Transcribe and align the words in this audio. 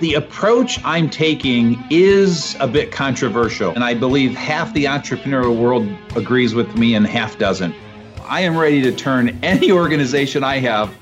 The 0.00 0.14
approach 0.16 0.80
I'm 0.84 1.08
taking 1.08 1.82
is 1.90 2.56
a 2.60 2.68
bit 2.68 2.92
controversial, 2.92 3.72
and 3.72 3.82
I 3.82 3.94
believe 3.94 4.34
half 4.34 4.72
the 4.74 4.84
entrepreneurial 4.84 5.56
world 5.56 5.88
agrees 6.14 6.54
with 6.54 6.76
me 6.76 6.94
and 6.94 7.06
half 7.06 7.38
doesn't. 7.38 7.74
I 8.22 8.40
am 8.42 8.56
ready 8.56 8.82
to 8.82 8.92
turn 8.92 9.38
any 9.42 9.72
organization 9.72 10.44
I 10.44 10.58
have, 10.58 10.94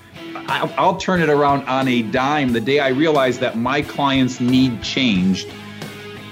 I'll, 0.48 0.96
turn 0.96 1.21
it 1.21 1.29
around 1.29 1.64
on 1.64 1.88
a 1.88 2.03
dime 2.03 2.53
the 2.53 2.61
day 2.61 2.81
I 2.81 2.89
realize 2.89 3.39
that 3.39 3.57
my 3.57 3.83
clients 3.83 4.41
need 4.41 4.83
changed. 4.83 5.49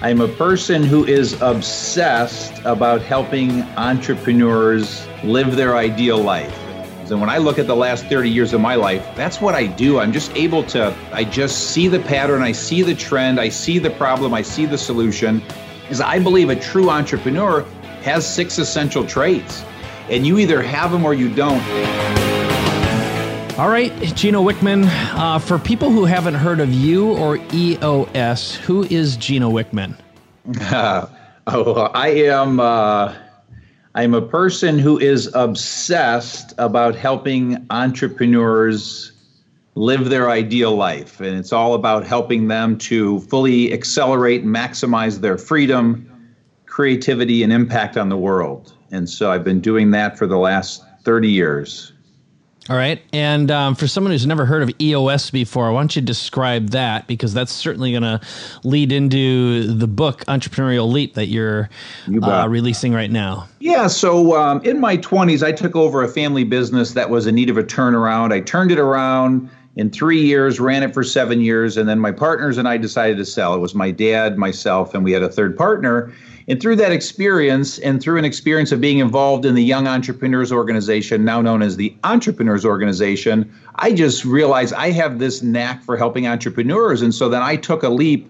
I'm 0.02 0.20
a 0.20 0.28
person 0.28 0.82
who 0.82 1.04
is 1.04 1.40
obsessed 1.40 2.60
about 2.64 3.02
helping 3.02 3.62
entrepreneurs 3.76 5.06
live 5.22 5.56
their 5.56 5.76
ideal 5.76 6.18
life. 6.18 6.69
And 7.10 7.20
when 7.20 7.30
I 7.30 7.38
look 7.38 7.58
at 7.58 7.66
the 7.66 7.76
last 7.76 8.06
30 8.06 8.30
years 8.30 8.52
of 8.52 8.60
my 8.60 8.74
life, 8.74 9.04
that's 9.16 9.40
what 9.40 9.54
I 9.54 9.66
do. 9.66 9.98
I'm 9.98 10.12
just 10.12 10.34
able 10.36 10.62
to, 10.64 10.94
I 11.12 11.24
just 11.24 11.70
see 11.70 11.88
the 11.88 12.00
pattern, 12.00 12.42
I 12.42 12.52
see 12.52 12.82
the 12.82 12.94
trend, 12.94 13.40
I 13.40 13.48
see 13.48 13.78
the 13.78 13.90
problem, 13.90 14.34
I 14.34 14.42
see 14.42 14.66
the 14.66 14.78
solution. 14.78 15.42
Is 15.90 16.00
I 16.00 16.18
believe 16.18 16.50
a 16.50 16.56
true 16.56 16.88
entrepreneur 16.90 17.62
has 18.02 18.26
six 18.26 18.58
essential 18.58 19.06
traits, 19.06 19.64
and 20.08 20.26
you 20.26 20.38
either 20.38 20.62
have 20.62 20.92
them 20.92 21.04
or 21.04 21.14
you 21.14 21.28
don't. 21.34 21.62
All 23.58 23.68
right, 23.68 23.92
Gino 24.14 24.42
Wickman. 24.42 24.86
Uh, 25.14 25.38
for 25.38 25.58
people 25.58 25.90
who 25.90 26.04
haven't 26.04 26.34
heard 26.34 26.60
of 26.60 26.72
you 26.72 27.10
or 27.16 27.38
EOS, 27.52 28.54
who 28.54 28.84
is 28.84 29.16
Gino 29.16 29.50
Wickman? 29.50 29.98
Uh, 30.60 31.06
oh, 31.46 31.74
I 31.92 32.08
am. 32.08 32.60
Uh, 32.60 33.14
I'm 33.94 34.14
a 34.14 34.22
person 34.22 34.78
who 34.78 34.98
is 35.00 35.28
obsessed 35.34 36.54
about 36.58 36.94
helping 36.94 37.66
entrepreneurs 37.70 39.10
live 39.74 40.10
their 40.10 40.30
ideal 40.30 40.76
life. 40.76 41.20
And 41.20 41.36
it's 41.36 41.52
all 41.52 41.74
about 41.74 42.06
helping 42.06 42.46
them 42.46 42.78
to 42.78 43.20
fully 43.20 43.72
accelerate 43.72 44.42
and 44.42 44.54
maximize 44.54 45.20
their 45.20 45.36
freedom, 45.36 46.34
creativity, 46.66 47.42
and 47.42 47.52
impact 47.52 47.96
on 47.96 48.10
the 48.10 48.16
world. 48.16 48.72
And 48.92 49.08
so 49.08 49.32
I've 49.32 49.44
been 49.44 49.60
doing 49.60 49.90
that 49.90 50.16
for 50.16 50.26
the 50.26 50.38
last 50.38 50.84
30 51.02 51.28
years. 51.28 51.92
All 52.70 52.76
right. 52.76 53.02
And 53.12 53.50
um, 53.50 53.74
for 53.74 53.88
someone 53.88 54.12
who's 54.12 54.28
never 54.28 54.46
heard 54.46 54.62
of 54.62 54.70
EOS 54.80 55.32
before, 55.32 55.72
why 55.72 55.80
don't 55.80 55.96
you 55.96 56.02
describe 56.02 56.68
that? 56.68 57.08
Because 57.08 57.34
that's 57.34 57.50
certainly 57.50 57.90
going 57.90 58.04
to 58.04 58.20
lead 58.62 58.92
into 58.92 59.74
the 59.74 59.88
book, 59.88 60.24
Entrepreneurial 60.26 60.88
Leap, 60.88 61.14
that 61.14 61.26
you're 61.26 61.68
you 62.06 62.22
uh, 62.22 62.46
releasing 62.46 62.92
right 62.92 63.10
now. 63.10 63.48
Yeah. 63.58 63.88
So 63.88 64.36
um, 64.40 64.62
in 64.62 64.78
my 64.78 64.96
20s, 64.96 65.42
I 65.42 65.50
took 65.50 65.74
over 65.74 66.04
a 66.04 66.08
family 66.08 66.44
business 66.44 66.92
that 66.92 67.10
was 67.10 67.26
in 67.26 67.34
need 67.34 67.50
of 67.50 67.58
a 67.58 67.64
turnaround. 67.64 68.32
I 68.32 68.38
turned 68.38 68.70
it 68.70 68.78
around 68.78 69.50
in 69.74 69.90
three 69.90 70.22
years, 70.22 70.60
ran 70.60 70.84
it 70.84 70.94
for 70.94 71.02
seven 71.02 71.40
years, 71.40 71.76
and 71.76 71.88
then 71.88 71.98
my 71.98 72.12
partners 72.12 72.56
and 72.56 72.68
I 72.68 72.76
decided 72.76 73.16
to 73.16 73.24
sell. 73.24 73.52
It 73.52 73.58
was 73.58 73.74
my 73.74 73.90
dad, 73.90 74.38
myself, 74.38 74.94
and 74.94 75.02
we 75.02 75.10
had 75.10 75.24
a 75.24 75.28
third 75.28 75.56
partner. 75.56 76.12
And 76.50 76.60
through 76.60 76.74
that 76.76 76.90
experience, 76.90 77.78
and 77.78 78.02
through 78.02 78.18
an 78.18 78.24
experience 78.24 78.72
of 78.72 78.80
being 78.80 78.98
involved 78.98 79.46
in 79.46 79.54
the 79.54 79.62
Young 79.62 79.86
Entrepreneurs 79.86 80.50
Organization, 80.50 81.24
now 81.24 81.40
known 81.40 81.62
as 81.62 81.76
the 81.76 81.94
Entrepreneurs 82.02 82.64
Organization, 82.64 83.48
I 83.76 83.92
just 83.92 84.24
realized 84.24 84.74
I 84.74 84.90
have 84.90 85.20
this 85.20 85.42
knack 85.42 85.84
for 85.84 85.96
helping 85.96 86.26
entrepreneurs. 86.26 87.02
And 87.02 87.14
so 87.14 87.28
then 87.28 87.40
I 87.40 87.54
took 87.54 87.84
a 87.84 87.88
leap 87.88 88.28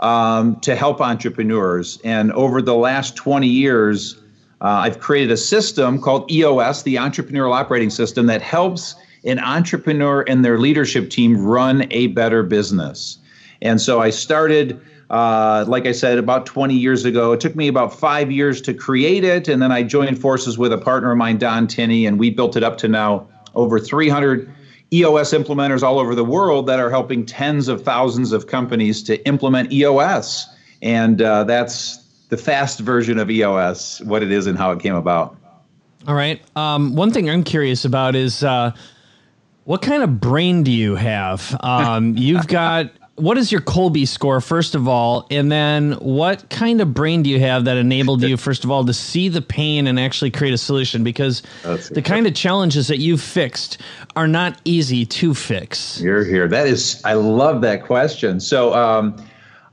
um, 0.00 0.60
to 0.60 0.76
help 0.76 1.00
entrepreneurs. 1.00 1.98
And 2.04 2.30
over 2.32 2.60
the 2.60 2.74
last 2.74 3.16
20 3.16 3.48
years, 3.48 4.20
uh, 4.60 4.84
I've 4.84 5.00
created 5.00 5.30
a 5.30 5.38
system 5.38 5.98
called 5.98 6.30
EOS, 6.30 6.82
the 6.82 6.96
Entrepreneurial 6.96 7.54
Operating 7.54 7.88
System, 7.88 8.26
that 8.26 8.42
helps 8.42 8.96
an 9.24 9.38
entrepreneur 9.38 10.26
and 10.28 10.44
their 10.44 10.58
leadership 10.58 11.08
team 11.08 11.42
run 11.42 11.86
a 11.90 12.08
better 12.08 12.42
business. 12.42 13.16
And 13.62 13.80
so 13.80 14.02
I 14.02 14.10
started 14.10 14.78
uh, 15.12 15.66
like 15.68 15.86
I 15.86 15.92
said, 15.92 16.16
about 16.16 16.46
20 16.46 16.74
years 16.74 17.04
ago. 17.04 17.32
It 17.32 17.40
took 17.40 17.54
me 17.54 17.68
about 17.68 17.92
five 17.92 18.32
years 18.32 18.62
to 18.62 18.72
create 18.72 19.24
it, 19.24 19.46
and 19.46 19.60
then 19.60 19.70
I 19.70 19.82
joined 19.82 20.18
forces 20.18 20.56
with 20.56 20.72
a 20.72 20.78
partner 20.78 21.12
of 21.12 21.18
mine, 21.18 21.36
Don 21.36 21.66
Tinney, 21.66 22.06
and 22.06 22.18
we 22.18 22.30
built 22.30 22.56
it 22.56 22.64
up 22.64 22.78
to 22.78 22.88
now 22.88 23.28
over 23.54 23.78
300 23.78 24.50
EOS 24.90 25.32
implementers 25.34 25.82
all 25.82 25.98
over 25.98 26.14
the 26.14 26.24
world 26.24 26.66
that 26.66 26.80
are 26.80 26.88
helping 26.88 27.26
tens 27.26 27.68
of 27.68 27.82
thousands 27.82 28.32
of 28.32 28.46
companies 28.46 29.02
to 29.02 29.24
implement 29.26 29.70
EOS. 29.70 30.46
And 30.80 31.20
uh, 31.20 31.44
that's 31.44 31.98
the 32.30 32.38
fast 32.38 32.80
version 32.80 33.18
of 33.18 33.30
EOS, 33.30 34.00
what 34.02 34.22
it 34.22 34.32
is 34.32 34.46
and 34.46 34.56
how 34.56 34.70
it 34.72 34.80
came 34.80 34.94
about. 34.94 35.36
All 36.08 36.14
right. 36.14 36.42
Um, 36.56 36.96
one 36.96 37.10
thing 37.10 37.28
I'm 37.28 37.44
curious 37.44 37.84
about 37.84 38.16
is 38.16 38.42
uh, 38.42 38.72
what 39.64 39.82
kind 39.82 40.02
of 40.02 40.20
brain 40.20 40.62
do 40.62 40.70
you 40.72 40.94
have? 40.96 41.54
Um, 41.60 42.16
you've 42.16 42.46
got 42.46 42.90
what 43.22 43.38
is 43.38 43.52
your 43.52 43.60
Kolbe 43.60 44.06
score 44.08 44.40
first 44.40 44.74
of 44.74 44.88
all, 44.88 45.28
and 45.30 45.50
then 45.50 45.92
what 45.92 46.50
kind 46.50 46.80
of 46.80 46.92
brain 46.92 47.22
do 47.22 47.30
you 47.30 47.38
have 47.38 47.64
that 47.66 47.76
enabled 47.76 48.22
you 48.22 48.36
first 48.36 48.64
of 48.64 48.70
all 48.72 48.84
to 48.84 48.92
see 48.92 49.28
the 49.28 49.40
pain 49.40 49.86
and 49.86 50.00
actually 50.00 50.32
create 50.32 50.52
a 50.52 50.58
solution? 50.58 51.04
Because 51.04 51.42
the 51.62 52.02
kind 52.02 52.26
of 52.26 52.34
challenges 52.34 52.88
that 52.88 52.98
you've 52.98 53.22
fixed 53.22 53.78
are 54.16 54.26
not 54.26 54.60
easy 54.64 55.06
to 55.06 55.34
fix. 55.34 56.00
You're 56.00 56.24
here. 56.24 56.48
That 56.48 56.66
is, 56.66 57.00
I 57.04 57.14
love 57.14 57.60
that 57.60 57.84
question. 57.84 58.40
So, 58.40 58.74
um, 58.74 59.24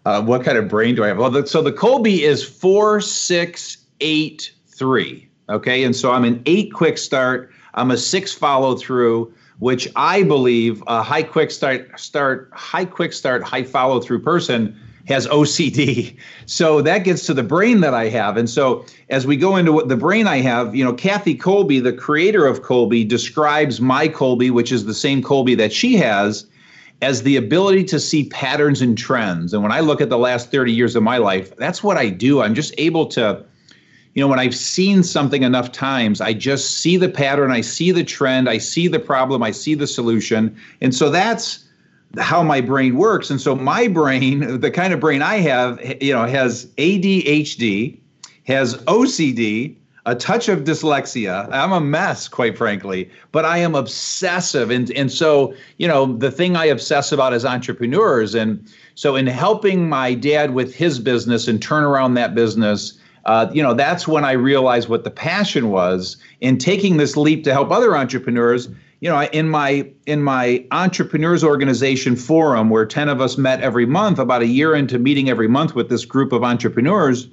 uh, 0.06 0.22
what 0.22 0.44
kind 0.44 0.58
of 0.58 0.68
brain 0.68 0.94
do 0.94 1.04
I 1.04 1.08
have? 1.08 1.18
Well, 1.18 1.32
the, 1.32 1.48
so 1.48 1.64
the 1.64 1.74
Kolbe 1.74 2.20
is 2.20 2.48
four 2.48 3.02
six 3.02 3.78
eight 4.00 4.54
three. 4.68 5.28
Okay, 5.50 5.84
and 5.84 5.96
so 5.96 6.12
I'm 6.12 6.24
an 6.24 6.44
eight 6.46 6.72
quick 6.72 7.00
start. 7.00 7.52
I'm 7.74 7.90
a 7.90 7.98
six 7.98 8.32
follow 8.32 8.78
through 8.78 9.34
which 9.60 9.88
I 9.96 10.24
believe 10.24 10.84
a 10.88 11.04
high 11.04 11.24
quick 11.24 11.52
start, 11.52 12.00
start, 12.00 12.50
high 12.54 12.86
quick 12.86 13.14
start, 13.14 13.44
high 13.44 13.64
follow 13.64 14.00
through 14.00 14.22
person 14.22 14.78
has 15.08 15.28
OCD. 15.28 16.18
So 16.46 16.82
that 16.82 17.04
gets 17.04 17.28
to 17.28 17.36
the 17.36 17.44
brain 17.44 17.82
that 17.82 17.94
I 17.94 18.10
have. 18.10 18.36
And 18.36 18.50
so 18.50 18.84
as 19.10 19.28
we 19.28 19.38
go 19.38 19.56
into 19.56 19.72
what 19.72 19.88
the 19.88 19.96
brain 19.96 20.26
I 20.26 20.38
have, 20.38 20.76
you 20.76 20.84
know, 20.84 20.94
Kathy 20.94 21.38
Kolbe, 21.38 21.84
the 21.84 21.94
creator 21.94 22.48
of 22.48 22.64
Kolbe, 22.64 23.08
describes 23.08 23.80
my 23.80 24.08
Kolbe, 24.08 24.50
which 24.50 24.72
is 24.72 24.86
the 24.86 24.96
same 24.96 25.22
Kolbe 25.22 25.56
that 25.58 25.72
she 25.72 25.96
has, 25.98 26.48
as 27.04 27.22
the 27.22 27.36
ability 27.36 27.84
to 27.84 28.00
see 28.00 28.30
patterns 28.30 28.82
and 28.82 28.98
trends. 28.98 29.54
And 29.54 29.62
when 29.62 29.72
I 29.72 29.82
look 29.82 30.02
at 30.02 30.10
the 30.10 30.18
last 30.18 30.50
30 30.50 30.74
years 30.74 30.96
of 30.96 31.04
my 31.04 31.18
life, 31.18 31.56
that's 31.56 31.84
what 31.84 31.98
I 31.98 32.10
do. 32.10 32.42
I'm 32.42 32.56
just 32.56 32.74
able 32.80 33.06
to 33.08 33.46
you 34.14 34.22
know, 34.22 34.28
when 34.28 34.40
I've 34.40 34.56
seen 34.56 35.04
something 35.04 35.44
enough 35.44 35.72
times, 35.72 36.20
I 36.20 36.34
just 36.34 36.78
see 36.78 36.98
the 36.98 37.10
pattern, 37.10 37.52
I 37.52 37.62
see 37.62 37.92
the 37.92 38.04
trend, 38.04 38.50
I 38.50 38.58
see 38.58 38.88
the 38.88 39.00
problem, 39.00 39.44
I 39.44 39.52
see 39.52 39.76
the 39.76 39.88
solution. 39.88 40.56
And 40.82 40.96
so 40.96 41.10
that's 41.10 41.66
how 42.18 42.42
my 42.42 42.60
brain 42.60 42.98
works. 42.98 43.30
And 43.30 43.40
so 43.40 43.56
my 43.56 43.88
brain, 43.88 44.60
the 44.62 44.72
kind 44.72 44.94
of 44.94 45.00
brain 45.00 45.22
I 45.22 45.36
have, 45.36 45.80
you 46.02 46.14
know, 46.14 46.26
has 46.26 46.66
ADHD, 46.78 48.00
has 48.46 48.76
OCD, 48.84 49.76
a 50.06 50.16
touch 50.16 50.50
of 50.50 50.64
dyslexia. 50.64 51.48
I'm 51.52 51.72
a 51.72 51.80
mess, 51.80 52.28
quite 52.28 52.58
frankly, 52.58 53.12
but 53.32 53.46
I 53.46 53.60
am 53.60 53.76
obsessive. 53.76 54.72
And, 54.72 54.90
and 54.92 55.12
so, 55.12 55.54
you 55.78 55.88
know, 55.88 56.18
the 56.18 56.32
thing 56.32 56.56
I 56.56 56.66
obsess 56.66 57.12
about 57.12 57.34
is 57.34 57.46
entrepreneurs. 57.46 58.34
And 58.34 58.68
so, 58.96 59.16
in 59.16 59.28
helping 59.28 59.88
my 59.88 60.16
dad 60.16 60.56
with 60.56 60.74
his 60.74 61.00
business 61.00 61.48
and 61.48 61.62
turn 61.62 61.84
around 61.84 62.16
that 62.16 62.34
business, 62.34 62.99
uh, 63.30 63.48
you 63.54 63.62
know, 63.62 63.76
that's 63.76 64.08
when 64.08 64.26
I 64.26 64.32
realized 64.32 64.90
what 64.90 65.04
the 65.04 65.12
passion 65.12 65.70
was 65.70 66.18
in 66.42 66.58
taking 66.58 66.98
this 66.98 67.16
leap 67.16 67.44
to 67.44 67.54
help 67.54 67.70
other 67.70 67.96
entrepreneurs. 67.96 68.70
You 69.02 69.10
know, 69.12 69.22
in 69.26 69.50
my 69.50 69.88
in 70.08 70.24
my 70.24 70.66
entrepreneurs 70.72 71.44
organization 71.44 72.16
forum, 72.16 72.72
where 72.72 72.88
ten 72.88 73.08
of 73.08 73.22
us 73.22 73.38
met 73.38 73.62
every 73.62 73.86
month, 73.86 74.18
about 74.18 74.42
a 74.42 74.48
year 74.48 74.74
into 74.74 74.98
meeting 74.98 75.30
every 75.30 75.48
month 75.48 75.76
with 75.76 75.90
this 75.90 76.06
group 76.06 76.34
of 76.34 76.44
entrepreneurs, 76.44 77.28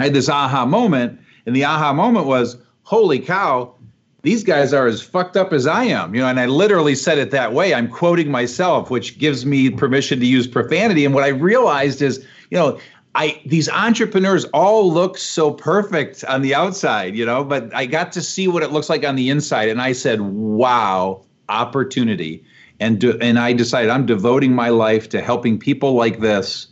I 0.00 0.04
had 0.06 0.14
this 0.14 0.28
aha 0.28 0.66
moment, 0.66 1.20
and 1.46 1.54
the 1.54 1.66
aha 1.66 1.92
moment 1.92 2.26
was, 2.26 2.56
"Holy 2.82 3.20
cow!" 3.20 3.76
These 4.22 4.42
guys 4.42 4.74
are 4.74 4.88
as 4.88 5.02
fucked 5.02 5.36
up 5.36 5.52
as 5.52 5.68
I 5.68 5.84
am, 5.84 6.16
you 6.16 6.20
know, 6.20 6.26
and 6.26 6.40
I 6.40 6.46
literally 6.46 6.96
said 6.96 7.18
it 7.18 7.30
that 7.30 7.52
way. 7.52 7.74
I'm 7.74 7.88
quoting 7.88 8.28
myself, 8.28 8.90
which 8.90 9.18
gives 9.20 9.46
me 9.46 9.70
permission 9.70 10.18
to 10.18 10.26
use 10.26 10.48
profanity. 10.48 11.04
And 11.04 11.14
what 11.14 11.24
I 11.24 11.28
realized 11.28 12.02
is, 12.02 12.26
you 12.50 12.58
know, 12.58 12.78
I 13.14 13.40
these 13.44 13.68
entrepreneurs 13.68 14.44
all 14.46 14.90
look 14.92 15.18
so 15.18 15.50
perfect 15.50 16.24
on 16.24 16.42
the 16.42 16.54
outside, 16.54 17.14
you 17.14 17.26
know, 17.26 17.44
but 17.44 17.74
I 17.74 17.86
got 17.86 18.12
to 18.12 18.22
see 18.22 18.48
what 18.48 18.62
it 18.62 18.72
looks 18.72 18.88
like 18.88 19.04
on 19.04 19.16
the 19.16 19.28
inside, 19.28 19.68
and 19.68 19.82
I 19.82 19.92
said, 19.92 20.20
"Wow, 20.20 21.22
opportunity!" 21.48 22.42
And 22.80 22.98
do, 22.98 23.18
and 23.20 23.38
I 23.38 23.52
decided 23.52 23.90
I'm 23.90 24.06
devoting 24.06 24.54
my 24.54 24.70
life 24.70 25.08
to 25.10 25.20
helping 25.20 25.58
people 25.58 25.92
like 25.92 26.20
this 26.20 26.68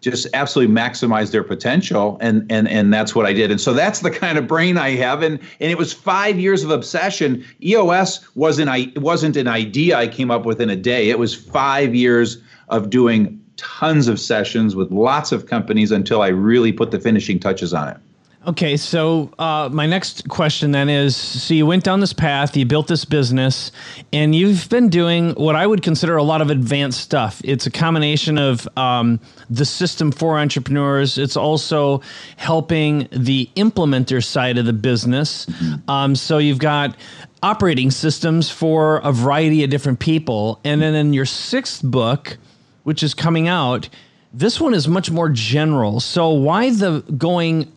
just 0.00 0.26
absolutely 0.34 0.74
maximize 0.74 1.30
their 1.30 1.44
potential. 1.44 2.18
And 2.20 2.44
and 2.50 2.68
and 2.68 2.92
that's 2.92 3.14
what 3.14 3.24
I 3.24 3.32
did. 3.32 3.50
And 3.50 3.60
so 3.60 3.72
that's 3.72 4.00
the 4.00 4.10
kind 4.10 4.36
of 4.36 4.46
brain 4.46 4.78
I 4.78 4.90
have. 4.96 5.22
And 5.22 5.38
and 5.60 5.70
it 5.70 5.78
was 5.78 5.92
5 5.92 6.38
years 6.38 6.64
of 6.64 6.70
obsession. 6.70 7.44
EOS 7.62 8.20
wasn't 8.34 8.68
I 8.68 8.92
wasn't 8.96 9.36
an 9.36 9.48
idea 9.48 9.96
I 9.96 10.08
came 10.08 10.30
up 10.30 10.44
with 10.44 10.60
in 10.60 10.70
a 10.70 10.76
day. 10.76 11.08
It 11.08 11.18
was 11.18 11.34
5 11.34 11.94
years 11.94 12.38
of 12.68 12.90
doing 12.90 13.40
tons 13.56 14.08
of 14.08 14.18
sessions 14.18 14.74
with 14.74 14.90
lots 14.90 15.32
of 15.32 15.46
companies 15.46 15.90
until 15.90 16.22
I 16.22 16.28
really 16.28 16.72
put 16.72 16.90
the 16.90 17.00
finishing 17.00 17.38
touches 17.38 17.72
on 17.74 17.88
it. 17.88 17.96
Okay, 18.44 18.76
so 18.76 19.30
uh, 19.38 19.68
my 19.70 19.86
next 19.86 20.28
question 20.28 20.72
then 20.72 20.88
is: 20.88 21.14
so 21.14 21.54
you 21.54 21.64
went 21.64 21.84
down 21.84 22.00
this 22.00 22.12
path, 22.12 22.56
you 22.56 22.66
built 22.66 22.88
this 22.88 23.04
business, 23.04 23.70
and 24.12 24.34
you've 24.34 24.68
been 24.68 24.88
doing 24.88 25.30
what 25.34 25.54
I 25.54 25.64
would 25.64 25.82
consider 25.82 26.16
a 26.16 26.24
lot 26.24 26.40
of 26.40 26.50
advanced 26.50 27.00
stuff. 27.00 27.40
It's 27.44 27.66
a 27.66 27.70
combination 27.70 28.38
of 28.38 28.66
um, 28.76 29.20
the 29.48 29.64
system 29.64 30.10
for 30.10 30.40
entrepreneurs. 30.40 31.18
It's 31.18 31.36
also 31.36 32.02
helping 32.36 33.06
the 33.12 33.48
implementer 33.54 34.24
side 34.24 34.58
of 34.58 34.66
the 34.66 34.72
business. 34.72 35.46
Um, 35.86 36.16
so 36.16 36.38
you've 36.38 36.58
got 36.58 36.96
operating 37.44 37.92
systems 37.92 38.50
for 38.50 38.98
a 38.98 39.12
variety 39.12 39.62
of 39.62 39.70
different 39.70 40.00
people, 40.00 40.58
and 40.64 40.82
then 40.82 40.96
in 40.96 41.12
your 41.12 41.26
sixth 41.26 41.80
book, 41.84 42.38
which 42.84 43.02
is 43.02 43.14
coming 43.14 43.48
out. 43.48 43.88
This 44.32 44.60
one 44.60 44.74
is 44.74 44.88
much 44.88 45.10
more 45.10 45.28
general. 45.28 46.00
So 46.00 46.30
why 46.30 46.70
the 46.70 47.00
going 47.16 47.70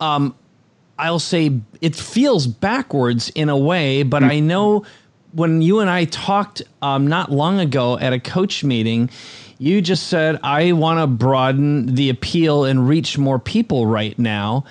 um, 0.00 0.34
I'll 0.98 1.20
say 1.20 1.60
it 1.80 1.94
feels 1.94 2.46
backwards 2.46 3.30
in 3.30 3.48
a 3.48 3.56
way, 3.56 4.02
but 4.02 4.24
I 4.24 4.40
know 4.40 4.84
when 5.32 5.62
you 5.62 5.80
and 5.80 5.88
I 5.88 6.04
talked 6.06 6.62
um, 6.82 7.06
not 7.06 7.30
long 7.30 7.60
ago 7.60 7.98
at 7.98 8.12
a 8.12 8.18
coach 8.18 8.64
meeting, 8.64 9.10
you 9.58 9.80
just 9.80 10.08
said, 10.08 10.40
I 10.42 10.72
want 10.72 11.00
to 11.00 11.06
broaden 11.06 11.94
the 11.94 12.10
appeal 12.10 12.64
and 12.64 12.88
reach 12.88 13.18
more 13.18 13.38
people 13.38 13.86
right 13.86 14.18
now. 14.18 14.64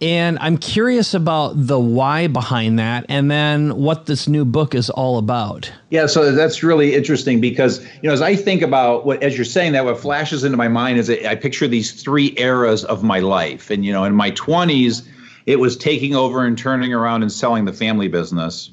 And 0.00 0.38
I'm 0.40 0.56
curious 0.56 1.12
about 1.12 1.52
the 1.54 1.78
why 1.78 2.26
behind 2.26 2.78
that 2.78 3.04
and 3.08 3.30
then 3.30 3.76
what 3.76 4.06
this 4.06 4.26
new 4.26 4.46
book 4.46 4.74
is 4.74 4.88
all 4.88 5.18
about. 5.18 5.70
Yeah, 5.90 6.06
so 6.06 6.32
that's 6.32 6.62
really 6.62 6.94
interesting 6.94 7.38
because, 7.40 7.84
you 8.02 8.08
know, 8.08 8.12
as 8.12 8.22
I 8.22 8.34
think 8.34 8.62
about 8.62 9.04
what, 9.04 9.22
as 9.22 9.36
you're 9.36 9.44
saying 9.44 9.72
that, 9.72 9.84
what 9.84 9.98
flashes 9.98 10.42
into 10.42 10.56
my 10.56 10.68
mind 10.68 10.98
is 10.98 11.10
I 11.10 11.34
picture 11.34 11.68
these 11.68 11.92
three 11.92 12.34
eras 12.38 12.84
of 12.84 13.02
my 13.02 13.18
life. 13.18 13.70
And, 13.70 13.84
you 13.84 13.92
know, 13.92 14.04
in 14.04 14.14
my 14.14 14.30
20s, 14.30 15.06
it 15.44 15.60
was 15.60 15.76
taking 15.76 16.14
over 16.14 16.46
and 16.46 16.56
turning 16.56 16.94
around 16.94 17.22
and 17.22 17.30
selling 17.30 17.66
the 17.66 17.72
family 17.72 18.08
business. 18.08 18.70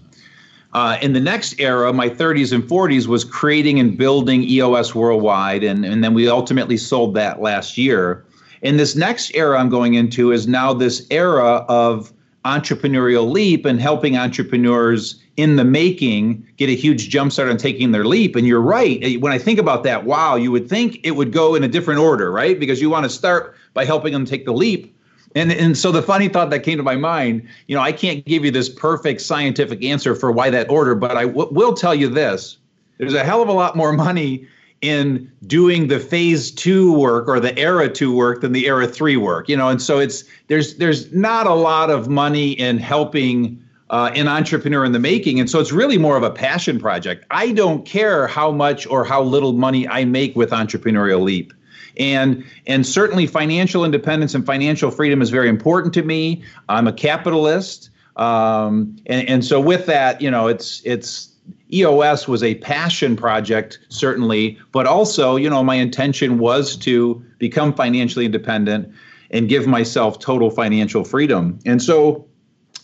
Uh, 0.73 0.97
in 1.01 1.13
the 1.13 1.19
next 1.19 1.59
era, 1.59 1.91
my 1.91 2.09
30s 2.09 2.53
and 2.53 2.63
40s, 2.63 3.07
was 3.07 3.25
creating 3.25 3.80
and 3.80 3.97
building 3.97 4.44
EOS 4.44 4.94
worldwide. 4.94 5.63
And, 5.63 5.83
and 5.83 6.03
then 6.03 6.13
we 6.13 6.30
ultimately 6.30 6.77
sold 6.77 7.15
that 7.15 7.41
last 7.41 7.77
year. 7.77 8.23
And 8.63 8.80
this 8.80 8.95
next 8.95 9.31
era 9.36 9.59
I'm 9.59 9.69
going 9.69 9.94
into 9.94 10.31
is 10.31 10.48
now 10.48 10.74
this 10.74 11.06
era 11.12 11.65
of 11.68 12.12
entrepreneurial 12.45 13.30
leap 13.30 13.65
and 13.65 13.80
helping 13.80 14.18
entrepreneurs 14.18 15.21
in 15.36 15.57
the 15.57 15.65
making 15.65 16.48
get 16.57 16.69
a 16.69 16.75
huge 16.75 17.09
jumpstart 17.09 17.50
on 17.50 17.57
taking 17.57 17.92
their 17.92 18.06
leap. 18.06 18.36
And 18.36 18.48
you're 18.48 18.62
right. 18.62 19.00
Eh, 19.04 19.18
when 19.18 19.31
I 19.31 19.38
think 19.38 19.59
about 19.59 19.83
that, 19.83 20.06
wow, 20.06 20.36
you 20.36 20.51
would 20.51 20.69
think 20.69 21.00
it 21.04 21.12
would 21.12 21.31
go 21.31 21.56
in 21.56 21.63
a 21.63 21.68
different 21.68 22.00
order, 22.00 22.31
right? 22.31 22.59
Because 22.59 22.81
you 22.81 22.89
want 22.89 23.04
to 23.04 23.09
start 23.09 23.56
by 23.74 23.86
helping 23.86 24.13
them 24.13 24.25
take 24.25 24.45
the 24.45 24.54
leap. 24.54 24.95
And, 25.36 25.51
and 25.51 25.77
so 25.77 25.92
the 25.92 26.01
funny 26.01 26.30
thought 26.30 26.50
that 26.50 26.59
came 26.59 26.77
to 26.77 26.83
my 26.83 26.95
mind, 26.95 27.48
you 27.68 27.75
know, 27.75 27.81
I 27.81 27.92
can't 27.92 28.25
give 28.25 28.44
you 28.44 28.50
this 28.50 28.69
perfect 28.69 29.21
scientific 29.21 29.83
answer 29.83 30.15
for 30.15 30.31
why 30.31 30.50
that 30.50 30.69
order, 30.69 30.95
but 30.95 31.18
I 31.18 31.25
w- 31.25 31.50
will 31.51 31.74
tell 31.74 31.94
you 31.94 32.07
this. 32.07 32.57
There's 32.98 33.13
a 33.13 33.24
hell 33.24 33.44
of 33.44 33.50
a 33.50 33.54
lot 33.54 33.75
more 33.75 33.94
money 33.94 34.48
in 34.81 35.31
doing 35.45 35.88
the 35.88 36.00
phase 36.00 36.51
two 36.51 36.94
work 36.94 37.27
or 37.27 37.39
the 37.39 37.57
era 37.57 37.89
two 37.89 38.15
work 38.15 38.41
than 38.41 38.51
the 38.51 38.68
era 38.68 38.88
three 38.88 39.18
work 39.18 39.50
you 39.50 39.57
know? 39.57 39.69
And 39.69 39.81
so 39.81 40.00
it's 40.00 40.24
there's 40.47 40.75
there's 40.75 41.12
not 41.13 41.47
a 41.47 41.53
lot 41.53 41.89
of 41.89 42.07
money 42.07 42.51
in 42.51 42.77
helping 42.77 43.63
uh, 43.89 44.12
an 44.15 44.27
entrepreneur 44.27 44.83
in 44.83 44.91
the 44.91 45.00
making. 45.00 45.39
And 45.39 45.50
so 45.50 45.59
it's 45.59 45.71
really 45.71 45.97
more 45.97 46.18
of 46.18 46.24
a 46.24 46.31
passion 46.31 46.79
project. 46.79 47.25
I 47.31 47.51
don't 47.51 47.85
care 47.85 48.27
how 48.27 48.51
much 48.51 48.85
or 48.88 49.06
how 49.06 49.24
little 49.24 49.53
money 49.53 49.88
i 49.88 50.03
make 50.03 50.35
with 50.35 50.51
entrepreneurial 50.51 51.21
leap. 51.21 51.53
And 51.97 52.45
and 52.68 52.85
certainly 52.85 53.25
financial 53.25 53.83
independence 53.83 54.35
and 54.35 54.45
financial 54.45 54.91
freedom 54.91 55.21
is 55.21 55.30
very 55.30 55.50
important 55.50 55.94
to 55.95 56.03
me. 56.03 56.44
I'm 56.69 56.88
a 56.88 56.94
capitalist. 56.94 57.89
Um, 58.18 58.97
and, 59.06 59.27
and 59.30 59.45
so 59.45 59.59
with 59.59 59.85
that 59.88 60.21
you 60.21 60.30
know 60.30 60.47
it's 60.47 60.81
it's 60.85 61.30
EOS 61.72 62.28
was 62.28 62.44
a 62.44 62.56
passion 62.56 63.16
project, 63.16 63.80
certainly, 63.90 64.58
but 64.72 64.86
also, 64.88 65.36
you 65.36 65.50
know, 65.50 65.64
my 65.64 65.75
intention 65.75 66.38
was 66.38 66.75
to 66.78 67.24
become 67.40 67.74
financially 67.74 68.25
independent 68.25 68.92
and 69.31 69.50
give 69.50 69.68
myself 69.68 70.19
total 70.19 70.50
financial 70.50 71.04
freedom. 71.04 71.60
And 71.66 71.81
so, 71.81 72.25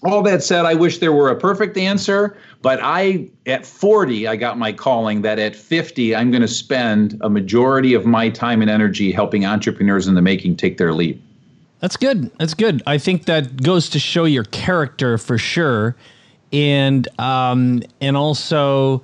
all 0.05 0.21
that 0.23 0.43
said, 0.43 0.65
I 0.65 0.73
wish 0.73 0.97
there 0.97 1.13
were 1.13 1.29
a 1.29 1.35
perfect 1.35 1.77
answer, 1.77 2.37
but 2.61 2.77
I, 2.83 3.29
at 3.45 3.65
40, 3.65 4.27
I 4.27 4.35
got 4.35 4.57
my 4.57 4.73
calling 4.73 5.21
that 5.21 5.39
at 5.39 5.55
50, 5.55 6.13
I'm 6.13 6.29
going 6.29 6.41
to 6.41 6.47
spend 6.47 7.17
a 7.21 7.29
majority 7.29 7.93
of 7.93 8.05
my 8.05 8.29
time 8.29 8.61
and 8.61 8.69
energy 8.69 9.13
helping 9.13 9.45
entrepreneurs 9.45 10.05
in 10.05 10.15
the 10.15 10.21
making 10.21 10.57
take 10.57 10.77
their 10.77 10.93
leap. 10.93 11.21
That's 11.79 11.95
good. 11.95 12.31
That's 12.37 12.53
good. 12.53 12.83
I 12.85 12.97
think 12.97 13.25
that 13.25 13.63
goes 13.63 13.89
to 13.89 13.99
show 13.99 14.25
your 14.25 14.43
character 14.45 15.17
for 15.17 15.37
sure 15.37 15.95
and 16.53 17.07
um, 17.19 17.81
and 17.99 18.15
also 18.15 19.03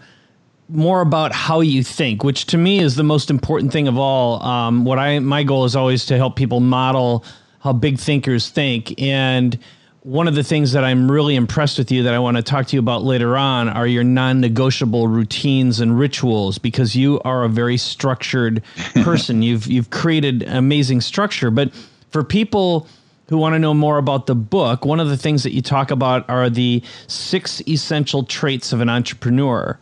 more 0.69 1.01
about 1.01 1.33
how 1.33 1.61
you 1.61 1.83
think, 1.83 2.23
which 2.23 2.45
to 2.45 2.57
me 2.57 2.79
is 2.79 2.95
the 2.95 3.03
most 3.03 3.31
important 3.31 3.73
thing 3.73 3.87
of 3.87 3.97
all. 3.97 4.41
Um, 4.43 4.85
what 4.85 4.99
I 4.99 5.19
my 5.19 5.43
goal 5.43 5.65
is 5.65 5.75
always 5.75 6.05
to 6.05 6.17
help 6.17 6.35
people 6.35 6.59
model 6.59 7.25
how 7.59 7.73
big 7.73 7.99
thinkers 7.99 8.49
think, 8.49 9.01
and 9.01 9.57
one 10.03 10.27
of 10.27 10.35
the 10.35 10.43
things 10.43 10.71
that 10.71 10.83
I'm 10.83 11.11
really 11.11 11.35
impressed 11.35 11.77
with 11.77 11.91
you 11.91 12.03
that 12.03 12.13
I 12.13 12.19
want 12.19 12.37
to 12.37 12.43
talk 12.43 12.67
to 12.67 12.75
you 12.75 12.79
about 12.79 13.03
later 13.03 13.35
on 13.35 13.67
are 13.67 13.85
your 13.85 14.03
non-negotiable 14.03 15.09
routines 15.09 15.81
and 15.81 15.99
rituals 15.99 16.57
because 16.57 16.95
you 16.95 17.19
are 17.25 17.43
a 17.43 17.49
very 17.49 17.75
structured 17.75 18.63
person. 19.03 19.41
you've 19.41 19.67
you've 19.67 19.89
created 19.89 20.43
amazing 20.43 21.01
structure, 21.01 21.51
but 21.51 21.73
for 22.11 22.23
people 22.23 22.87
who 23.29 23.37
want 23.37 23.53
to 23.53 23.59
know 23.59 23.75
more 23.75 23.99
about 23.99 24.25
the 24.25 24.35
book, 24.35 24.83
one 24.83 24.99
of 24.99 25.07
the 25.07 25.17
things 25.17 25.43
that 25.43 25.53
you 25.53 25.61
talk 25.61 25.91
about 25.91 26.27
are 26.29 26.49
the 26.49 26.81
six 27.07 27.61
essential 27.67 28.23
traits 28.23 28.73
of 28.73 28.81
an 28.81 28.89
entrepreneur. 28.89 29.79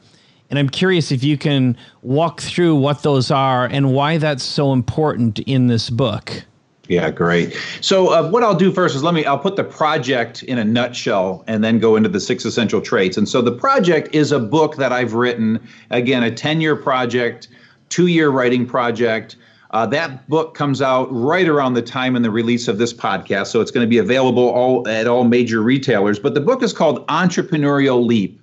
And 0.50 0.60
I'm 0.60 0.70
curious 0.70 1.12
if 1.12 1.24
you 1.24 1.38
can 1.38 1.78
walk 2.02 2.42
through 2.42 2.76
what 2.76 3.04
those 3.04 3.32
are 3.32 3.66
and 3.66 3.94
why 3.94 4.18
that's 4.18 4.44
so 4.44 4.74
important 4.74 5.40
in 5.40 5.68
this 5.68 5.90
book. 5.90 6.44
Yeah, 6.90 7.10
great. 7.10 7.58
So 7.82 8.14
uh, 8.14 8.30
what 8.30 8.44
I'll 8.44 8.56
do 8.56 8.72
first 8.72 8.96
is 8.96 9.04
let 9.04 9.14
me 9.14 9.26
I'll 9.26 9.40
put 9.40 9.58
the 9.58 9.64
project 9.64 10.44
in 10.44 10.58
a 10.58 10.64
nutshell 10.64 11.44
and 11.48 11.64
then 11.64 11.80
go 11.80 11.96
into 11.96 12.08
the 12.08 12.20
six 12.20 12.46
essential 12.46 12.82
traits. 12.82 13.18
And 13.18 13.28
so 13.28 13.42
the 13.42 13.52
project 13.52 14.14
is 14.14 14.32
a 14.32 14.40
book 14.40 14.78
that 14.78 14.94
I've 14.94 15.14
written, 15.14 15.66
again, 15.90 16.24
a 16.24 16.32
10-year 16.32 16.78
project, 16.78 17.50
two-year 17.90 18.30
writing 18.30 18.66
project 18.66 19.36
uh, 19.72 19.86
that 19.88 20.28
book 20.30 20.54
comes 20.54 20.81
out 20.81 21.08
right 21.12 21.48
around 21.48 21.74
the 21.74 21.81
time 21.81 22.16
in 22.16 22.22
the 22.22 22.31
release 22.31 22.68
of 22.68 22.78
this 22.78 22.94
podcast, 22.94 23.48
so 23.48 23.60
it's 23.62 23.72
going 23.72 23.86
to 23.86 23.90
be 23.90 23.98
available 23.98 24.48
all 24.50 24.88
at 24.88 25.08
all 25.08 25.24
major 25.24 25.62
retailers. 25.62 26.19
But 26.19 26.34
the 26.34 26.42
book 26.42 26.64
is 26.64 26.74
called 26.74 27.06
Entrepreneurial 27.08 28.06
Leap. 28.06 28.42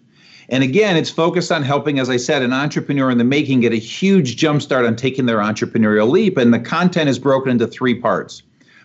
And 0.50 0.62
again, 0.62 0.97
it's 0.97 1.11
focused 1.11 1.50
on 1.50 1.62
helping, 1.62 1.99
as 1.99 2.11
I 2.11 2.19
said, 2.19 2.43
an 2.43 2.53
entrepreneur 2.53 3.11
in 3.11 3.19
the 3.19 3.25
making 3.25 3.61
get 3.61 3.73
a 3.73 3.76
huge 3.76 4.37
jumpstart 4.37 4.87
on 4.87 4.97
taking 4.97 5.26
their 5.26 5.38
entrepreneurial 5.38 6.10
leap. 6.10 6.37
And 6.37 6.53
the 6.53 6.60
content 6.60 7.08
is 7.08 7.19
broken 7.19 7.51
into 7.51 7.67
three 7.67 7.94
parts. 7.94 8.43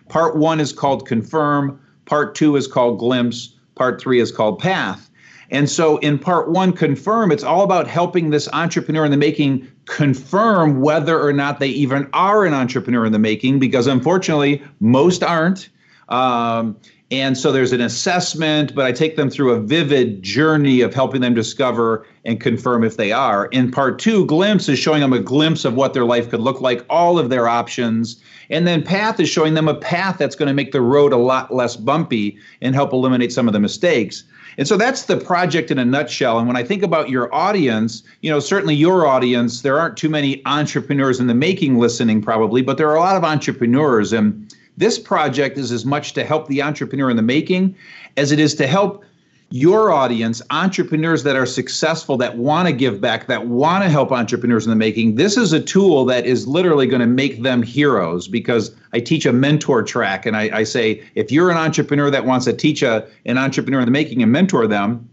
Part 0.08 0.36
one 0.36 0.58
is 0.58 0.72
called 0.72 1.06
Confirm, 1.06 1.78
part 2.06 2.34
two 2.34 2.56
is 2.56 2.66
called 2.66 2.98
Glimpse, 2.98 3.54
part 3.74 4.00
three 4.00 4.20
is 4.20 4.32
called 4.32 4.58
Path. 4.58 5.09
And 5.50 5.68
so 5.68 5.96
in 5.98 6.18
part 6.18 6.50
one, 6.50 6.72
confirm, 6.72 7.32
it's 7.32 7.42
all 7.42 7.62
about 7.62 7.88
helping 7.88 8.30
this 8.30 8.48
entrepreneur 8.52 9.04
in 9.04 9.10
the 9.10 9.16
making 9.16 9.66
confirm 9.86 10.80
whether 10.80 11.20
or 11.20 11.32
not 11.32 11.58
they 11.58 11.68
even 11.68 12.08
are 12.12 12.44
an 12.44 12.54
entrepreneur 12.54 13.04
in 13.04 13.12
the 13.12 13.18
making, 13.18 13.58
because 13.58 13.86
unfortunately, 13.86 14.62
most 14.78 15.22
aren't. 15.22 15.68
Um, 16.08 16.76
and 17.12 17.36
so 17.36 17.50
there's 17.50 17.72
an 17.72 17.80
assessment, 17.80 18.72
but 18.72 18.86
I 18.86 18.92
take 18.92 19.16
them 19.16 19.30
through 19.30 19.50
a 19.50 19.60
vivid 19.60 20.22
journey 20.22 20.80
of 20.80 20.94
helping 20.94 21.20
them 21.20 21.34
discover 21.34 22.06
and 22.24 22.40
confirm 22.40 22.84
if 22.84 22.96
they 22.96 23.10
are. 23.10 23.46
In 23.46 23.72
part 23.72 23.98
two, 23.98 24.24
Glimpse 24.26 24.68
is 24.68 24.78
showing 24.78 25.00
them 25.00 25.12
a 25.12 25.18
glimpse 25.18 25.64
of 25.64 25.74
what 25.74 25.92
their 25.92 26.04
life 26.04 26.30
could 26.30 26.38
look 26.38 26.60
like, 26.60 26.86
all 26.88 27.18
of 27.18 27.28
their 27.28 27.48
options. 27.48 28.22
And 28.48 28.64
then 28.64 28.84
Path 28.84 29.18
is 29.18 29.28
showing 29.28 29.54
them 29.54 29.66
a 29.66 29.74
path 29.74 30.18
that's 30.18 30.36
going 30.36 30.46
to 30.46 30.54
make 30.54 30.70
the 30.70 30.82
road 30.82 31.12
a 31.12 31.16
lot 31.16 31.52
less 31.52 31.74
bumpy 31.74 32.38
and 32.60 32.76
help 32.76 32.92
eliminate 32.92 33.32
some 33.32 33.48
of 33.48 33.54
the 33.54 33.60
mistakes. 33.60 34.22
And 34.58 34.66
so 34.66 34.76
that's 34.76 35.04
the 35.04 35.16
project 35.16 35.70
in 35.70 35.78
a 35.78 35.84
nutshell. 35.84 36.38
And 36.38 36.46
when 36.46 36.56
I 36.56 36.62
think 36.62 36.82
about 36.82 37.08
your 37.08 37.32
audience, 37.34 38.02
you 38.20 38.30
know, 38.30 38.40
certainly 38.40 38.74
your 38.74 39.06
audience, 39.06 39.62
there 39.62 39.78
aren't 39.78 39.96
too 39.96 40.08
many 40.08 40.42
entrepreneurs 40.46 41.20
in 41.20 41.26
the 41.26 41.34
making 41.34 41.78
listening, 41.78 42.20
probably, 42.20 42.62
but 42.62 42.76
there 42.76 42.88
are 42.88 42.96
a 42.96 43.00
lot 43.00 43.16
of 43.16 43.24
entrepreneurs. 43.24 44.12
And 44.12 44.54
this 44.76 44.98
project 44.98 45.58
is 45.58 45.72
as 45.72 45.84
much 45.84 46.12
to 46.14 46.24
help 46.24 46.48
the 46.48 46.62
entrepreneur 46.62 47.10
in 47.10 47.16
the 47.16 47.22
making 47.22 47.76
as 48.16 48.32
it 48.32 48.38
is 48.38 48.54
to 48.56 48.66
help 48.66 49.04
your 49.50 49.90
audience, 49.90 50.40
entrepreneurs 50.50 51.24
that 51.24 51.34
are 51.34 51.46
successful, 51.46 52.16
that 52.16 52.36
want 52.36 52.68
to 52.68 52.72
give 52.72 53.00
back, 53.00 53.26
that 53.26 53.48
want 53.48 53.82
to 53.82 53.90
help 53.90 54.12
entrepreneurs 54.12 54.64
in 54.64 54.70
the 54.70 54.76
making, 54.76 55.16
this 55.16 55.36
is 55.36 55.52
a 55.52 55.60
tool 55.60 56.04
that 56.04 56.24
is 56.24 56.46
literally 56.46 56.86
going 56.86 57.00
to 57.00 57.06
make 57.06 57.42
them 57.42 57.60
heroes 57.60 58.28
because 58.28 58.74
I 58.92 59.00
teach 59.00 59.26
a 59.26 59.32
mentor 59.32 59.82
track. 59.82 60.24
And 60.24 60.36
I, 60.36 60.58
I 60.58 60.62
say, 60.62 61.02
if 61.16 61.32
you're 61.32 61.50
an 61.50 61.56
entrepreneur 61.56 62.10
that 62.10 62.24
wants 62.24 62.44
to 62.44 62.52
teach 62.52 62.82
a, 62.82 63.08
an 63.26 63.38
entrepreneur 63.38 63.80
in 63.80 63.86
the 63.86 63.92
making 63.92 64.22
and 64.22 64.30
mentor 64.30 64.68
them, 64.68 65.08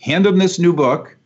hand 0.00 0.24
them 0.24 0.38
this 0.38 0.60
new 0.60 0.72
book, 0.72 1.16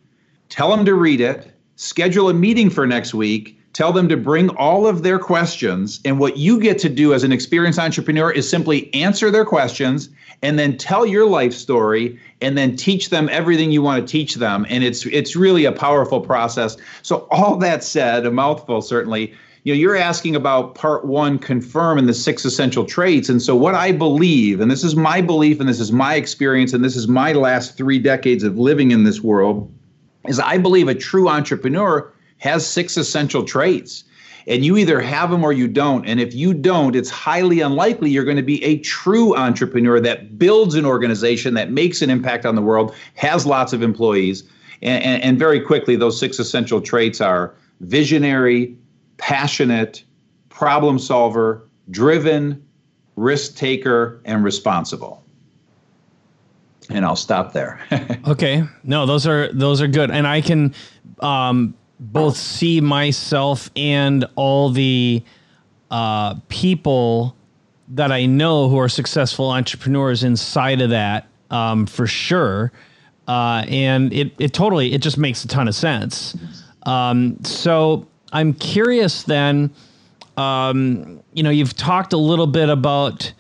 tell 0.49 0.75
them 0.75 0.87
to 0.87 0.95
read 0.95 1.21
it, 1.21 1.53
schedule 1.77 2.31
a 2.31 2.35
meeting 2.35 2.71
for 2.71 2.87
next 2.87 3.13
week, 3.13 3.61
tell 3.75 3.93
them 3.93 4.09
to 4.09 4.17
bring 4.17 4.49
all 4.51 4.87
of 4.87 5.03
their 5.03 5.19
questions. 5.19 6.01
And 6.07 6.19
what 6.19 6.39
you 6.39 6.59
get 6.59 6.79
to 6.79 6.89
do 6.89 7.13
as 7.13 7.25
an 7.25 7.33
experienced 7.33 7.79
entrepreneur 7.79 8.31
is 8.31 8.49
simply 8.49 8.93
answer 8.95 9.31
their 9.31 9.45
questions 9.45 10.09
and 10.43 10.59
then 10.59 10.79
tell 10.79 11.05
your 11.05 11.27
life 11.27 11.53
story 11.53 12.19
and 12.41 12.59
then 12.59 12.77
teach 12.77 13.11
them 13.11 13.29
everything 13.31 13.71
you 13.71 13.83
want 13.83 14.07
to 14.07 14.11
teach 14.11 14.35
them. 14.37 14.67
And 14.69 14.85
it's 14.85 15.07
it's 15.07 15.37
really 15.37 15.65
a 15.65 15.73
powerful 15.73 16.21
process. 16.21 16.77
So 17.03 17.27
all 17.31 17.57
that 17.57 17.83
said, 17.85 18.27
a 18.27 18.31
mouthful 18.31 18.83
certainly. 18.83 19.35
You 19.67 19.73
know, 19.73 19.79
you're 19.79 19.97
asking 19.97 20.37
about 20.37 20.75
part 20.75 21.07
one, 21.07 21.39
confirm 21.39 21.97
and 21.97 22.07
the 22.07 22.13
six 22.13 22.45
essential 22.45 22.85
traits. 22.85 23.31
And 23.31 23.41
so 23.41 23.57
what 23.57 23.75
I 23.75 23.93
believe, 23.93 24.61
and 24.61 24.71
this 24.71 24.85
is 24.85 24.95
my 24.95 25.23
belief, 25.23 25.59
and 25.59 25.67
this 25.67 25.81
is 25.81 25.91
my 25.91 26.17
experience, 26.17 26.75
and 26.75 26.85
this 26.85 26.97
is 26.97 27.09
my 27.09 27.33
last 27.33 27.75
three 27.75 27.99
decades 27.99 28.45
of 28.45 28.59
living 28.59 28.91
in 28.91 29.05
this 29.05 29.23
world, 29.23 29.73
is 30.29 30.39
I 30.39 30.59
believe 30.59 30.89
a 30.89 30.95
true 30.95 31.31
entrepreneur 31.31 32.13
has 32.39 32.67
six 32.67 32.99
essential 32.99 33.43
traits. 33.43 34.05
And 34.47 34.65
you 34.65 34.77
either 34.77 35.01
have 35.01 35.31
them 35.31 35.43
or 35.43 35.53
you 35.53 35.67
don't. 35.69 36.07
And 36.07 36.21
if 36.21 36.35
you 36.35 36.53
don't, 36.53 36.95
it's 36.95 37.11
highly 37.11 37.61
unlikely 37.61 38.11
you're 38.11 38.25
going 38.25 38.37
to 38.37 38.43
be 38.43 38.63
a 38.63 38.79
true 38.79 39.35
entrepreneur 39.37 40.01
that 40.01 40.39
builds 40.39 40.75
an 40.75 40.85
organization 40.85 41.55
that 41.55 41.71
makes 41.71 42.03
an 42.03 42.11
impact 42.11 42.45
on 42.45 42.55
the 42.55 42.63
world, 42.63 42.95
has 43.15 43.47
lots 43.47 43.73
of 43.73 43.83
employees. 43.83 44.43
And, 44.83 45.03
and, 45.03 45.23
and 45.23 45.39
very 45.39 45.61
quickly, 45.61 45.97
those 45.97 46.19
six 46.19 46.39
essential 46.39 46.81
traits 46.81 47.21
are 47.21 47.55
visionary, 47.81 48.77
passionate, 49.17 50.05
problem 50.51 50.99
solver, 50.99 51.67
driven, 51.91 52.65
risk 53.17 53.57
taker, 53.57 54.21
and 54.25 54.45
responsible. 54.45 55.23
And 56.91 57.05
I'll 57.05 57.17
stop 57.17 57.53
there. 57.53 57.81
okay. 58.29 58.65
No, 58.83 59.07
those 59.07 59.27
are 59.27 59.51
those 59.53 59.81
are 59.81 59.89
good. 59.89 60.11
And 60.11 60.27
I 60.27 60.41
can 60.43 60.75
um 61.21 61.75
both 62.01 62.37
see 62.37 62.81
myself 62.81 63.71
and 63.77 64.25
all 64.37 64.71
the 64.71 65.23
uh, 65.91 66.35
people 66.49 67.37
that 67.89 68.11
I 68.11 68.27
know 68.27 68.69
who 68.69 68.79
are 68.79 68.89
successful 68.89 69.51
entrepreneurs 69.51 70.25
inside 70.25 70.81
of 70.81 70.91
that 70.91 71.29
um, 71.51 71.87
for 71.87 72.07
sure. 72.07 72.73
Uh, 73.29 73.65
and 73.69 74.13
it, 74.13 74.33
it 74.39 74.53
totally, 74.53 74.93
it 74.93 75.03
just 75.03 75.19
makes 75.19 75.45
a 75.45 75.49
ton 75.49 75.69
of 75.69 75.75
sense. 75.75 76.37
Um, 76.85 77.43
so 77.45 78.07
I'm 78.33 78.53
curious 78.53 79.23
then, 79.23 79.71
um, 80.37 81.23
you 81.33 81.43
know, 81.43 81.51
you've 81.51 81.77
talked 81.77 82.13
a 82.13 82.19
little 82.19 82.47
bit 82.47 82.69
about 82.69 83.33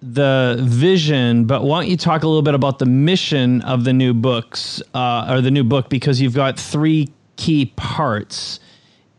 the 0.00 0.56
vision, 0.60 1.44
but 1.44 1.64
why 1.64 1.80
don't 1.80 1.90
you 1.90 1.96
talk 1.96 2.22
a 2.22 2.26
little 2.26 2.42
bit 2.42 2.54
about 2.54 2.78
the 2.78 2.86
mission 2.86 3.62
of 3.62 3.84
the 3.84 3.92
new 3.92 4.14
books 4.14 4.82
uh, 4.94 5.26
or 5.28 5.40
the 5.40 5.50
new 5.50 5.64
book 5.64 5.88
because 5.88 6.20
you've 6.20 6.34
got 6.34 6.58
three 6.58 7.08
key 7.36 7.66
parts, 7.76 8.60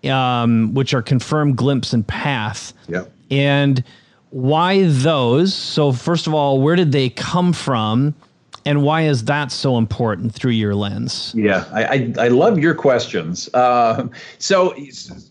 um, 0.05 0.74
which 0.74 0.93
are 0.93 1.01
confirmed 1.01 1.58
glimpse 1.58 1.93
and 1.93 2.05
path. 2.08 2.74
Yep. 2.88 3.12
And 3.32 3.84
why 4.29 4.84
those? 4.88 5.53
So, 5.53 5.91
first 5.91 6.27
of 6.27 6.34
all, 6.34 6.60
where 6.62 6.75
did 6.75 6.91
they 6.91 7.10
come 7.10 7.53
from? 7.53 8.15
And 8.65 8.82
why 8.82 9.01
is 9.01 9.25
that 9.25 9.51
so 9.51 9.77
important 9.77 10.34
through 10.34 10.51
your 10.51 10.74
lens? 10.74 11.34
Yeah, 11.36 11.65
I, 11.74 11.84
I, 11.84 12.13
I 12.20 12.27
love 12.29 12.58
your 12.60 12.74
questions. 12.74 13.50
Uh, 13.53 14.08
so, 14.38 14.75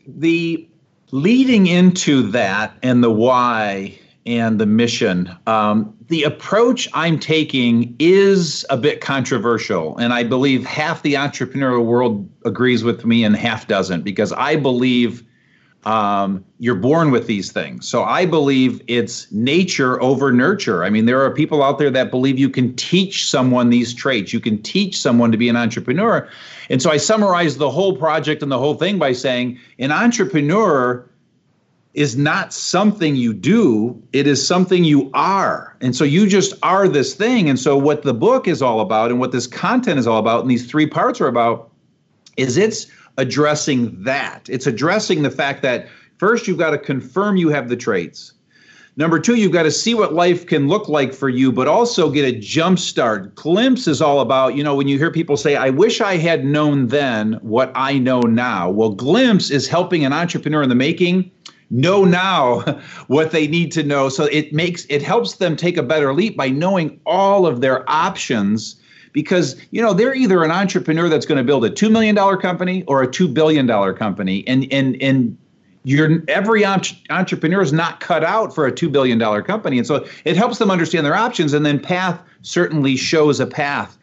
the 0.07 0.69
leading 1.13 1.67
into 1.67 2.31
that 2.31 2.77
and 2.83 3.03
the 3.03 3.11
why 3.11 3.99
and 4.27 4.61
the 4.61 4.67
mission. 4.67 5.37
Um, 5.47 5.95
the 6.09 6.23
approach 6.23 6.89
I'm 6.95 7.19
taking 7.19 7.97
is 7.99 8.65
a 8.71 8.77
bit 8.77 9.01
controversial, 9.01 9.97
and 9.97 10.13
I 10.13 10.25
believe 10.25 10.65
half 10.65 11.03
the 11.03 11.15
entrepreneurial 11.15 11.85
world 11.85 12.29
agrees 12.45 12.85
with 12.85 13.05
me 13.05 13.25
and 13.25 13.35
half 13.37 13.67
doesn't 13.67 14.03
because 14.03 14.33
I 14.33 14.57
believe 14.57 15.25
um, 15.85 16.45
you're 16.59 16.77
born 16.77 17.11
with 17.11 17.27
these 17.27 17.51
things. 17.51 17.89
So 17.89 18.05
I 18.05 18.25
believe 18.25 18.81
it's 18.87 19.31
nature 19.33 20.01
over 20.01 20.31
nurture. 20.31 20.85
I 20.85 20.91
mean, 20.91 21.07
there 21.07 21.21
are 21.23 21.31
people 21.31 21.63
out 21.63 21.79
there 21.79 21.91
that 21.91 22.11
believe 22.11 22.39
you 22.39 22.49
can 22.49 22.77
teach 22.77 23.29
someone 23.29 23.71
these 23.71 23.93
traits, 23.93 24.33
you 24.33 24.41
can 24.41 24.63
teach 24.63 25.01
someone 25.01 25.33
to 25.33 25.39
be 25.39 25.49
an 25.49 25.57
entrepreneur. 25.57 26.29
And 26.71 26.81
so 26.81 26.91
I 26.91 26.99
summarize 26.99 27.57
the 27.57 27.71
whole 27.71 27.97
project 27.97 28.43
and 28.43 28.53
the 28.53 28.59
whole 28.59 28.75
thing 28.75 28.99
by 28.99 29.13
saying 29.13 29.59
an 29.79 29.91
entrepreneur 29.91 31.09
is 31.95 32.17
not 32.17 32.53
something 32.53 33.17
you 33.17 33.35
do, 33.35 34.03
it 34.13 34.27
is 34.27 34.47
something 34.47 34.83
you 34.83 35.11
are. 35.13 35.77
And 35.83 35.95
so 35.95 36.05
you 36.05 36.27
just 36.27 36.55
are 36.63 36.89
this 36.89 37.15
thing. 37.15 37.51
And 37.51 37.59
so 37.59 37.77
what 37.77 38.03
the 38.03 38.15
book 38.15 38.49
is 38.49 38.63
all 38.63 38.81
about 38.81 39.11
and 39.11 39.21
what 39.21 39.33
this 39.33 39.47
content 39.47 39.99
is 39.99 40.07
all 40.07 40.19
about, 40.19 40.41
and 40.41 40.51
these 40.51 40.67
three 40.71 40.87
parts 40.87 41.21
are 41.21 41.29
about, 41.29 41.71
is 42.39 42.57
it's 42.57 42.87
addressing 43.19 44.03
that. 44.05 44.49
It's 44.49 44.67
addressing 44.67 45.23
the 45.23 45.31
fact 45.31 45.61
that 45.63 45.89
first 46.17 46.49
you've 46.49 46.59
got 46.59 46.71
to 46.71 46.79
confirm 46.79 47.37
you 47.37 47.51
have 47.51 47.69
the 47.69 47.77
traits. 47.77 48.33
Number 48.97 49.19
two, 49.19 49.37
you've 49.37 49.53
got 49.53 49.63
to 49.63 49.71
see 49.71 49.95
what 49.95 50.13
life 50.13 50.47
can 50.47 50.69
look 50.69 50.87
like 50.89 51.15
for 51.15 51.31
you, 51.31 51.51
but 51.51 51.67
also 51.67 52.11
get 52.11 52.27
a 52.27 52.39
jump 52.39 52.79
start. 52.79 53.35
Glimpse 53.35 53.87
is 53.87 54.03
all 54.03 54.21
about, 54.21 54.55
you 54.55 54.63
know, 54.63 54.75
when 54.75 54.87
you 54.87 54.99
hear 54.99 55.11
people 55.11 55.37
say, 55.39 55.57
I 55.57 55.71
wish 55.71 56.03
I 56.03 56.19
had 56.19 56.45
known 56.45 56.89
then 56.89 57.35
what 57.41 57.73
I 57.75 57.99
know 57.99 58.21
now. 58.21 58.69
Well, 58.71 58.91
glimpse 58.91 59.51
is 59.51 59.67
helping 59.67 60.05
an 60.05 60.13
entrepreneur 60.13 60.63
in 60.63 60.69
the 60.69 60.75
making 60.75 61.31
know 61.73 62.05
now 62.05 62.61
what 63.09 63.33
they 63.33 63.49
need 63.49 63.73
to 63.73 63.83
know. 63.83 64.09
So 64.09 64.25
it 64.27 64.53
makes 64.53 64.87
it 64.89 65.03
helps 65.03 65.35
them 65.37 65.57
take 65.57 65.77
a 65.77 65.83
better 65.83 66.15
leap 66.15 66.37
by 66.37 66.49
knowing 66.49 67.01
all 67.05 67.47
of 67.47 67.61
their 67.61 67.89
options 67.91 68.77
because 69.13 69.57
you 69.71 69.83
know 69.83 69.93
they're 69.93 70.15
either 70.15 70.45
an 70.45 70.51
entrepreneur 70.51 71.09
that's 71.09 71.27
going 71.27 71.39
to 71.39 71.45
build 71.45 71.65
a 71.65 71.71
2 71.71 71.91
million 71.91 72.15
dollar 72.15 72.37
company 72.37 72.85
or 72.87 73.03
a 73.03 73.11
2 73.11 73.27
billion 73.27 73.67
dollar 73.67 73.93
company. 73.93 74.45
And 74.47 74.67
and 74.71 75.01
and 75.03 75.37
you're 75.85 76.23
every 76.29 76.65
entrepreneur 76.65 77.61
is 77.61 77.73
not 77.73 77.99
cut 78.01 78.23
out 78.23 78.55
for 78.55 78.67
a 78.67 78.73
$2 78.73 78.93
billion 78.93 79.19
company. 79.43 79.79
And 79.79 79.87
so 79.87 80.07
it 80.25 80.37
helps 80.37 80.59
them 80.59 80.71
understand 80.71 81.05
their 81.05 81.17
options 81.17 81.53
and 81.53 81.67
then 81.67 81.81
path 81.81 82.21
certainly 82.43 82.97
shows 82.97 83.41
a 83.41 83.47
path. 83.47 83.99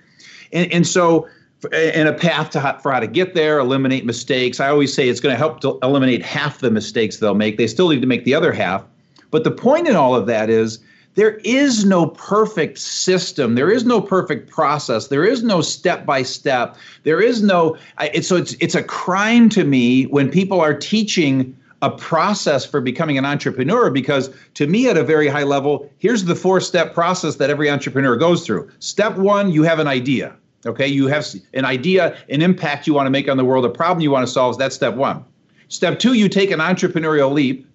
And, 0.51 0.71
and 0.73 0.85
so 0.85 1.29
and 1.73 2.07
a 2.07 2.13
path 2.13 2.49
to 2.51 2.59
how, 2.59 2.77
for 2.77 2.91
how 2.91 2.99
to 2.99 3.07
get 3.07 3.33
there, 3.33 3.59
eliminate 3.59 4.05
mistakes. 4.05 4.59
I 4.59 4.69
always 4.69 4.93
say 4.93 5.09
it's 5.09 5.19
going 5.19 5.33
to 5.33 5.37
help 5.37 5.59
to 5.61 5.77
eliminate 5.83 6.23
half 6.23 6.59
the 6.59 6.71
mistakes 6.71 7.17
they'll 7.17 7.35
make. 7.35 7.57
They 7.57 7.67
still 7.67 7.89
need 7.89 8.01
to 8.01 8.07
make 8.07 8.23
the 8.23 8.33
other 8.33 8.53
half. 8.53 8.83
But 9.31 9.43
the 9.43 9.51
point 9.51 9.87
in 9.87 9.95
all 9.95 10.15
of 10.15 10.25
that 10.27 10.49
is 10.49 10.79
there 11.15 11.35
is 11.43 11.85
no 11.85 12.07
perfect 12.07 12.77
system. 12.77 13.55
There 13.55 13.69
is 13.69 13.83
no 13.83 13.99
perfect 13.99 14.49
process. 14.49 15.07
There 15.07 15.25
is 15.25 15.43
no 15.43 15.61
step 15.61 16.05
by 16.05 16.23
step. 16.23 16.77
There 17.03 17.21
is 17.21 17.41
no. 17.41 17.77
It's, 17.99 18.27
so 18.27 18.37
it's 18.37 18.53
it's 18.61 18.75
a 18.75 18.83
crime 18.83 19.49
to 19.49 19.63
me 19.63 20.03
when 20.05 20.29
people 20.29 20.61
are 20.61 20.73
teaching 20.73 21.55
a 21.81 21.89
process 21.89 22.65
for 22.65 22.81
becoming 22.81 23.17
an 23.17 23.25
entrepreneur 23.25 23.89
because 23.89 24.29
to 24.53 24.67
me 24.67 24.89
at 24.89 24.97
a 24.97 25.03
very 25.03 25.29
high 25.29 25.43
level 25.43 25.89
here's 25.97 26.25
the 26.25 26.35
four 26.35 26.59
step 26.59 26.93
process 26.93 27.37
that 27.37 27.49
every 27.49 27.69
entrepreneur 27.69 28.17
goes 28.17 28.45
through 28.45 28.69
step 28.79 29.15
one 29.15 29.49
you 29.49 29.63
have 29.63 29.79
an 29.79 29.87
idea 29.87 30.35
Okay, 30.65 30.87
you 30.87 31.07
have 31.07 31.25
an 31.53 31.65
idea, 31.65 32.17
an 32.29 32.41
impact 32.41 32.85
you 32.85 32.93
want 32.93 33.05
to 33.05 33.11
make 33.11 33.29
on 33.29 33.37
the 33.37 33.45
world, 33.45 33.63
a 33.65 33.69
problem 33.69 34.01
you 34.01 34.11
want 34.11 34.27
to 34.27 34.31
solve. 34.31 34.57
That's 34.57 34.75
step 34.75 34.95
one. 34.95 35.23
Step 35.69 35.99
two, 35.99 36.13
you 36.13 36.27
take 36.27 36.51
an 36.51 36.59
entrepreneurial 36.59 37.31
leap. 37.31 37.65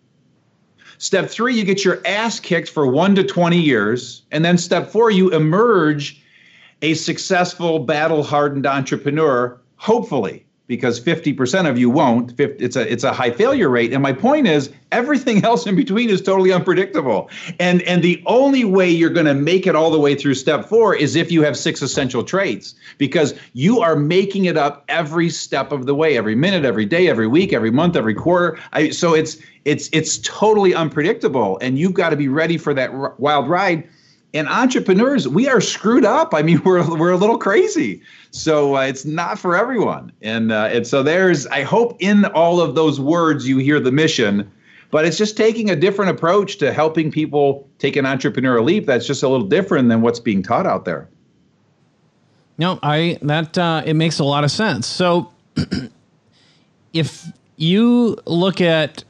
Step 0.98 1.28
three, 1.28 1.54
you 1.54 1.64
get 1.64 1.84
your 1.84 2.00
ass 2.06 2.38
kicked 2.40 2.68
for 2.68 2.86
one 2.86 3.14
to 3.14 3.24
20 3.24 3.58
years. 3.58 4.22
And 4.30 4.44
then 4.44 4.58
step 4.58 4.90
four, 4.90 5.10
you 5.10 5.30
emerge 5.30 6.22
a 6.82 6.94
successful, 6.94 7.78
battle 7.78 8.22
hardened 8.22 8.66
entrepreneur, 8.66 9.58
hopefully 9.76 10.43
because 10.66 10.98
50% 10.98 11.68
of 11.68 11.78
you 11.78 11.90
won't. 11.90 12.38
It's 12.40 12.76
a 12.76 12.90
it's 12.90 13.04
a 13.04 13.12
high 13.12 13.30
failure 13.30 13.68
rate. 13.68 13.92
And 13.92 14.02
my 14.02 14.12
point 14.12 14.46
is 14.46 14.70
everything 14.92 15.44
else 15.44 15.66
in 15.66 15.76
between 15.76 16.08
is 16.08 16.22
totally 16.22 16.52
unpredictable. 16.52 17.28
And 17.60 17.82
and 17.82 18.02
the 18.02 18.22
only 18.26 18.64
way 18.64 18.88
you're 18.88 19.10
going 19.10 19.26
to 19.26 19.34
make 19.34 19.66
it 19.66 19.76
all 19.76 19.90
the 19.90 20.00
way 20.00 20.14
through 20.14 20.34
step 20.34 20.64
4 20.66 20.96
is 20.96 21.16
if 21.16 21.30
you 21.30 21.42
have 21.42 21.56
six 21.56 21.82
essential 21.82 22.24
traits 22.24 22.74
because 22.96 23.34
you 23.52 23.80
are 23.80 23.96
making 23.96 24.46
it 24.46 24.56
up 24.56 24.84
every 24.88 25.28
step 25.28 25.70
of 25.70 25.86
the 25.86 25.94
way, 25.94 26.16
every 26.16 26.34
minute, 26.34 26.64
every 26.64 26.86
day, 26.86 27.08
every 27.08 27.26
week, 27.26 27.52
every 27.52 27.70
month, 27.70 27.96
every 27.96 28.14
quarter. 28.14 28.58
I, 28.72 28.90
so 28.90 29.14
it's 29.14 29.38
it's 29.64 29.90
it's 29.92 30.18
totally 30.18 30.74
unpredictable 30.74 31.58
and 31.60 31.78
you've 31.78 31.94
got 31.94 32.10
to 32.10 32.16
be 32.16 32.28
ready 32.28 32.56
for 32.56 32.72
that 32.74 32.90
r- 32.90 33.14
wild 33.18 33.48
ride 33.48 33.88
and 34.34 34.48
entrepreneurs 34.48 35.28
we 35.28 35.48
are 35.48 35.60
screwed 35.60 36.04
up. 36.04 36.34
I 36.34 36.42
mean 36.42 36.60
we're, 36.64 36.86
we're 36.98 37.12
a 37.12 37.16
little 37.16 37.38
crazy. 37.38 38.02
So 38.32 38.76
uh, 38.76 38.80
it's 38.80 39.04
not 39.04 39.38
for 39.38 39.56
everyone. 39.56 40.12
And 40.20 40.52
uh, 40.52 40.68
and 40.72 40.86
so 40.86 41.02
there's 41.02 41.46
i 41.46 41.62
hope 41.62 41.96
in 42.00 42.26
all 42.26 42.60
of 42.60 42.74
those 42.74 43.00
words 43.00 43.48
you 43.48 43.58
hear 43.58 43.80
the 43.80 43.92
mission 43.92 44.50
but 44.90 45.04
it's 45.04 45.18
just 45.18 45.36
taking 45.36 45.70
a 45.70 45.76
different 45.76 46.10
approach 46.12 46.58
to 46.58 46.72
helping 46.72 47.10
people 47.10 47.68
take 47.80 47.96
an 47.96 48.04
entrepreneurial 48.04 48.64
leap 48.64 48.86
that's 48.86 49.06
just 49.06 49.24
a 49.24 49.28
little 49.28 49.48
different 49.48 49.88
than 49.88 50.02
what's 50.02 50.20
being 50.20 50.42
taught 50.42 50.66
out 50.66 50.84
there. 50.84 51.08
No 52.58 52.78
i 52.82 53.18
that 53.22 53.56
uh, 53.56 53.82
it 53.86 53.94
makes 53.94 54.18
a 54.18 54.24
lot 54.24 54.44
of 54.44 54.50
sense. 54.50 54.86
So 54.86 55.32
if 56.92 57.26
you 57.56 58.18
look 58.26 58.60
at 58.60 59.04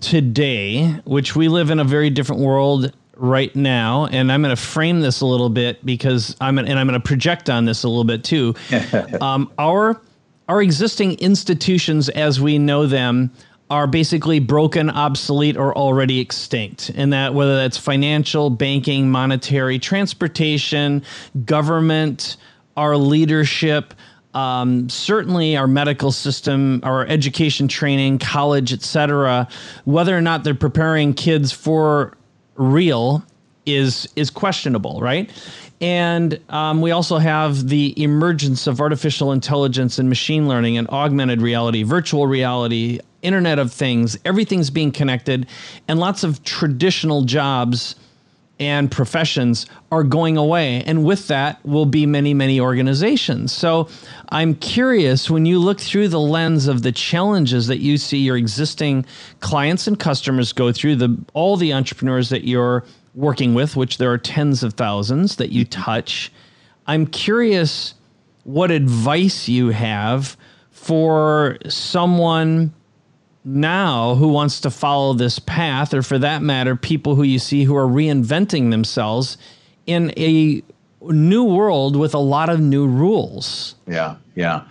today 0.00 1.00
which 1.04 1.34
we 1.34 1.48
live 1.48 1.70
in 1.70 1.80
a 1.80 1.84
very 1.84 2.10
different 2.10 2.40
world 2.40 2.92
right 3.20 3.54
now, 3.54 4.06
and 4.06 4.32
I'm 4.32 4.42
going 4.42 4.54
to 4.54 4.60
frame 4.60 5.00
this 5.00 5.20
a 5.20 5.26
little 5.26 5.50
bit 5.50 5.84
because 5.84 6.34
I'm 6.40 6.58
and 6.58 6.78
I'm 6.78 6.86
going 6.86 7.00
to 7.00 7.06
project 7.06 7.50
on 7.50 7.66
this 7.66 7.84
a 7.84 7.88
little 7.88 8.04
bit 8.04 8.24
too. 8.24 8.54
um, 9.20 9.52
our 9.58 10.00
our 10.48 10.62
existing 10.62 11.12
institutions 11.20 12.08
as 12.08 12.40
we 12.40 12.58
know 12.58 12.86
them 12.86 13.30
are 13.68 13.86
basically 13.86 14.40
broken, 14.40 14.90
obsolete, 14.90 15.56
or 15.56 15.76
already 15.76 16.18
extinct. 16.18 16.90
And 16.96 17.12
that 17.12 17.34
whether 17.34 17.54
that's 17.54 17.78
financial, 17.78 18.50
banking, 18.50 19.08
monetary, 19.08 19.78
transportation, 19.78 21.04
government, 21.44 22.36
our 22.76 22.96
leadership, 22.96 23.94
um, 24.34 24.88
certainly 24.88 25.56
our 25.56 25.68
medical 25.68 26.10
system, 26.10 26.80
our 26.82 27.06
education 27.06 27.68
training, 27.68 28.18
college, 28.18 28.72
etc., 28.72 29.48
whether 29.84 30.16
or 30.16 30.20
not 30.20 30.42
they're 30.42 30.54
preparing 30.54 31.14
kids 31.14 31.52
for 31.52 32.16
real 32.56 33.24
is 33.66 34.08
is 34.16 34.30
questionable, 34.30 35.00
right? 35.00 35.30
And 35.80 36.38
um, 36.50 36.82
we 36.82 36.90
also 36.90 37.18
have 37.18 37.68
the 37.68 38.00
emergence 38.02 38.66
of 38.66 38.80
artificial 38.80 39.32
intelligence 39.32 39.98
and 39.98 40.08
machine 40.08 40.46
learning 40.46 40.76
and 40.76 40.86
augmented 40.88 41.40
reality, 41.40 41.82
virtual 41.84 42.26
reality, 42.26 43.00
Internet 43.22 43.58
of 43.58 43.72
Things. 43.72 44.18
Everything's 44.24 44.70
being 44.70 44.92
connected, 44.92 45.46
and 45.88 45.98
lots 45.98 46.22
of 46.22 46.42
traditional 46.44 47.22
jobs 47.22 47.96
and 48.60 48.90
professions 48.90 49.64
are 49.90 50.04
going 50.04 50.36
away. 50.36 50.82
And 50.84 51.02
with 51.02 51.26
that 51.28 51.64
will 51.64 51.86
be 51.86 52.04
many, 52.04 52.34
many 52.34 52.60
organizations. 52.60 53.52
So 53.52 53.88
I'm 54.28 54.54
curious 54.54 55.30
when 55.30 55.46
you 55.46 55.58
look 55.58 55.80
through 55.80 56.08
the 56.08 56.20
lens 56.20 56.68
of 56.68 56.82
the 56.82 56.92
challenges 56.92 57.66
that 57.68 57.78
you 57.78 57.96
see 57.96 58.18
your 58.18 58.36
existing 58.36 59.06
clients 59.40 59.86
and 59.86 59.98
customers 59.98 60.52
go 60.52 60.72
through, 60.72 60.96
the 60.96 61.18
all 61.32 61.56
the 61.56 61.72
entrepreneurs 61.72 62.28
that 62.28 62.46
you're 62.46 62.84
working 63.14 63.54
with, 63.54 63.76
which 63.76 63.96
there 63.96 64.12
are 64.12 64.18
tens 64.18 64.62
of 64.62 64.74
thousands 64.74 65.36
that 65.36 65.50
you 65.50 65.64
mm-hmm. 65.64 65.82
touch. 65.82 66.30
I'm 66.86 67.06
curious 67.06 67.94
what 68.44 68.70
advice 68.70 69.48
you 69.48 69.70
have 69.70 70.36
for 70.70 71.56
someone 71.68 72.74
now 73.44 74.14
who 74.14 74.28
wants 74.28 74.60
to 74.62 74.70
follow 74.70 75.14
this 75.14 75.38
path, 75.38 75.94
or 75.94 76.02
for 76.02 76.18
that 76.18 76.42
matter, 76.42 76.76
people 76.76 77.14
who 77.14 77.22
you 77.22 77.38
see 77.38 77.64
who 77.64 77.76
are 77.76 77.86
reinventing 77.86 78.70
themselves 78.70 79.38
in 79.86 80.12
a 80.16 80.62
new 81.02 81.44
world 81.44 81.96
with 81.96 82.14
a 82.14 82.18
lot 82.18 82.48
of 82.48 82.60
new 82.60 82.86
rules. 82.86 83.74
Yeah, 83.86 84.16
yeah. 84.34 84.64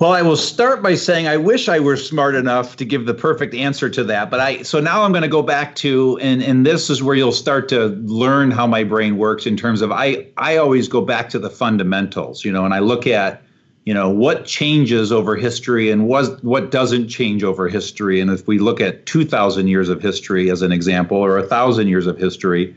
Well, 0.00 0.12
I 0.12 0.22
will 0.22 0.36
start 0.36 0.82
by 0.82 0.96
saying 0.96 1.28
I 1.28 1.36
wish 1.36 1.68
I 1.68 1.78
were 1.78 1.96
smart 1.96 2.34
enough 2.34 2.76
to 2.76 2.84
give 2.84 3.06
the 3.06 3.14
perfect 3.14 3.54
answer 3.54 3.88
to 3.90 4.02
that. 4.04 4.28
But 4.28 4.40
I 4.40 4.62
so 4.62 4.80
now 4.80 5.04
I'm 5.04 5.12
going 5.12 5.22
to 5.22 5.28
go 5.28 5.42
back 5.42 5.76
to 5.76 6.18
and 6.20 6.42
and 6.42 6.66
this 6.66 6.90
is 6.90 7.02
where 7.02 7.14
you'll 7.14 7.32
start 7.32 7.68
to 7.68 7.86
learn 8.04 8.50
how 8.50 8.66
my 8.66 8.82
brain 8.82 9.18
works 9.18 9.46
in 9.46 9.56
terms 9.56 9.82
of 9.82 9.92
I 9.92 10.26
I 10.36 10.56
always 10.56 10.88
go 10.88 11.00
back 11.00 11.28
to 11.30 11.38
the 11.38 11.48
fundamentals, 11.48 12.44
you 12.44 12.50
know, 12.50 12.64
and 12.64 12.74
I 12.74 12.80
look 12.80 13.06
at 13.06 13.42
you 13.84 13.92
know 13.94 14.08
what 14.08 14.46
changes 14.46 15.12
over 15.12 15.36
history 15.36 15.90
and 15.90 16.08
what 16.08 16.42
what 16.42 16.70
doesn't 16.70 17.08
change 17.08 17.44
over 17.44 17.68
history? 17.68 18.20
And 18.20 18.30
if 18.30 18.46
we 18.46 18.58
look 18.58 18.80
at 18.80 19.06
2000 19.06 19.68
years 19.68 19.88
of 19.88 20.00
history 20.00 20.50
as 20.50 20.62
an 20.62 20.72
example 20.72 21.18
or 21.18 21.36
a 21.36 21.42
1000 21.42 21.88
years 21.88 22.06
of 22.06 22.18
history 22.18 22.74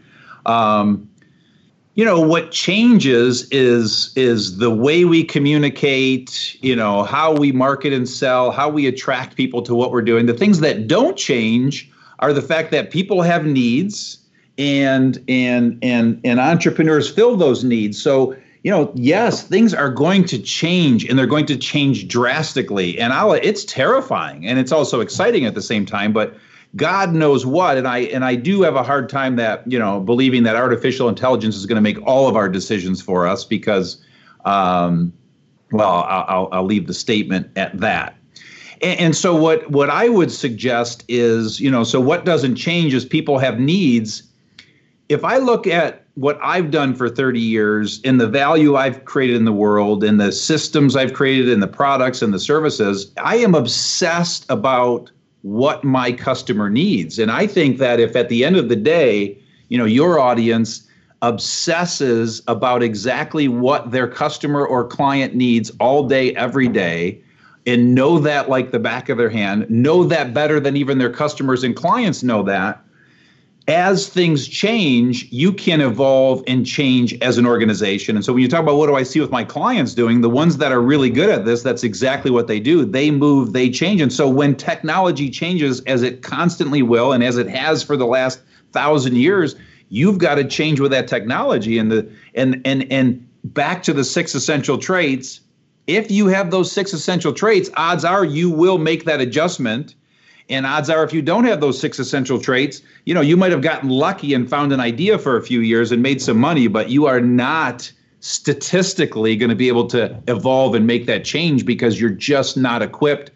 um, 0.47 1.07
you 1.97 2.05
know 2.05 2.21
what 2.21 2.51
changes 2.51 3.49
is 3.49 4.15
is 4.15 4.57
the 4.57 4.71
way 4.71 5.03
we 5.03 5.23
communicate 5.23 6.55
you 6.61 6.75
know 6.75 7.03
how 7.03 7.33
we 7.33 7.51
market 7.51 7.91
and 7.91 8.07
sell 8.07 8.51
how 8.51 8.69
we 8.69 8.85
attract 8.85 9.35
people 9.35 9.61
to 9.63 9.75
what 9.75 9.91
we're 9.91 10.03
doing. 10.03 10.27
The 10.27 10.33
things 10.33 10.59
that 10.59 10.87
don't 10.87 11.17
change 11.17 11.91
are 12.19 12.33
the 12.33 12.41
fact 12.41 12.71
that 12.71 12.91
people 12.91 13.23
have 13.23 13.45
needs 13.45 14.19
and 14.59 15.23
and 15.27 15.79
and 15.81 16.21
and 16.23 16.39
entrepreneurs 16.39 17.09
fill 17.09 17.35
those 17.35 17.63
needs. 17.63 17.99
So 17.99 18.35
you 18.67 18.73
know 18.73 18.91
yes 18.95 19.43
things 19.43 19.73
are 19.73 19.89
going 19.89 20.25
to 20.25 20.37
change 20.37 21.05
and 21.05 21.17
they're 21.17 21.25
going 21.25 21.45
to 21.45 21.55
change 21.55 22.07
drastically 22.09 22.99
and 22.99 23.13
I'll, 23.13 23.31
it's 23.31 23.63
terrifying 23.63 24.45
and 24.45 24.59
it's 24.59 24.73
also 24.73 24.99
exciting 24.99 25.45
at 25.45 25.55
the 25.55 25.61
same 25.61 25.85
time 25.85 26.11
but 26.11 26.37
God 26.75 27.13
knows 27.13 27.45
what. 27.45 27.77
And 27.77 27.87
I 27.87 27.99
and 27.99 28.25
I 28.25 28.35
do 28.35 28.61
have 28.61 28.75
a 28.75 28.83
hard 28.83 29.09
time 29.09 29.35
that 29.37 29.69
you 29.71 29.79
know 29.79 29.99
believing 29.99 30.43
that 30.43 30.55
artificial 30.55 31.09
intelligence 31.09 31.55
is 31.55 31.65
going 31.65 31.77
to 31.77 31.81
make 31.81 32.01
all 32.05 32.27
of 32.27 32.35
our 32.35 32.49
decisions 32.49 33.01
for 33.01 33.25
us 33.25 33.45
because, 33.45 33.97
um, 34.45 35.13
well, 35.71 36.03
I'll, 36.07 36.49
I'll 36.51 36.65
leave 36.65 36.87
the 36.87 36.93
statement 36.93 37.49
at 37.55 37.77
that. 37.79 38.17
And, 38.81 38.99
and 38.99 39.15
so 39.15 39.35
what 39.35 39.69
what 39.71 39.89
I 39.89 40.09
would 40.09 40.31
suggest 40.31 41.03
is 41.07 41.59
you 41.59 41.71
know 41.71 41.83
so 41.83 41.99
what 42.01 42.25
doesn't 42.25 42.55
change 42.55 42.93
is 42.93 43.05
people 43.05 43.39
have 43.39 43.59
needs. 43.59 44.23
If 45.09 45.23
I 45.23 45.37
look 45.37 45.67
at 45.67 46.06
what 46.17 46.39
I've 46.41 46.71
done 46.71 46.95
for 46.95 47.09
30 47.09 47.39
years 47.39 48.01
and 48.03 48.19
the 48.19 48.27
value 48.27 48.75
I've 48.75 49.05
created 49.05 49.35
in 49.35 49.45
the 49.45 49.53
world 49.53 50.03
and 50.03 50.19
the 50.19 50.31
systems 50.31 50.95
I've 50.95 51.13
created 51.13 51.47
and 51.47 51.61
the 51.61 51.67
products 51.67 52.23
and 52.23 52.33
the 52.33 52.39
services, 52.39 53.11
I 53.23 53.35
am 53.37 53.53
obsessed 53.53 54.43
about 54.49 55.11
what 55.43 55.83
my 55.83 56.11
customer 56.11 56.71
needs. 56.71 57.19
And 57.19 57.29
I 57.29 57.45
think 57.45 57.77
that 57.77 57.99
if 57.99 58.15
at 58.15 58.29
the 58.29 58.43
end 58.43 58.57
of 58.57 58.67
the 58.67 58.75
day, 58.75 59.37
you 59.69 59.77
know, 59.77 59.85
your 59.85 60.19
audience 60.19 60.87
obsesses 61.21 62.41
about 62.47 62.81
exactly 62.81 63.47
what 63.47 63.91
their 63.91 64.07
customer 64.07 64.65
or 64.65 64.87
client 64.87 65.35
needs 65.35 65.69
all 65.79 66.07
day, 66.07 66.33
every 66.33 66.67
day, 66.67 67.21
and 67.67 67.93
know 67.93 68.17
that 68.17 68.49
like 68.49 68.71
the 68.71 68.79
back 68.79 69.09
of 69.09 69.19
their 69.19 69.29
hand, 69.29 69.69
know 69.69 70.03
that 70.03 70.33
better 70.33 70.59
than 70.59 70.75
even 70.75 70.97
their 70.97 71.13
customers 71.13 71.63
and 71.63 71.75
clients 71.75 72.23
know 72.23 72.41
that, 72.41 72.81
as 73.67 74.07
things 74.07 74.47
change, 74.47 75.29
you 75.29 75.51
can 75.51 75.81
evolve 75.81 76.41
and 76.47 76.65
change 76.65 77.13
as 77.21 77.37
an 77.37 77.45
organization. 77.45 78.15
And 78.15 78.23
so 78.23 78.31
when 78.31 78.41
you 78.41 78.47
talk 78.47 78.61
about 78.61 78.77
what 78.77 78.87
do 78.87 78.95
I 78.95 79.03
see 79.03 79.19
with 79.19 79.29
my 79.29 79.43
clients 79.43 79.93
doing, 79.93 80.21
the 80.21 80.29
ones 80.29 80.57
that 80.57 80.71
are 80.71 80.81
really 80.81 81.09
good 81.09 81.29
at 81.29 81.43
this, 81.43 81.63
that's 81.63 81.83
exactly 81.83 82.31
what 82.31 82.47
they 82.47 82.61
do. 82.61 82.85
They 82.85 83.11
move, 83.11 83.51
they 83.51 83.69
change. 83.69 83.99
And 83.99 84.11
so 84.11 84.29
when 84.29 84.55
technology 84.55 85.29
changes, 85.29 85.81
as 85.81 86.01
it 86.01 86.21
constantly 86.21 86.81
will, 86.81 87.11
and 87.11 87.23
as 87.23 87.37
it 87.37 87.49
has 87.49 87.83
for 87.83 87.97
the 87.97 88.05
last 88.05 88.39
thousand 88.71 89.17
years, 89.17 89.55
you've 89.89 90.17
got 90.17 90.35
to 90.35 90.45
change 90.45 90.79
with 90.79 90.91
that 90.91 91.09
technology. 91.09 91.77
And 91.77 91.91
the 91.91 92.09
and 92.35 92.61
and 92.63 92.89
and 92.89 93.27
back 93.43 93.83
to 93.83 93.93
the 93.93 94.05
six 94.05 94.33
essential 94.33 94.77
traits. 94.77 95.41
If 95.87 96.09
you 96.11 96.27
have 96.27 96.51
those 96.51 96.71
six 96.71 96.93
essential 96.93 97.33
traits, 97.33 97.69
odds 97.75 98.05
are 98.05 98.25
you 98.25 98.49
will 98.49 98.77
make 98.77 99.05
that 99.05 99.21
adjustment 99.21 99.95
and 100.49 100.65
odds 100.65 100.89
are, 100.89 101.03
if 101.03 101.13
you 101.13 101.21
don't 101.21 101.43
have 101.45 101.59
those 101.59 101.79
six 101.79 101.99
essential 101.99 102.39
traits, 102.39 102.81
you 103.05 103.13
know, 103.13 103.21
you 103.21 103.35
might 103.35 103.51
have 103.51 103.61
gotten 103.61 103.89
lucky 103.89 104.33
and 104.33 104.49
found 104.49 104.71
an 104.71 104.79
idea 104.79 105.17
for 105.17 105.35
a 105.35 105.41
few 105.41 105.59
years 105.59 105.91
and 105.91 106.01
made 106.01 106.21
some 106.21 106.37
money, 106.37 106.67
but 106.67 106.89
you 106.89 107.05
are 107.05 107.19
not 107.19 107.91
statistically 108.21 109.35
going 109.35 109.49
to 109.49 109.55
be 109.55 109.67
able 109.67 109.87
to 109.87 110.17
evolve 110.27 110.73
and 110.73 110.87
make 110.87 111.05
that 111.05 111.23
change 111.23 111.65
because 111.65 111.99
you're 111.99 112.09
just 112.09 112.57
not 112.57 112.81
equipped 112.81 113.31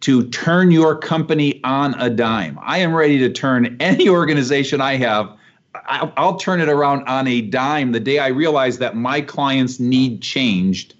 to 0.00 0.28
turn 0.28 0.70
your 0.70 0.96
company 0.96 1.60
on 1.64 1.94
a 2.00 2.08
dime. 2.08 2.58
I 2.62 2.78
am 2.78 2.94
ready 2.94 3.18
to 3.18 3.30
turn 3.30 3.76
any 3.80 4.08
organization 4.08 4.80
I 4.80 4.96
have. 4.96 5.36
I'll, 5.86 6.36
turn 6.36 6.60
it 6.60 6.68
around 6.68 7.06
on 7.06 7.28
a 7.28 7.42
dime 7.42 7.92
the 7.92 8.00
day 8.00 8.18
I 8.18 8.28
realize 8.28 8.78
that 8.78 8.96
my 8.96 9.20
clients 9.20 9.78
need 9.78 10.20
changed. 10.20 10.94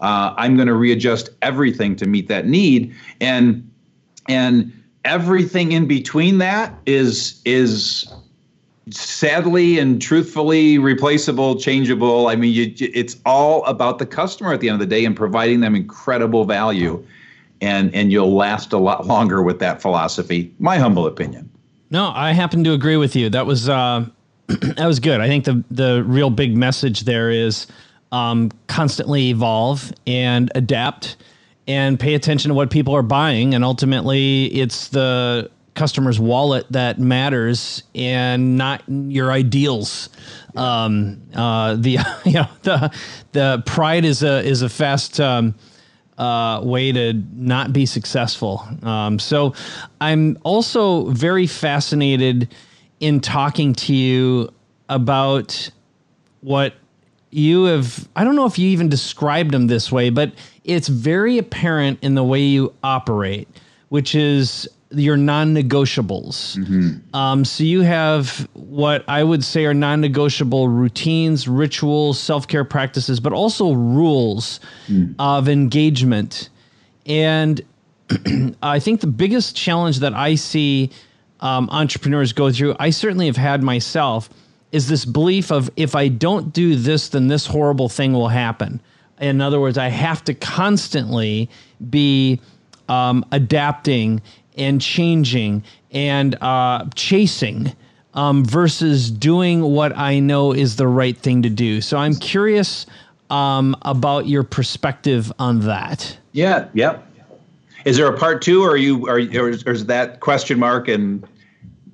Uh, 0.00 0.34
I'm 0.36 0.56
going 0.56 0.68
to 0.68 0.74
readjust 0.74 1.30
everything 1.42 1.94
to 1.96 2.06
meet 2.06 2.28
that 2.28 2.46
need, 2.46 2.94
and 3.20 3.70
and 4.28 4.72
everything 5.04 5.72
in 5.72 5.86
between 5.86 6.38
that 6.38 6.74
is 6.86 7.40
is 7.44 8.12
sadly 8.90 9.78
and 9.78 10.00
truthfully 10.00 10.78
replaceable 10.78 11.56
changeable. 11.56 12.28
I 12.28 12.36
mean 12.36 12.52
you, 12.52 12.74
it's 12.78 13.16
all 13.24 13.64
about 13.64 13.98
the 13.98 14.06
customer 14.06 14.52
at 14.52 14.60
the 14.60 14.68
end 14.68 14.74
of 14.74 14.88
the 14.88 14.94
day 14.94 15.04
and 15.04 15.16
providing 15.16 15.60
them 15.60 15.74
incredible 15.74 16.44
value. 16.44 17.04
And 17.60 17.94
and 17.94 18.12
you'll 18.12 18.34
last 18.34 18.72
a 18.72 18.78
lot 18.78 19.06
longer 19.06 19.42
with 19.42 19.58
that 19.60 19.80
philosophy. 19.80 20.52
My 20.58 20.78
humble 20.78 21.06
opinion. 21.06 21.50
No 21.90 22.12
i 22.14 22.32
happen 22.32 22.64
to 22.64 22.72
agree 22.72 22.96
with 22.96 23.16
you. 23.16 23.30
That 23.30 23.46
was 23.46 23.68
uh 23.68 24.06
that 24.46 24.86
was 24.86 25.00
good. 25.00 25.20
I 25.20 25.28
think 25.28 25.44
the 25.44 25.64
the 25.70 26.04
real 26.06 26.30
big 26.30 26.56
message 26.56 27.00
there 27.00 27.30
is 27.30 27.66
um, 28.12 28.50
constantly 28.68 29.30
evolve 29.30 29.92
and 30.06 30.50
adapt 30.54 31.16
and 31.66 31.98
pay 31.98 32.14
attention 32.14 32.50
to 32.50 32.54
what 32.54 32.70
people 32.70 32.94
are 32.94 33.02
buying. 33.02 33.54
And 33.54 33.64
ultimately, 33.64 34.46
it's 34.46 34.88
the 34.88 35.50
customer's 35.74 36.20
wallet 36.20 36.66
that 36.70 36.98
matters 36.98 37.82
and 37.94 38.56
not 38.56 38.82
your 38.88 39.32
ideals. 39.32 40.08
Um, 40.54 41.20
uh, 41.34 41.74
the 41.74 41.98
you 42.24 42.32
know 42.32 42.48
the 42.62 42.92
the 43.32 43.62
pride 43.66 44.04
is 44.04 44.22
a 44.22 44.42
is 44.42 44.62
a 44.62 44.68
fast 44.68 45.20
um, 45.20 45.54
uh, 46.18 46.60
way 46.62 46.92
to 46.92 47.14
not 47.34 47.72
be 47.72 47.86
successful. 47.86 48.66
Um, 48.82 49.18
so 49.18 49.54
I'm 50.00 50.38
also 50.44 51.06
very 51.06 51.46
fascinated 51.46 52.54
in 53.00 53.20
talking 53.20 53.74
to 53.74 53.94
you 53.94 54.52
about 54.88 55.70
what 56.40 56.74
you 57.34 57.64
have 57.64 58.08
I 58.14 58.22
don't 58.22 58.36
know 58.36 58.46
if 58.46 58.58
you 58.58 58.68
even 58.68 58.88
described 58.88 59.50
them 59.50 59.66
this 59.66 59.90
way, 59.90 60.10
but 60.10 60.32
it's 60.62 60.86
very 60.86 61.38
apparent 61.38 61.98
in 62.00 62.14
the 62.14 62.22
way 62.22 62.40
you 62.40 62.72
operate, 62.84 63.48
which 63.88 64.14
is 64.14 64.68
your 64.92 65.16
non-negotiables. 65.16 66.56
Mm-hmm. 66.56 67.16
Um, 67.16 67.44
so 67.44 67.64
you 67.64 67.80
have 67.80 68.48
what 68.52 69.04
I 69.08 69.24
would 69.24 69.42
say 69.42 69.64
are 69.64 69.74
non-negotiable 69.74 70.68
routines, 70.68 71.48
rituals, 71.48 72.20
self-care 72.20 72.64
practices, 72.64 73.18
but 73.18 73.32
also 73.32 73.72
rules 73.72 74.60
mm. 74.86 75.16
of 75.18 75.48
engagement. 75.48 76.50
And 77.04 77.60
I 78.62 78.78
think 78.78 79.00
the 79.00 79.08
biggest 79.08 79.56
challenge 79.56 79.98
that 79.98 80.14
I 80.14 80.36
see 80.36 80.92
um, 81.40 81.68
entrepreneurs 81.72 82.32
go 82.32 82.52
through, 82.52 82.76
I 82.78 82.90
certainly 82.90 83.26
have 83.26 83.36
had 83.36 83.64
myself, 83.64 84.30
is 84.74 84.88
this 84.88 85.04
belief 85.04 85.52
of 85.52 85.70
if 85.76 85.94
I 85.94 86.08
don't 86.08 86.52
do 86.52 86.74
this, 86.74 87.10
then 87.10 87.28
this 87.28 87.46
horrible 87.46 87.88
thing 87.88 88.12
will 88.12 88.28
happen. 88.28 88.80
In 89.20 89.40
other 89.40 89.60
words, 89.60 89.78
I 89.78 89.86
have 89.86 90.24
to 90.24 90.34
constantly 90.34 91.48
be 91.90 92.40
um, 92.88 93.24
adapting 93.30 94.20
and 94.56 94.80
changing 94.80 95.62
and 95.92 96.34
uh, 96.42 96.86
chasing 96.96 97.72
um, 98.14 98.44
versus 98.44 99.12
doing 99.12 99.62
what 99.62 99.96
I 99.96 100.18
know 100.18 100.52
is 100.52 100.74
the 100.74 100.88
right 100.88 101.16
thing 101.16 101.42
to 101.42 101.50
do. 101.50 101.80
So 101.80 101.96
I'm 101.96 102.16
curious 102.16 102.86
um, 103.30 103.76
about 103.82 104.26
your 104.26 104.42
perspective 104.42 105.32
on 105.38 105.60
that. 105.60 106.18
Yeah. 106.32 106.68
Yep. 106.74 107.12
Is 107.84 107.96
there 107.96 108.08
a 108.08 108.18
part 108.18 108.42
two, 108.42 108.64
or 108.64 108.70
are 108.70 108.76
you 108.76 109.06
are, 109.06 109.18
or 109.18 109.50
is 109.50 109.86
that 109.86 110.18
question 110.18 110.58
mark 110.58 110.88
and 110.88 111.24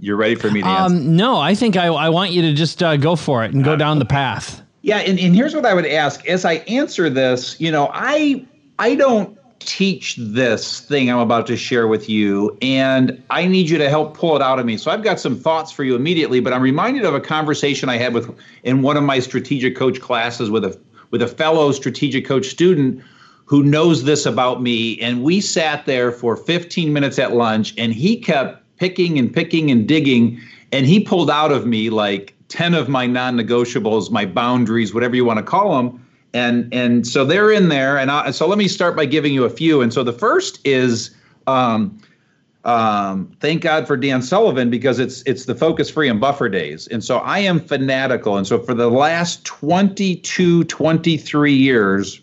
you're 0.00 0.16
ready 0.16 0.34
for 0.34 0.50
me 0.50 0.62
to 0.62 0.66
answer? 0.66 0.96
Um, 0.96 1.16
no, 1.16 1.38
I 1.38 1.54
think 1.54 1.76
I, 1.76 1.86
I 1.86 2.08
want 2.08 2.32
you 2.32 2.42
to 2.42 2.54
just 2.54 2.82
uh, 2.82 2.96
go 2.96 3.16
for 3.16 3.44
it 3.44 3.52
and 3.52 3.62
go 3.62 3.74
uh, 3.74 3.76
down 3.76 3.98
the 3.98 4.06
path. 4.06 4.62
Yeah, 4.82 4.98
and, 4.98 5.18
and 5.18 5.34
here's 5.34 5.54
what 5.54 5.66
I 5.66 5.74
would 5.74 5.86
ask 5.86 6.26
as 6.26 6.44
I 6.44 6.54
answer 6.54 7.10
this. 7.10 7.60
You 7.60 7.70
know, 7.70 7.90
I 7.92 8.46
I 8.78 8.94
don't 8.94 9.36
teach 9.58 10.16
this 10.16 10.80
thing 10.80 11.10
I'm 11.10 11.18
about 11.18 11.46
to 11.48 11.56
share 11.56 11.86
with 11.86 12.08
you, 12.08 12.56
and 12.62 13.22
I 13.28 13.46
need 13.46 13.68
you 13.68 13.76
to 13.76 13.90
help 13.90 14.16
pull 14.16 14.34
it 14.36 14.42
out 14.42 14.58
of 14.58 14.64
me. 14.64 14.78
So 14.78 14.90
I've 14.90 15.02
got 15.02 15.20
some 15.20 15.38
thoughts 15.38 15.70
for 15.70 15.84
you 15.84 15.94
immediately, 15.94 16.40
but 16.40 16.54
I'm 16.54 16.62
reminded 16.62 17.04
of 17.04 17.14
a 17.14 17.20
conversation 17.20 17.90
I 17.90 17.98
had 17.98 18.14
with 18.14 18.34
in 18.64 18.80
one 18.80 18.96
of 18.96 19.04
my 19.04 19.18
strategic 19.18 19.76
coach 19.76 20.00
classes 20.00 20.50
with 20.50 20.64
a 20.64 20.78
with 21.10 21.20
a 21.20 21.28
fellow 21.28 21.72
strategic 21.72 22.24
coach 22.24 22.46
student 22.46 23.02
who 23.44 23.62
knows 23.64 24.04
this 24.04 24.24
about 24.26 24.62
me, 24.62 24.98
and 25.00 25.22
we 25.24 25.40
sat 25.40 25.84
there 25.84 26.12
for 26.12 26.36
15 26.36 26.92
minutes 26.92 27.18
at 27.18 27.32
lunch, 27.34 27.74
and 27.76 27.92
he 27.92 28.16
kept 28.16 28.59
picking 28.80 29.18
and 29.18 29.32
picking 29.32 29.70
and 29.70 29.86
digging, 29.86 30.40
and 30.72 30.84
he 30.86 30.98
pulled 30.98 31.30
out 31.30 31.52
of 31.52 31.66
me 31.66 31.88
like 31.90 32.34
10 32.48 32.74
of 32.74 32.88
my 32.88 33.06
non-negotiables, 33.06 34.10
my 34.10 34.26
boundaries, 34.26 34.92
whatever 34.92 35.14
you 35.14 35.24
want 35.24 35.38
to 35.38 35.44
call 35.44 35.76
them 35.76 36.04
and 36.32 36.72
and 36.72 37.06
so 37.06 37.24
they're 37.24 37.50
in 37.50 37.68
there 37.68 37.98
and 37.98 38.10
I, 38.10 38.30
so 38.30 38.46
let 38.46 38.58
me 38.58 38.68
start 38.68 38.96
by 38.96 39.06
giving 39.06 39.34
you 39.34 39.44
a 39.44 39.50
few. 39.50 39.80
And 39.80 39.92
so 39.92 40.02
the 40.02 40.12
first 40.12 40.60
is 40.64 41.14
um, 41.46 42.00
um, 42.64 43.34
thank 43.40 43.62
god 43.62 43.86
for 43.86 43.96
dan 43.96 44.22
sullivan 44.22 44.70
because 44.70 44.98
it's 44.98 45.22
it's 45.22 45.46
the 45.46 45.54
focus 45.54 45.90
free 45.90 46.08
and 46.08 46.20
buffer 46.20 46.48
days. 46.48 46.86
And 46.88 47.02
so 47.02 47.18
i 47.18 47.38
am 47.38 47.60
fanatical. 47.60 48.36
And 48.36 48.46
so 48.46 48.58
for 48.58 48.74
the 48.74 48.88
last 48.88 49.44
22 49.44 50.64
23 50.64 51.52
years 51.52 52.20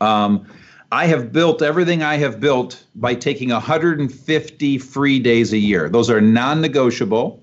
um, 0.00 0.46
i 0.92 1.06
have 1.06 1.32
built 1.32 1.62
everything 1.62 2.02
i 2.02 2.16
have 2.16 2.40
built 2.40 2.84
by 2.94 3.14
taking 3.14 3.50
150 3.50 4.78
free 4.78 5.18
days 5.18 5.52
a 5.52 5.58
year 5.58 5.88
those 5.88 6.10
are 6.10 6.20
non-negotiable 6.20 7.42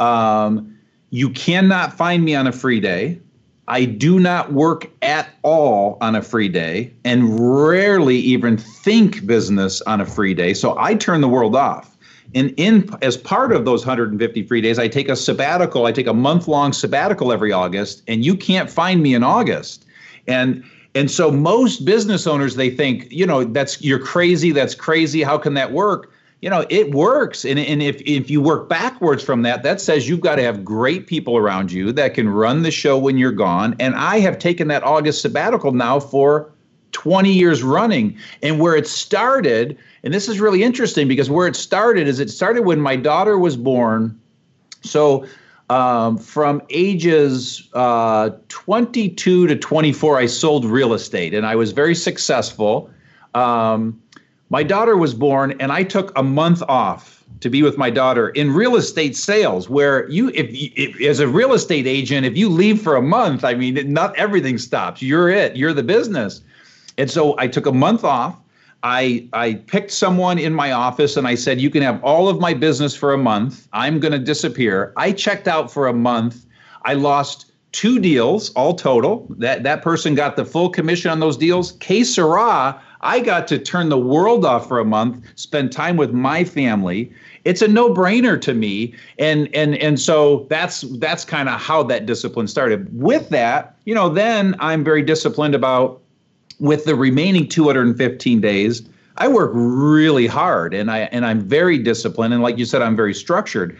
um, 0.00 0.76
you 1.10 1.30
cannot 1.30 1.92
find 1.92 2.24
me 2.24 2.34
on 2.34 2.46
a 2.46 2.52
free 2.52 2.80
day 2.80 3.18
I 3.66 3.86
do 3.86 4.20
not 4.20 4.52
work 4.52 4.90
at 5.02 5.30
all 5.42 5.96
on 6.00 6.14
a 6.14 6.22
free 6.22 6.48
day 6.48 6.92
and 7.04 7.38
rarely 7.40 8.16
even 8.16 8.58
think 8.58 9.26
business 9.26 9.80
on 9.82 10.00
a 10.00 10.06
free 10.06 10.34
day. 10.34 10.52
So 10.52 10.76
I 10.78 10.94
turn 10.94 11.22
the 11.22 11.28
world 11.28 11.56
off. 11.56 11.96
And 12.34 12.52
in 12.56 12.90
as 13.00 13.16
part 13.16 13.52
of 13.52 13.64
those 13.64 13.86
150 13.86 14.42
free 14.46 14.60
days, 14.60 14.78
I 14.78 14.88
take 14.88 15.08
a 15.08 15.16
sabbatical. 15.16 15.86
I 15.86 15.92
take 15.92 16.06
a 16.06 16.14
month 16.14 16.48
long 16.48 16.72
sabbatical 16.72 17.32
every 17.32 17.52
August, 17.52 18.02
and 18.08 18.24
you 18.24 18.36
can't 18.36 18.68
find 18.68 19.02
me 19.02 19.14
in 19.14 19.22
August. 19.22 19.86
And 20.26 20.64
and 20.94 21.10
so 21.10 21.30
most 21.30 21.84
business 21.84 22.26
owners 22.26 22.56
they 22.56 22.70
think, 22.70 23.10
you 23.10 23.26
know, 23.26 23.44
that's 23.44 23.82
you're 23.82 23.98
crazy, 23.98 24.52
that's 24.52 24.74
crazy. 24.74 25.22
How 25.22 25.38
can 25.38 25.54
that 25.54 25.72
work? 25.72 26.10
you 26.44 26.50
know 26.50 26.66
it 26.68 26.90
works 26.94 27.46
and, 27.46 27.58
and 27.58 27.82
if, 27.82 28.02
if 28.02 28.28
you 28.28 28.38
work 28.38 28.68
backwards 28.68 29.22
from 29.22 29.40
that 29.42 29.62
that 29.62 29.80
says 29.80 30.06
you've 30.06 30.20
got 30.20 30.36
to 30.36 30.42
have 30.42 30.62
great 30.62 31.06
people 31.06 31.38
around 31.38 31.72
you 31.72 31.90
that 31.90 32.12
can 32.12 32.28
run 32.28 32.62
the 32.62 32.70
show 32.70 32.98
when 32.98 33.16
you're 33.16 33.32
gone 33.32 33.74
and 33.80 33.94
i 33.94 34.18
have 34.18 34.38
taken 34.38 34.68
that 34.68 34.82
august 34.82 35.22
sabbatical 35.22 35.72
now 35.72 35.98
for 35.98 36.52
20 36.92 37.32
years 37.32 37.62
running 37.62 38.14
and 38.42 38.60
where 38.60 38.76
it 38.76 38.86
started 38.86 39.78
and 40.02 40.12
this 40.12 40.28
is 40.28 40.38
really 40.38 40.62
interesting 40.62 41.08
because 41.08 41.30
where 41.30 41.46
it 41.46 41.56
started 41.56 42.06
is 42.06 42.20
it 42.20 42.28
started 42.28 42.66
when 42.66 42.78
my 42.78 42.94
daughter 42.94 43.38
was 43.38 43.56
born 43.56 44.20
so 44.82 45.26
um, 45.70 46.18
from 46.18 46.62
ages 46.70 47.68
uh, 47.72 48.30
22 48.48 49.46
to 49.46 49.56
24 49.56 50.18
i 50.18 50.26
sold 50.26 50.64
real 50.64 50.92
estate 50.92 51.32
and 51.34 51.46
i 51.46 51.56
was 51.56 51.72
very 51.72 51.94
successful. 51.94 52.90
Um, 53.34 54.00
my 54.50 54.62
daughter 54.62 54.96
was 54.96 55.14
born, 55.14 55.56
and 55.58 55.72
I 55.72 55.82
took 55.82 56.16
a 56.16 56.22
month 56.22 56.62
off 56.62 57.24
to 57.40 57.50
be 57.50 57.62
with 57.62 57.76
my 57.76 57.90
daughter 57.90 58.28
in 58.30 58.52
real 58.52 58.76
estate 58.76 59.16
sales 59.16 59.68
where 59.68 60.08
you 60.08 60.28
if, 60.28 60.46
if, 60.50 61.00
as 61.00 61.18
a 61.18 61.26
real 61.26 61.52
estate 61.52 61.86
agent 61.86 62.24
if 62.24 62.36
you 62.36 62.48
leave 62.48 62.80
for 62.80 62.96
a 62.96 63.02
month 63.02 63.44
i 63.44 63.54
mean 63.54 63.92
not 63.92 64.16
everything 64.16 64.56
stops. 64.56 65.02
You're 65.02 65.28
it. 65.28 65.56
You're 65.56 65.72
the 65.72 65.82
business. 65.82 66.40
And 66.96 67.10
so 67.10 67.36
i 67.38 67.48
took 67.48 67.66
a 67.66 67.72
month 67.72 68.04
off 68.04 68.38
i 68.84 69.26
i 69.32 69.54
picked 69.54 69.90
someone 69.90 70.38
in 70.38 70.54
my 70.54 70.70
office 70.70 71.16
and 71.16 71.26
i 71.26 71.34
said 71.34 71.60
you 71.60 71.70
can 71.70 71.82
have 71.82 72.02
all 72.04 72.28
of 72.28 72.38
my 72.38 72.54
business 72.54 72.94
for 72.94 73.12
a 73.12 73.18
month. 73.18 73.66
I'm 73.72 73.98
going 73.98 74.12
to 74.12 74.18
disappear. 74.18 74.92
I 74.96 75.12
checked 75.12 75.48
out 75.48 75.72
for 75.72 75.86
a 75.86 75.92
month. 75.92 76.46
I 76.84 76.94
lost 76.94 77.50
two 77.72 77.98
deals 77.98 78.50
all 78.50 78.74
total. 78.74 79.26
That 79.30 79.64
that 79.64 79.82
person 79.82 80.14
got 80.14 80.36
the 80.36 80.44
full 80.44 80.70
commission 80.70 81.10
on 81.10 81.20
those 81.20 81.36
deals. 81.36 81.72
K 81.80 82.04
Sarah, 82.04 82.80
I 83.00 83.20
got 83.20 83.48
to 83.48 83.58
turn 83.58 83.88
the 83.88 83.98
world 83.98 84.44
off 84.44 84.68
for 84.68 84.78
a 84.78 84.84
month, 84.84 85.26
spend 85.34 85.72
time 85.72 85.96
with 85.96 86.12
my 86.12 86.44
family. 86.44 87.12
It's 87.44 87.60
a 87.60 87.68
no-brainer 87.68 88.40
to 88.40 88.54
me, 88.54 88.94
and 89.18 89.48
and 89.54 89.76
and 89.76 89.98
so 89.98 90.46
that's 90.48 90.82
that's 90.98 91.24
kind 91.24 91.48
of 91.48 91.60
how 91.60 91.82
that 91.84 92.06
discipline 92.06 92.48
started. 92.48 92.88
With 92.98 93.28
that, 93.30 93.76
you 93.84 93.94
know, 93.94 94.08
then 94.08 94.54
I'm 94.60 94.84
very 94.84 95.02
disciplined 95.02 95.54
about 95.54 96.00
with 96.60 96.84
the 96.84 96.94
remaining 96.94 97.48
215 97.48 98.40
days. 98.40 98.82
I 99.16 99.28
work 99.28 99.52
really 99.54 100.26
hard, 100.26 100.74
and 100.74 100.90
I 100.90 101.00
and 101.12 101.24
I'm 101.24 101.40
very 101.40 101.78
disciplined, 101.78 102.34
and 102.34 102.42
like 102.42 102.58
you 102.58 102.64
said, 102.64 102.82
I'm 102.82 102.96
very 102.96 103.14
structured. 103.14 103.78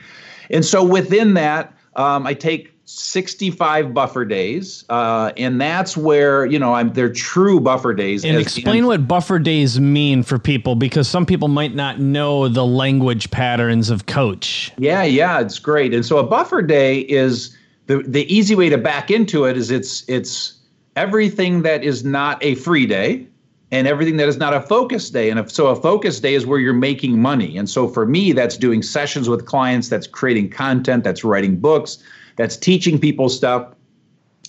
And 0.50 0.64
so 0.64 0.84
within 0.84 1.34
that, 1.34 1.74
um, 1.96 2.26
I 2.26 2.34
take 2.34 2.74
65 2.86 3.94
buffer 3.94 4.24
days, 4.24 4.84
uh, 4.90 5.32
and 5.36 5.60
that's 5.60 5.96
where 5.96 6.44
you 6.46 6.58
know 6.58 6.74
I'm 6.74 6.92
they're 6.92 7.12
true 7.12 7.58
buffer 7.58 7.94
days. 7.94 8.24
And 8.24 8.38
explain 8.38 8.86
what 8.86 9.08
buffer 9.08 9.38
days 9.38 9.80
mean 9.80 10.22
for 10.22 10.38
people 10.38 10.74
because 10.74 11.08
some 11.08 11.24
people 11.24 11.48
might 11.48 11.74
not 11.74 11.98
know 11.98 12.48
the 12.48 12.64
language 12.64 13.30
patterns 13.30 13.90
of 13.90 14.06
coach. 14.06 14.70
Yeah, 14.78 15.02
yeah, 15.02 15.40
it's 15.40 15.58
great. 15.58 15.94
And 15.94 16.04
so 16.04 16.18
a 16.18 16.24
buffer 16.24 16.62
day 16.62 17.00
is 17.00 17.56
the 17.86 18.02
the 18.02 18.32
easy 18.34 18.54
way 18.54 18.68
to 18.68 18.78
back 18.78 19.10
into 19.10 19.44
it 19.44 19.56
is 19.56 19.70
it's 19.70 20.08
it's 20.08 20.54
everything 20.96 21.62
that 21.62 21.82
is 21.84 22.04
not 22.04 22.42
a 22.42 22.54
free 22.56 22.86
day 22.86 23.26
and 23.70 23.88
everything 23.88 24.16
that 24.18 24.28
is 24.28 24.36
not 24.36 24.54
a 24.54 24.60
focus 24.60 25.10
day. 25.10 25.30
And 25.30 25.40
if, 25.40 25.50
so 25.50 25.66
a 25.68 25.76
focus 25.76 26.20
day 26.20 26.34
is 26.34 26.46
where 26.46 26.58
you're 26.58 26.72
making 26.72 27.20
money. 27.20 27.56
And 27.56 27.68
so 27.68 27.88
for 27.88 28.06
me, 28.06 28.32
that's 28.32 28.56
doing 28.56 28.82
sessions 28.82 29.28
with 29.28 29.46
clients, 29.46 29.88
that's 29.88 30.06
creating 30.06 30.50
content, 30.50 31.02
that's 31.04 31.24
writing 31.24 31.56
books 31.56 31.98
that's 32.36 32.56
teaching 32.56 32.98
people 32.98 33.28
stuff. 33.28 33.68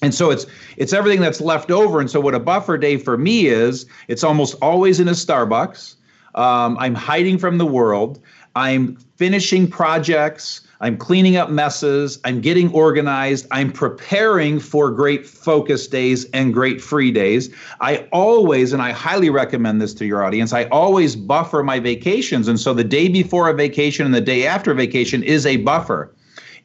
And 0.01 0.13
so 0.13 0.29
it's 0.29 0.45
it's 0.77 0.93
everything 0.93 1.21
that's 1.21 1.41
left 1.41 1.71
over. 1.71 1.99
And 1.99 2.09
so 2.09 2.19
what 2.19 2.35
a 2.35 2.39
buffer 2.39 2.77
day 2.77 2.97
for 2.97 3.17
me 3.17 3.47
is 3.47 3.85
it's 4.07 4.23
almost 4.23 4.55
always 4.61 4.99
in 4.99 5.07
a 5.07 5.11
starbucks. 5.11 5.95
Um, 6.35 6.77
i'm 6.79 6.95
hiding 6.95 7.37
from 7.37 7.57
the 7.57 7.65
world. 7.65 8.19
I'm 8.55 8.97
finishing 9.15 9.69
projects 9.69 10.61
i'm 10.81 10.97
cleaning 10.97 11.37
up 11.37 11.49
messes. 11.49 12.19
I'm 12.23 12.41
getting 12.41 12.71
organized. 12.73 13.47
I'm 13.51 13.71
preparing 13.71 14.59
for 14.59 14.91
great 14.91 15.25
focus 15.25 15.87
days 15.87 16.25
and 16.31 16.53
great 16.53 16.81
free 16.81 17.11
days. 17.11 17.49
I 17.81 18.07
always 18.11 18.73
and 18.73 18.81
i 18.81 18.91
highly 18.91 19.29
recommend 19.29 19.81
this 19.81 19.93
to 19.95 20.05
your 20.05 20.23
audience 20.23 20.53
i 20.53 20.65
always 20.65 21.15
buffer 21.15 21.63
my 21.63 21.79
vacations. 21.79 22.47
And 22.47 22.59
so 22.59 22.73
the 22.73 22.83
day 22.83 23.07
before 23.07 23.49
a 23.49 23.53
vacation 23.53 24.05
and 24.05 24.13
the 24.13 24.21
day 24.21 24.45
after 24.45 24.73
vacation 24.73 25.23
is 25.23 25.45
a 25.45 25.57
buffer. 25.57 26.11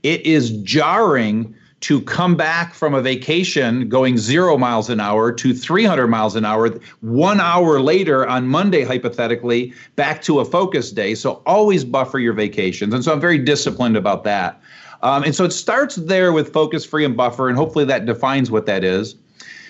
It 0.02 0.24
is 0.24 0.50
jarring 0.62 1.54
to 1.80 2.00
come 2.02 2.36
back 2.36 2.74
from 2.74 2.94
a 2.94 3.00
vacation 3.00 3.88
going 3.88 4.18
zero 4.18 4.58
miles 4.58 4.90
an 4.90 5.00
hour 5.00 5.32
to 5.32 5.54
300 5.54 6.08
miles 6.08 6.36
an 6.36 6.44
hour, 6.44 6.68
one 7.00 7.40
hour 7.40 7.80
later 7.80 8.26
on 8.26 8.46
Monday, 8.46 8.84
hypothetically, 8.84 9.72
back 9.96 10.20
to 10.22 10.40
a 10.40 10.44
focus 10.44 10.92
day. 10.92 11.14
So 11.14 11.42
always 11.46 11.84
buffer 11.84 12.18
your 12.18 12.34
vacations. 12.34 12.92
And 12.92 13.02
so 13.02 13.12
I'm 13.12 13.20
very 13.20 13.38
disciplined 13.38 13.96
about 13.96 14.24
that. 14.24 14.60
Um, 15.02 15.22
and 15.24 15.34
so 15.34 15.44
it 15.44 15.52
starts 15.52 15.96
there 15.96 16.32
with 16.32 16.52
focus 16.52 16.84
free 16.84 17.06
and 17.06 17.16
buffer, 17.16 17.48
and 17.48 17.56
hopefully 17.56 17.86
that 17.86 18.04
defines 18.04 18.50
what 18.50 18.66
that 18.66 18.84
is. 18.84 19.14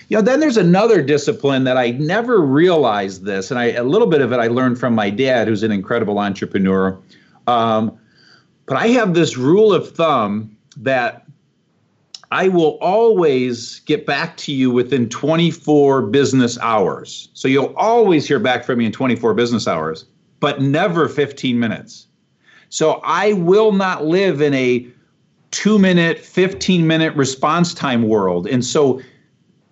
you 0.09 0.17
know, 0.17 0.21
then 0.21 0.41
there's 0.41 0.57
another 0.57 1.01
discipline 1.01 1.63
that 1.63 1.77
I 1.77 1.91
never 1.91 2.41
realized 2.41 3.23
this, 3.23 3.49
and 3.49 3.57
I 3.57 3.67
a 3.67 3.83
little 3.85 4.07
bit 4.07 4.19
of 4.19 4.33
it 4.33 4.39
I 4.39 4.47
learned 4.47 4.77
from 4.77 4.93
my 4.93 5.09
dad, 5.09 5.47
who's 5.47 5.63
an 5.63 5.71
incredible 5.71 6.19
entrepreneur. 6.19 6.99
Um, 7.47 7.97
but 8.65 8.75
I 8.75 8.87
have 8.87 9.13
this 9.13 9.37
rule 9.37 9.73
of 9.73 9.89
thumb 9.91 10.57
that 10.75 11.25
I 12.31 12.47
will 12.47 12.77
always 12.79 13.81
get 13.81 14.05
back 14.05 14.37
to 14.37 14.53
you 14.53 14.71
within 14.71 15.09
24 15.09 16.03
business 16.03 16.57
hours. 16.59 17.29
So 17.33 17.49
you'll 17.49 17.73
always 17.75 18.25
hear 18.25 18.39
back 18.39 18.63
from 18.63 18.79
me 18.79 18.85
in 18.85 18.93
24 18.93 19.33
business 19.33 19.67
hours, 19.67 20.05
but 20.39 20.61
never 20.61 21.09
15 21.09 21.59
minutes. 21.59 22.07
So 22.69 23.01
I 23.03 23.33
will 23.33 23.73
not 23.73 24.05
live 24.05 24.41
in 24.41 24.53
a 24.53 24.87
two 25.51 25.77
minute, 25.77 26.19
15 26.19 26.87
minute 26.87 27.13
response 27.15 27.73
time 27.73 28.03
world. 28.03 28.47
And 28.47 28.63
so 28.63 29.01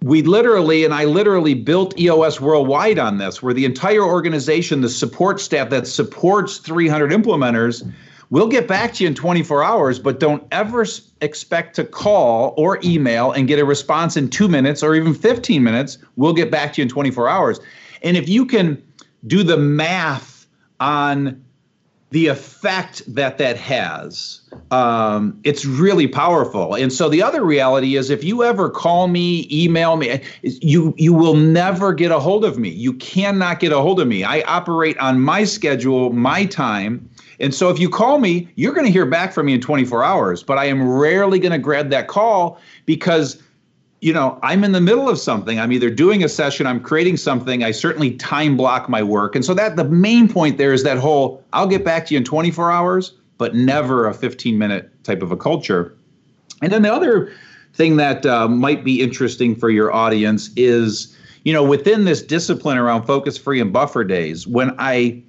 we 0.01 0.21
literally, 0.21 0.83
and 0.83 0.93
I 0.93 1.05
literally 1.05 1.53
built 1.53 1.97
EOS 1.97 2.41
worldwide 2.41 2.99
on 2.99 3.19
this, 3.19 3.41
where 3.41 3.53
the 3.53 3.63
entire 3.63 4.03
organization, 4.03 4.81
the 4.81 4.89
support 4.89 5.39
staff 5.39 5.69
that 5.69 5.87
supports 5.87 6.57
300 6.57 7.11
implementers, 7.11 7.89
We'll 8.31 8.47
get 8.47 8.67
back 8.67 8.93
to 8.93 9.03
you 9.03 9.07
in 9.07 9.15
24 9.15 9.63
hours, 9.63 9.97
but 9.97 10.19
don't 10.19 10.43
ever 10.51 10.85
expect 11.21 11.75
to 11.77 11.83
call 11.83 12.53
or 12.57 12.79
email 12.83 13.31
and 13.31 13.47
get 13.47 13.57
a 13.57 13.65
response 13.65 14.15
in 14.15 14.29
two 14.29 14.47
minutes 14.47 14.83
or 14.83 14.93
even 14.93 15.15
15 15.15 15.63
minutes. 15.63 15.97
We'll 16.15 16.33
get 16.33 16.51
back 16.51 16.73
to 16.73 16.81
you 16.81 16.83
in 16.83 16.89
24 16.89 17.27
hours. 17.27 17.59
And 18.03 18.15
if 18.15 18.29
you 18.29 18.45
can 18.45 18.81
do 19.25 19.43
the 19.43 19.57
math 19.57 20.47
on 20.79 21.43
the 22.11 22.27
effect 22.27 23.03
that 23.07 23.37
that 23.37 23.55
has 23.55 24.41
um, 24.71 25.39
it's 25.43 25.63
really 25.63 26.07
powerful 26.07 26.73
and 26.73 26.91
so 26.91 27.07
the 27.07 27.21
other 27.21 27.43
reality 27.43 27.95
is 27.95 28.09
if 28.09 28.23
you 28.23 28.43
ever 28.43 28.69
call 28.69 29.07
me 29.07 29.47
email 29.51 29.95
me 29.95 30.19
you 30.41 30.93
you 30.97 31.13
will 31.13 31.35
never 31.35 31.93
get 31.93 32.11
a 32.11 32.19
hold 32.19 32.43
of 32.43 32.57
me 32.57 32.69
you 32.69 32.93
cannot 32.93 33.59
get 33.59 33.71
a 33.71 33.79
hold 33.79 33.99
of 33.99 34.07
me 34.07 34.23
i 34.23 34.41
operate 34.41 34.97
on 34.97 35.19
my 35.19 35.43
schedule 35.43 36.11
my 36.11 36.45
time 36.45 37.07
and 37.39 37.54
so 37.54 37.69
if 37.69 37.80
you 37.80 37.89
call 37.89 38.19
me, 38.19 38.49
you're 38.56 38.73
going 38.73 38.86
to 38.86 38.91
hear 38.91 39.06
back 39.06 39.34
from 39.34 39.45
me 39.45 39.54
in 39.54 39.62
24 39.62 40.04
hours, 40.04 40.43
but 40.43 40.58
I 40.58 40.65
am 40.65 40.88
rarely 40.88 41.39
going 41.39 41.52
to 41.52 41.58
grab 41.58 41.89
that 41.89 42.08
call 42.08 42.60
because 42.86 43.41
you 44.02 44.13
know, 44.13 44.39
I'm 44.43 44.63
in 44.63 44.71
the 44.71 44.82
middle 44.82 45.10
of 45.10 45.19
something. 45.19 45.60
I'm 45.60 45.71
either 45.71 45.89
doing 45.89 46.23
a 46.23 46.30
session, 46.30 46.65
I'm 46.65 46.80
creating 46.80 47.17
something. 47.17 47.63
I 47.63 47.71
certainly 47.71 48.12
time 48.15 48.56
block 48.56 48.88
my 48.88 49.04
work. 49.04 49.36
And 49.36 49.43
so 49.43 49.54
that 49.56 49.75
the 49.75 49.84
main 49.84 50.30
point 50.30 50.58
there 50.58 50.73
is 50.73 50.84
that 50.84 50.97
whole 50.97 51.43
I'll 51.54 51.67
get 51.67 51.84
back 51.84 52.06
to 52.08 52.13
you 52.13 52.19
in 52.19 52.23
24 52.23 52.71
hours, 52.71 53.13
but 53.38 53.56
never 53.56 54.08
a 54.08 54.13
15 54.13 54.58
minute 54.58 54.91
type 55.04 55.21
of 55.21 55.32
a 55.32 55.38
culture. 55.38 55.95
And 56.62 56.71
then 56.71 56.82
the 56.82 56.93
other 56.93 57.34
thing 57.73 57.97
that 57.97 58.25
uh, 58.25 58.47
might 58.47 58.84
be 58.84 59.02
interesting 59.02 59.56
for 59.56 59.69
your 59.69 59.91
audience 59.91 60.49
is, 60.56 61.15
you 61.43 61.54
know, 61.54 61.63
within 61.63 62.06
this 62.06 62.21
discipline 62.21 62.78
around 62.78 63.06
focus 63.06 63.38
free 63.38 63.60
and 63.60 63.71
buffer 63.71 64.04
days, 64.04 64.47
when 64.47 64.73
I 64.80 65.21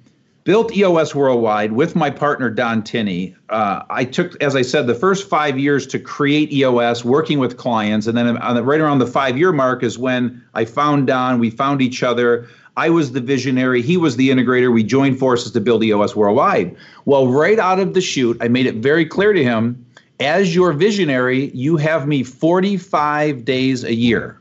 built 0.43 0.75
EOS 0.75 1.13
Worldwide 1.13 1.73
with 1.73 1.95
my 1.95 2.09
partner 2.09 2.49
Don 2.49 2.81
Tinney. 2.81 3.35
Uh, 3.49 3.83
I 3.89 4.05
took, 4.05 4.41
as 4.41 4.55
I 4.55 4.63
said, 4.63 4.87
the 4.87 4.95
first 4.95 5.29
five 5.29 5.59
years 5.59 5.85
to 5.87 5.99
create 5.99 6.51
EOS, 6.51 7.05
working 7.05 7.39
with 7.39 7.57
clients, 7.57 8.07
and 8.07 8.17
then 8.17 8.33
the, 8.33 8.63
right 8.63 8.81
around 8.81 8.99
the 8.99 9.07
five-year 9.07 9.51
mark 9.51 9.83
is 9.83 9.97
when 9.97 10.43
I 10.53 10.65
found 10.65 11.07
Don. 11.07 11.39
We 11.39 11.49
found 11.49 11.81
each 11.81 12.01
other. 12.01 12.47
I 12.77 12.89
was 12.89 13.11
the 13.11 13.21
visionary. 13.21 13.81
He 13.81 13.97
was 13.97 14.15
the 14.15 14.29
integrator. 14.29 14.73
We 14.73 14.83
joined 14.83 15.19
forces 15.19 15.51
to 15.51 15.61
build 15.61 15.83
EOS 15.83 16.15
Worldwide. 16.15 16.75
Well, 17.05 17.27
right 17.27 17.59
out 17.59 17.79
of 17.79 17.93
the 17.93 18.01
chute, 18.01 18.37
I 18.41 18.47
made 18.47 18.65
it 18.65 18.75
very 18.75 19.05
clear 19.05 19.33
to 19.33 19.43
him. 19.43 19.85
As 20.19 20.55
your 20.55 20.71
visionary, 20.71 21.49
you 21.53 21.77
have 21.77 22.07
me 22.07 22.23
45 22.23 23.43
days 23.43 23.83
a 23.83 23.93
year 23.93 24.39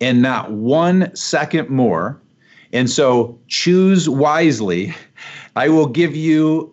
and 0.00 0.22
not 0.22 0.50
one 0.52 1.14
second 1.14 1.68
more 1.68 2.21
and 2.72 2.90
so 2.90 3.38
choose 3.48 4.08
wisely. 4.08 4.94
I 5.56 5.68
will 5.68 5.86
give 5.86 6.16
you 6.16 6.72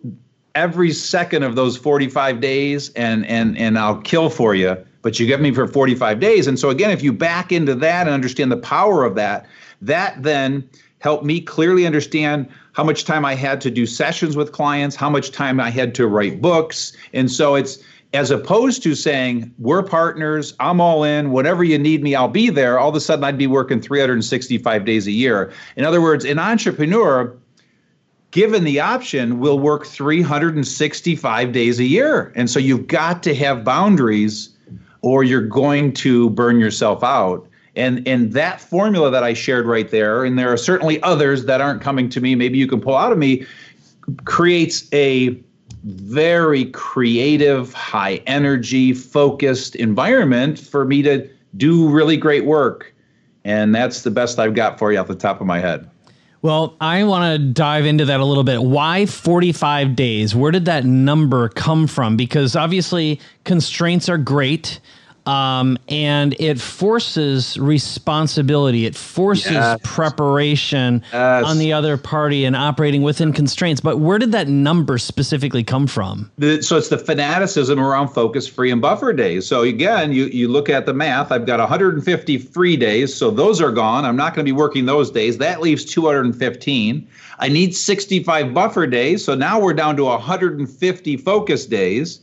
every 0.54 0.92
second 0.92 1.42
of 1.42 1.54
those 1.54 1.76
45 1.76 2.40
days 2.40 2.90
and 2.94 3.26
and 3.26 3.56
and 3.56 3.78
I'll 3.78 4.00
kill 4.00 4.30
for 4.30 4.54
you, 4.54 4.76
but 5.02 5.20
you 5.20 5.26
get 5.26 5.40
me 5.40 5.52
for 5.52 5.66
45 5.66 6.20
days. 6.20 6.46
And 6.46 6.58
so 6.58 6.70
again, 6.70 6.90
if 6.90 7.02
you 7.02 7.12
back 7.12 7.52
into 7.52 7.74
that 7.76 8.06
and 8.06 8.14
understand 8.14 8.50
the 8.50 8.56
power 8.56 9.04
of 9.04 9.14
that, 9.16 9.46
that 9.82 10.22
then 10.22 10.68
helped 10.98 11.24
me 11.24 11.40
clearly 11.40 11.86
understand 11.86 12.48
how 12.72 12.84
much 12.84 13.04
time 13.04 13.24
I 13.24 13.34
had 13.34 13.60
to 13.62 13.70
do 13.70 13.86
sessions 13.86 14.36
with 14.36 14.52
clients, 14.52 14.94
how 14.96 15.10
much 15.10 15.32
time 15.32 15.60
I 15.60 15.70
had 15.70 15.94
to 15.96 16.06
write 16.06 16.40
books. 16.40 16.92
And 17.12 17.30
so 17.30 17.54
it's 17.54 17.78
as 18.12 18.30
opposed 18.30 18.82
to 18.82 18.94
saying 18.94 19.52
we're 19.58 19.82
partners 19.82 20.54
i'm 20.60 20.80
all 20.80 21.04
in 21.04 21.30
whatever 21.30 21.62
you 21.62 21.78
need 21.78 22.02
me 22.02 22.14
i'll 22.14 22.28
be 22.28 22.50
there 22.50 22.78
all 22.78 22.88
of 22.88 22.94
a 22.94 23.00
sudden 23.00 23.24
i'd 23.24 23.38
be 23.38 23.46
working 23.46 23.80
365 23.80 24.84
days 24.84 25.06
a 25.06 25.12
year. 25.12 25.52
In 25.76 25.84
other 25.84 26.00
words 26.00 26.24
an 26.24 26.38
entrepreneur 26.38 27.36
given 28.30 28.64
the 28.64 28.80
option 28.80 29.40
will 29.40 29.58
work 29.58 29.86
365 29.86 31.52
days 31.52 31.80
a 31.80 31.84
year. 31.84 32.32
And 32.36 32.48
so 32.48 32.60
you've 32.60 32.86
got 32.86 33.22
to 33.24 33.34
have 33.34 33.64
boundaries 33.64 34.50
or 35.02 35.24
you're 35.24 35.40
going 35.46 35.92
to 35.94 36.30
burn 36.30 36.60
yourself 36.60 37.02
out. 37.02 37.46
And 37.76 38.06
and 38.06 38.32
that 38.32 38.60
formula 38.60 39.10
that 39.12 39.22
i 39.22 39.32
shared 39.32 39.64
right 39.64 39.88
there 39.90 40.24
and 40.24 40.36
there 40.36 40.52
are 40.52 40.56
certainly 40.56 41.00
others 41.02 41.44
that 41.44 41.60
aren't 41.60 41.80
coming 41.80 42.08
to 42.08 42.20
me 42.20 42.34
maybe 42.34 42.58
you 42.58 42.66
can 42.66 42.80
pull 42.80 42.96
out 42.96 43.12
of 43.12 43.18
me 43.18 43.46
creates 44.24 44.92
a 44.92 45.40
very 45.84 46.66
creative, 46.66 47.72
high 47.72 48.16
energy, 48.26 48.92
focused 48.92 49.74
environment 49.76 50.58
for 50.58 50.84
me 50.84 51.02
to 51.02 51.28
do 51.56 51.88
really 51.88 52.16
great 52.16 52.44
work. 52.44 52.94
And 53.44 53.74
that's 53.74 54.02
the 54.02 54.10
best 54.10 54.38
I've 54.38 54.54
got 54.54 54.78
for 54.78 54.92
you 54.92 54.98
off 54.98 55.08
the 55.08 55.14
top 55.14 55.40
of 55.40 55.46
my 55.46 55.60
head. 55.60 55.90
Well, 56.42 56.76
I 56.80 57.04
want 57.04 57.38
to 57.38 57.52
dive 57.52 57.84
into 57.84 58.06
that 58.06 58.20
a 58.20 58.24
little 58.24 58.44
bit. 58.44 58.62
Why 58.62 59.04
45 59.04 59.94
days? 59.94 60.34
Where 60.34 60.50
did 60.50 60.64
that 60.64 60.86
number 60.86 61.50
come 61.50 61.86
from? 61.86 62.16
Because 62.16 62.56
obviously, 62.56 63.20
constraints 63.44 64.08
are 64.08 64.16
great 64.16 64.80
um, 65.26 65.78
and 65.88 66.34
it 66.40 66.60
forces 66.60 67.58
responsibility. 67.58 68.86
It 68.86 68.96
forces 68.96 69.52
yes. 69.52 69.78
preparation 69.84 71.02
yes. 71.12 71.44
on 71.44 71.58
the 71.58 71.72
other 71.72 71.96
party 71.96 72.44
and 72.44 72.56
operating 72.56 73.02
within 73.02 73.32
constraints. 73.32 73.80
But 73.80 73.98
where 73.98 74.18
did 74.18 74.32
that 74.32 74.48
number 74.48 74.98
specifically 74.98 75.62
come 75.62 75.86
from? 75.86 76.30
The, 76.38 76.62
so 76.62 76.76
it's 76.76 76.88
the 76.88 76.98
fanaticism 76.98 77.78
around 77.78 78.08
focus 78.08 78.46
free 78.48 78.70
and 78.70 78.80
buffer 78.80 79.12
days. 79.12 79.46
So 79.46 79.62
again, 79.62 80.12
you 80.12 80.26
you 80.26 80.48
look 80.48 80.68
at 80.68 80.86
the 80.86 80.94
math. 80.94 81.32
I've 81.32 81.46
got 81.46 81.60
150 81.60 82.38
free 82.38 82.76
days, 82.76 83.14
so 83.14 83.30
those 83.30 83.60
are 83.60 83.72
gone. 83.72 84.04
I'm 84.04 84.16
not 84.16 84.34
going 84.34 84.44
to 84.44 84.48
be 84.48 84.56
working 84.56 84.86
those 84.86 85.10
days. 85.10 85.38
That 85.38 85.60
leaves 85.60 85.84
215. 85.84 87.08
I 87.38 87.48
need 87.48 87.74
65 87.74 88.52
buffer 88.52 88.86
days, 88.86 89.24
so 89.24 89.34
now 89.34 89.60
we're 89.60 89.72
down 89.72 89.96
to 89.96 90.04
150 90.04 91.16
focus 91.16 91.66
days 91.66 92.20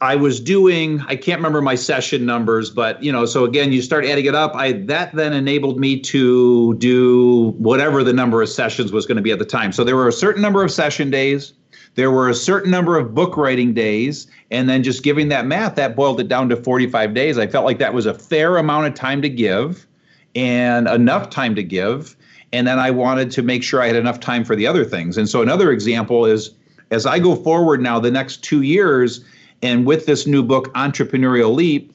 I 0.00 0.14
was 0.16 0.40
doing, 0.40 1.00
I 1.08 1.16
can't 1.16 1.38
remember 1.38 1.62
my 1.62 1.74
session 1.74 2.26
numbers, 2.26 2.70
but 2.70 3.02
you 3.02 3.10
know, 3.10 3.24
so 3.24 3.44
again, 3.44 3.72
you 3.72 3.80
start 3.80 4.04
adding 4.04 4.26
it 4.26 4.34
up. 4.34 4.54
I 4.54 4.72
that 4.72 5.14
then 5.14 5.32
enabled 5.32 5.80
me 5.80 6.00
to 6.00 6.74
do 6.74 7.54
whatever 7.58 8.04
the 8.04 8.12
number 8.12 8.42
of 8.42 8.48
sessions 8.48 8.92
was 8.92 9.06
going 9.06 9.16
to 9.16 9.22
be 9.22 9.30
at 9.30 9.38
the 9.38 9.46
time. 9.46 9.72
So 9.72 9.84
there 9.84 9.96
were 9.96 10.08
a 10.08 10.12
certain 10.12 10.42
number 10.42 10.62
of 10.62 10.70
session 10.70 11.10
days, 11.10 11.54
there 11.94 12.10
were 12.10 12.28
a 12.28 12.34
certain 12.34 12.70
number 12.70 12.98
of 12.98 13.14
book 13.14 13.38
writing 13.38 13.72
days, 13.72 14.26
and 14.50 14.68
then 14.68 14.82
just 14.82 15.02
giving 15.02 15.28
that 15.30 15.46
math, 15.46 15.76
that 15.76 15.96
boiled 15.96 16.20
it 16.20 16.28
down 16.28 16.50
to 16.50 16.56
45 16.56 17.14
days. 17.14 17.38
I 17.38 17.46
felt 17.46 17.64
like 17.64 17.78
that 17.78 17.94
was 17.94 18.04
a 18.04 18.14
fair 18.14 18.58
amount 18.58 18.86
of 18.86 18.94
time 18.94 19.22
to 19.22 19.30
give 19.30 19.86
and 20.34 20.86
enough 20.88 21.30
time 21.30 21.54
to 21.54 21.62
give. 21.62 22.14
And 22.52 22.66
then 22.66 22.78
I 22.78 22.90
wanted 22.90 23.30
to 23.32 23.42
make 23.42 23.62
sure 23.62 23.80
I 23.80 23.86
had 23.86 23.96
enough 23.96 24.20
time 24.20 24.44
for 24.44 24.54
the 24.54 24.66
other 24.66 24.84
things. 24.84 25.16
And 25.16 25.28
so 25.28 25.40
another 25.40 25.72
example 25.72 26.26
is 26.26 26.50
as 26.90 27.06
I 27.06 27.18
go 27.18 27.34
forward 27.34 27.80
now, 27.80 27.98
the 27.98 28.10
next 28.10 28.44
two 28.44 28.62
years, 28.62 29.24
and 29.62 29.86
with 29.86 30.06
this 30.06 30.26
new 30.26 30.42
book, 30.42 30.72
Entrepreneurial 30.74 31.54
Leap, 31.54 31.92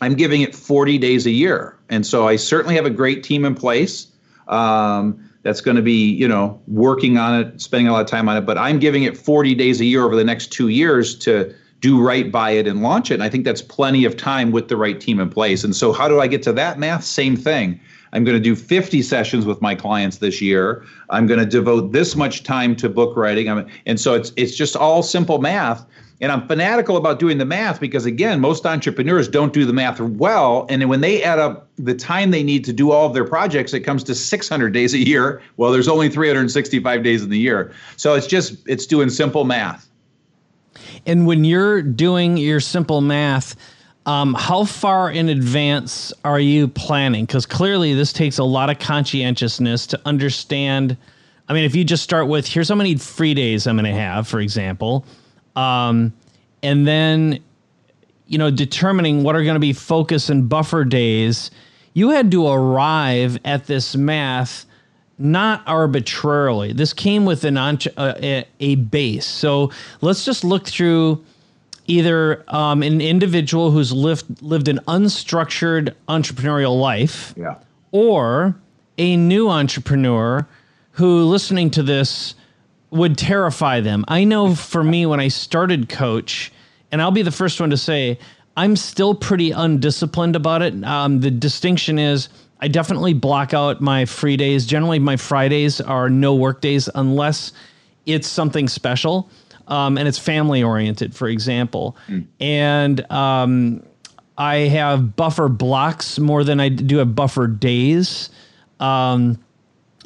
I'm 0.00 0.14
giving 0.14 0.42
it 0.42 0.54
40 0.54 0.98
days 0.98 1.26
a 1.26 1.30
year. 1.30 1.76
And 1.88 2.06
so 2.06 2.28
I 2.28 2.36
certainly 2.36 2.74
have 2.76 2.86
a 2.86 2.90
great 2.90 3.22
team 3.22 3.44
in 3.44 3.54
place 3.54 4.08
um, 4.46 5.30
that's 5.42 5.60
going 5.60 5.76
to 5.76 5.82
be, 5.82 6.10
you 6.10 6.28
know, 6.28 6.60
working 6.66 7.18
on 7.18 7.40
it, 7.40 7.60
spending 7.60 7.88
a 7.88 7.92
lot 7.92 8.00
of 8.00 8.06
time 8.06 8.28
on 8.28 8.36
it. 8.36 8.42
But 8.42 8.58
I'm 8.58 8.78
giving 8.78 9.02
it 9.02 9.16
40 9.16 9.54
days 9.54 9.80
a 9.80 9.84
year 9.84 10.04
over 10.04 10.16
the 10.16 10.24
next 10.24 10.48
two 10.48 10.68
years 10.68 11.16
to 11.20 11.54
do 11.80 12.00
right 12.00 12.30
by 12.30 12.50
it 12.50 12.66
and 12.66 12.82
launch 12.82 13.10
it. 13.10 13.14
And 13.14 13.22
I 13.22 13.28
think 13.28 13.44
that's 13.44 13.62
plenty 13.62 14.04
of 14.04 14.16
time 14.16 14.50
with 14.50 14.68
the 14.68 14.76
right 14.76 15.00
team 15.00 15.20
in 15.20 15.30
place. 15.30 15.64
And 15.64 15.74
so 15.74 15.92
how 15.92 16.08
do 16.08 16.20
I 16.20 16.26
get 16.26 16.42
to 16.44 16.52
that 16.54 16.78
math? 16.78 17.04
Same 17.04 17.36
thing. 17.36 17.80
I'm 18.12 18.24
going 18.24 18.36
to 18.36 18.42
do 18.42 18.56
50 18.56 19.02
sessions 19.02 19.46
with 19.46 19.60
my 19.60 19.74
clients 19.74 20.18
this 20.18 20.40
year. 20.40 20.84
I'm 21.10 21.26
going 21.26 21.40
to 21.40 21.46
devote 21.46 21.92
this 21.92 22.16
much 22.16 22.42
time 22.42 22.74
to 22.76 22.88
book 22.88 23.16
writing. 23.16 23.48
I'm, 23.48 23.66
and 23.86 24.00
so 24.00 24.14
it's 24.14 24.32
it's 24.36 24.54
just 24.54 24.76
all 24.76 25.02
simple 25.02 25.38
math. 25.38 25.84
And 26.20 26.32
I'm 26.32 26.48
fanatical 26.48 26.96
about 26.96 27.20
doing 27.20 27.38
the 27.38 27.44
math 27.44 27.78
because, 27.78 28.04
again, 28.04 28.40
most 28.40 28.66
entrepreneurs 28.66 29.28
don't 29.28 29.52
do 29.52 29.64
the 29.64 29.72
math 29.72 30.00
well. 30.00 30.66
And 30.68 30.88
when 30.88 31.00
they 31.00 31.22
add 31.22 31.38
up 31.38 31.68
the 31.76 31.94
time 31.94 32.32
they 32.32 32.42
need 32.42 32.64
to 32.64 32.72
do 32.72 32.90
all 32.90 33.06
of 33.06 33.14
their 33.14 33.24
projects, 33.24 33.72
it 33.72 33.80
comes 33.80 34.02
to 34.04 34.16
600 34.16 34.72
days 34.72 34.94
a 34.94 34.98
year. 34.98 35.40
Well, 35.58 35.70
there's 35.70 35.86
only 35.86 36.08
365 36.08 37.04
days 37.04 37.22
in 37.22 37.30
the 37.30 37.38
year. 37.38 37.72
So 37.96 38.14
it's 38.14 38.26
just, 38.26 38.56
it's 38.66 38.84
doing 38.84 39.10
simple 39.10 39.44
math. 39.44 39.88
And 41.06 41.24
when 41.24 41.44
you're 41.44 41.82
doing 41.82 42.36
your 42.36 42.58
simple 42.58 43.00
math, 43.00 43.54
Um, 44.08 44.32
how 44.32 44.64
far 44.64 45.10
in 45.10 45.28
advance 45.28 46.14
are 46.24 46.40
you 46.40 46.66
planning? 46.66 47.26
Because 47.26 47.44
clearly, 47.44 47.92
this 47.92 48.10
takes 48.10 48.38
a 48.38 48.44
lot 48.44 48.70
of 48.70 48.78
conscientiousness 48.78 49.86
to 49.88 50.00
understand. 50.06 50.96
I 51.46 51.52
mean, 51.52 51.64
if 51.64 51.76
you 51.76 51.84
just 51.84 52.04
start 52.04 52.26
with 52.26 52.46
here's 52.46 52.70
how 52.70 52.74
many 52.74 52.96
free 52.96 53.34
days 53.34 53.66
I'm 53.66 53.76
going 53.76 53.84
to 53.84 54.00
have, 54.00 54.26
for 54.26 54.40
example, 54.40 55.04
um, 55.56 56.14
and 56.62 56.86
then 56.86 57.40
you 58.28 58.38
know 58.38 58.50
determining 58.50 59.24
what 59.24 59.36
are 59.36 59.44
going 59.44 59.56
to 59.56 59.60
be 59.60 59.74
focus 59.74 60.30
and 60.30 60.48
buffer 60.48 60.86
days, 60.86 61.50
you 61.92 62.08
had 62.08 62.30
to 62.30 62.48
arrive 62.48 63.36
at 63.44 63.66
this 63.66 63.94
math 63.94 64.64
not 65.18 65.62
arbitrarily. 65.66 66.72
This 66.72 66.94
came 66.94 67.26
with 67.26 67.44
an 67.44 67.58
uh, 67.58 67.76
a, 67.98 68.46
a 68.58 68.76
base. 68.76 69.26
So 69.26 69.70
let's 70.00 70.24
just 70.24 70.44
look 70.44 70.66
through 70.66 71.22
either 71.88 72.44
um, 72.48 72.82
an 72.82 73.00
individual 73.00 73.72
who's 73.72 73.92
lived 73.92 74.42
lived 74.42 74.68
an 74.68 74.78
unstructured 74.86 75.94
entrepreneurial 76.08 76.78
life, 76.80 77.34
yeah. 77.36 77.56
or 77.90 78.54
a 78.98 79.16
new 79.16 79.48
entrepreneur 79.48 80.46
who, 80.92 81.24
listening 81.24 81.70
to 81.70 81.82
this, 81.82 82.34
would 82.90 83.18
terrify 83.18 83.80
them. 83.80 84.04
I 84.06 84.24
know 84.24 84.54
for 84.54 84.84
me 84.84 85.06
when 85.06 85.18
I 85.18 85.28
started 85.28 85.88
Coach, 85.88 86.52
and 86.92 87.02
I'll 87.02 87.10
be 87.10 87.22
the 87.22 87.32
first 87.32 87.60
one 87.60 87.70
to 87.70 87.76
say 87.76 88.18
I'm 88.56 88.76
still 88.76 89.14
pretty 89.14 89.50
undisciplined 89.50 90.36
about 90.36 90.62
it. 90.62 90.84
Um, 90.84 91.20
the 91.20 91.30
distinction 91.30 91.98
is. 91.98 92.28
I 92.60 92.66
definitely 92.66 93.14
block 93.14 93.54
out 93.54 93.80
my 93.80 94.04
free 94.04 94.36
days. 94.36 94.66
Generally, 94.66 94.98
my 94.98 95.16
Fridays 95.16 95.80
are 95.80 96.10
no 96.10 96.34
work 96.34 96.60
days 96.60 96.88
unless 96.92 97.52
it's 98.04 98.26
something 98.26 98.66
special 98.66 99.30
um, 99.68 99.96
and 99.96 100.08
it's 100.08 100.18
family 100.18 100.62
oriented, 100.62 101.14
for 101.14 101.28
example. 101.28 101.96
Mm. 102.08 102.26
And 102.40 103.12
um, 103.12 103.82
I 104.36 104.56
have 104.56 105.14
buffer 105.14 105.48
blocks 105.48 106.18
more 106.18 106.42
than 106.42 106.58
I 106.58 106.68
do 106.70 106.98
have 106.98 107.14
buffer 107.14 107.46
days. 107.46 108.30
Um, 108.80 109.38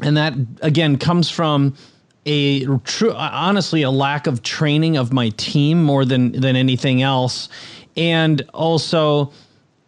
and 0.03 0.16
that 0.16 0.35
again 0.61 0.98
comes 0.98 1.31
from 1.31 1.75
a 2.27 2.66
true, 2.79 3.12
honestly, 3.12 3.83
a 3.83 3.90
lack 3.90 4.27
of 4.27 4.42
training 4.42 4.96
of 4.96 5.12
my 5.12 5.31
team 5.31 5.83
more 5.83 6.05
than 6.05 6.33
than 6.33 6.57
anything 6.57 7.03
else, 7.03 7.48
and 7.96 8.42
also 8.55 9.33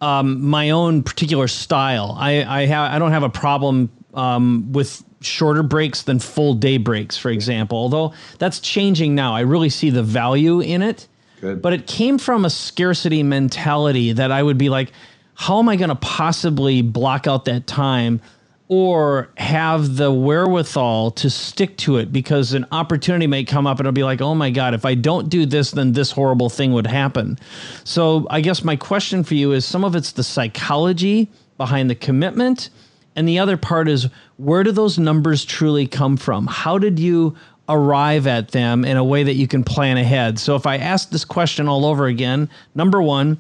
um, 0.01 0.43
my 0.45 0.71
own 0.71 1.03
particular 1.03 1.49
style. 1.49 2.17
I 2.19 2.45
I, 2.45 2.67
have 2.67 2.93
I 2.93 2.99
don't 2.99 3.13
have 3.13 3.23
a 3.23 3.31
problem 3.31 3.91
um, 4.15 4.73
with 4.73 5.03
shorter 5.25 5.63
breaks 5.63 6.03
than 6.03 6.19
full 6.19 6.55
day 6.55 6.77
breaks, 6.77 7.17
for 7.17 7.31
example. 7.31 7.79
Although 7.79 8.13
that's 8.39 8.61
changing 8.61 9.15
now. 9.15 9.35
I 9.35 9.41
really 9.41 9.71
see 9.71 9.91
the 9.91 10.03
value 10.03 10.61
in 10.61 10.83
it. 10.83 11.09
Good. 11.41 11.61
But 11.61 11.73
it 11.73 11.87
came 11.87 12.19
from 12.19 12.45
a 12.45 12.51
scarcity 12.51 13.23
mentality 13.23 14.13
that 14.13 14.31
I 14.31 14.43
would 14.43 14.59
be 14.59 14.69
like, 14.69 14.93
how 15.35 15.59
am 15.59 15.69
I 15.69 15.77
going 15.77 15.89
to 15.89 15.97
possibly 15.97 16.81
block 16.81 17.27
out 17.27 17.45
that 17.47 17.67
time 17.67 18.21
or 18.69 19.29
have 19.37 19.97
the 19.97 20.11
wherewithal 20.11 21.11
to 21.11 21.29
stick 21.29 21.77
to 21.77 21.99
it 21.99 22.13
because 22.13 22.55
an 22.55 22.67
opportunity 22.73 23.27
may 23.27 23.45
come 23.45 23.67
up 23.67 23.79
and 23.79 23.87
it'll 23.87 23.93
be 23.93 24.05
like, 24.05 24.23
oh 24.23 24.35
my 24.35 24.51
God, 24.51 24.73
if 24.73 24.87
I 24.87 24.95
don't 24.95 25.29
do 25.29 25.45
this, 25.45 25.73
then 25.73 25.93
this 25.93 26.11
horrible 26.11 26.49
thing 26.49 26.73
would 26.73 26.87
happen. 26.87 27.39
So 27.85 28.27
I 28.31 28.41
guess 28.41 28.65
my 28.65 28.77
question 28.77 29.23
for 29.23 29.35
you 29.35 29.53
is 29.53 29.67
some 29.67 29.85
of 29.85 29.95
it's 29.95 30.13
the 30.13 30.25
psychology 30.25 31.29
behind 31.59 31.91
the 31.91 31.95
commitment 31.95 32.71
and 33.17 33.29
the 33.29 33.39
other 33.39 33.57
part 33.57 33.89
is 33.89 34.09
where 34.37 34.63
do 34.63 34.73
those 34.73 34.99
numbers 34.99 35.45
truly 35.45 35.87
come 35.87 36.17
from? 36.17 36.47
How 36.47 36.79
did 36.79 36.99
you 36.99 37.37
arrive 37.69 38.27
at 38.27 38.49
them 38.49 38.85
in 38.85 38.97
a 38.97 39.05
way 39.05 39.23
that 39.23 39.35
you 39.35 39.47
can 39.47 39.65
plan 39.65 39.97
ahead? 39.97 40.39
So 40.39 40.57
if 40.57 40.67
I 40.67 40.77
ask 40.77 41.11
this 41.11 41.25
question 41.25 41.69
all 41.69 41.87
over 41.87 42.07
again, 42.07 42.49
number 42.75 43.01
one, 43.01 43.39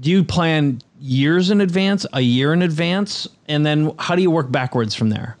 do 0.00 0.10
you 0.10 0.22
plan 0.22 0.80
years 1.00 1.50
in 1.50 1.60
advance, 1.60 2.06
a 2.12 2.20
year 2.20 2.52
in 2.52 2.62
advance? 2.62 3.26
And 3.48 3.66
then 3.66 3.92
how 3.98 4.14
do 4.14 4.22
you 4.22 4.30
work 4.30 4.50
backwards 4.50 4.94
from 4.94 5.10
there? 5.10 5.36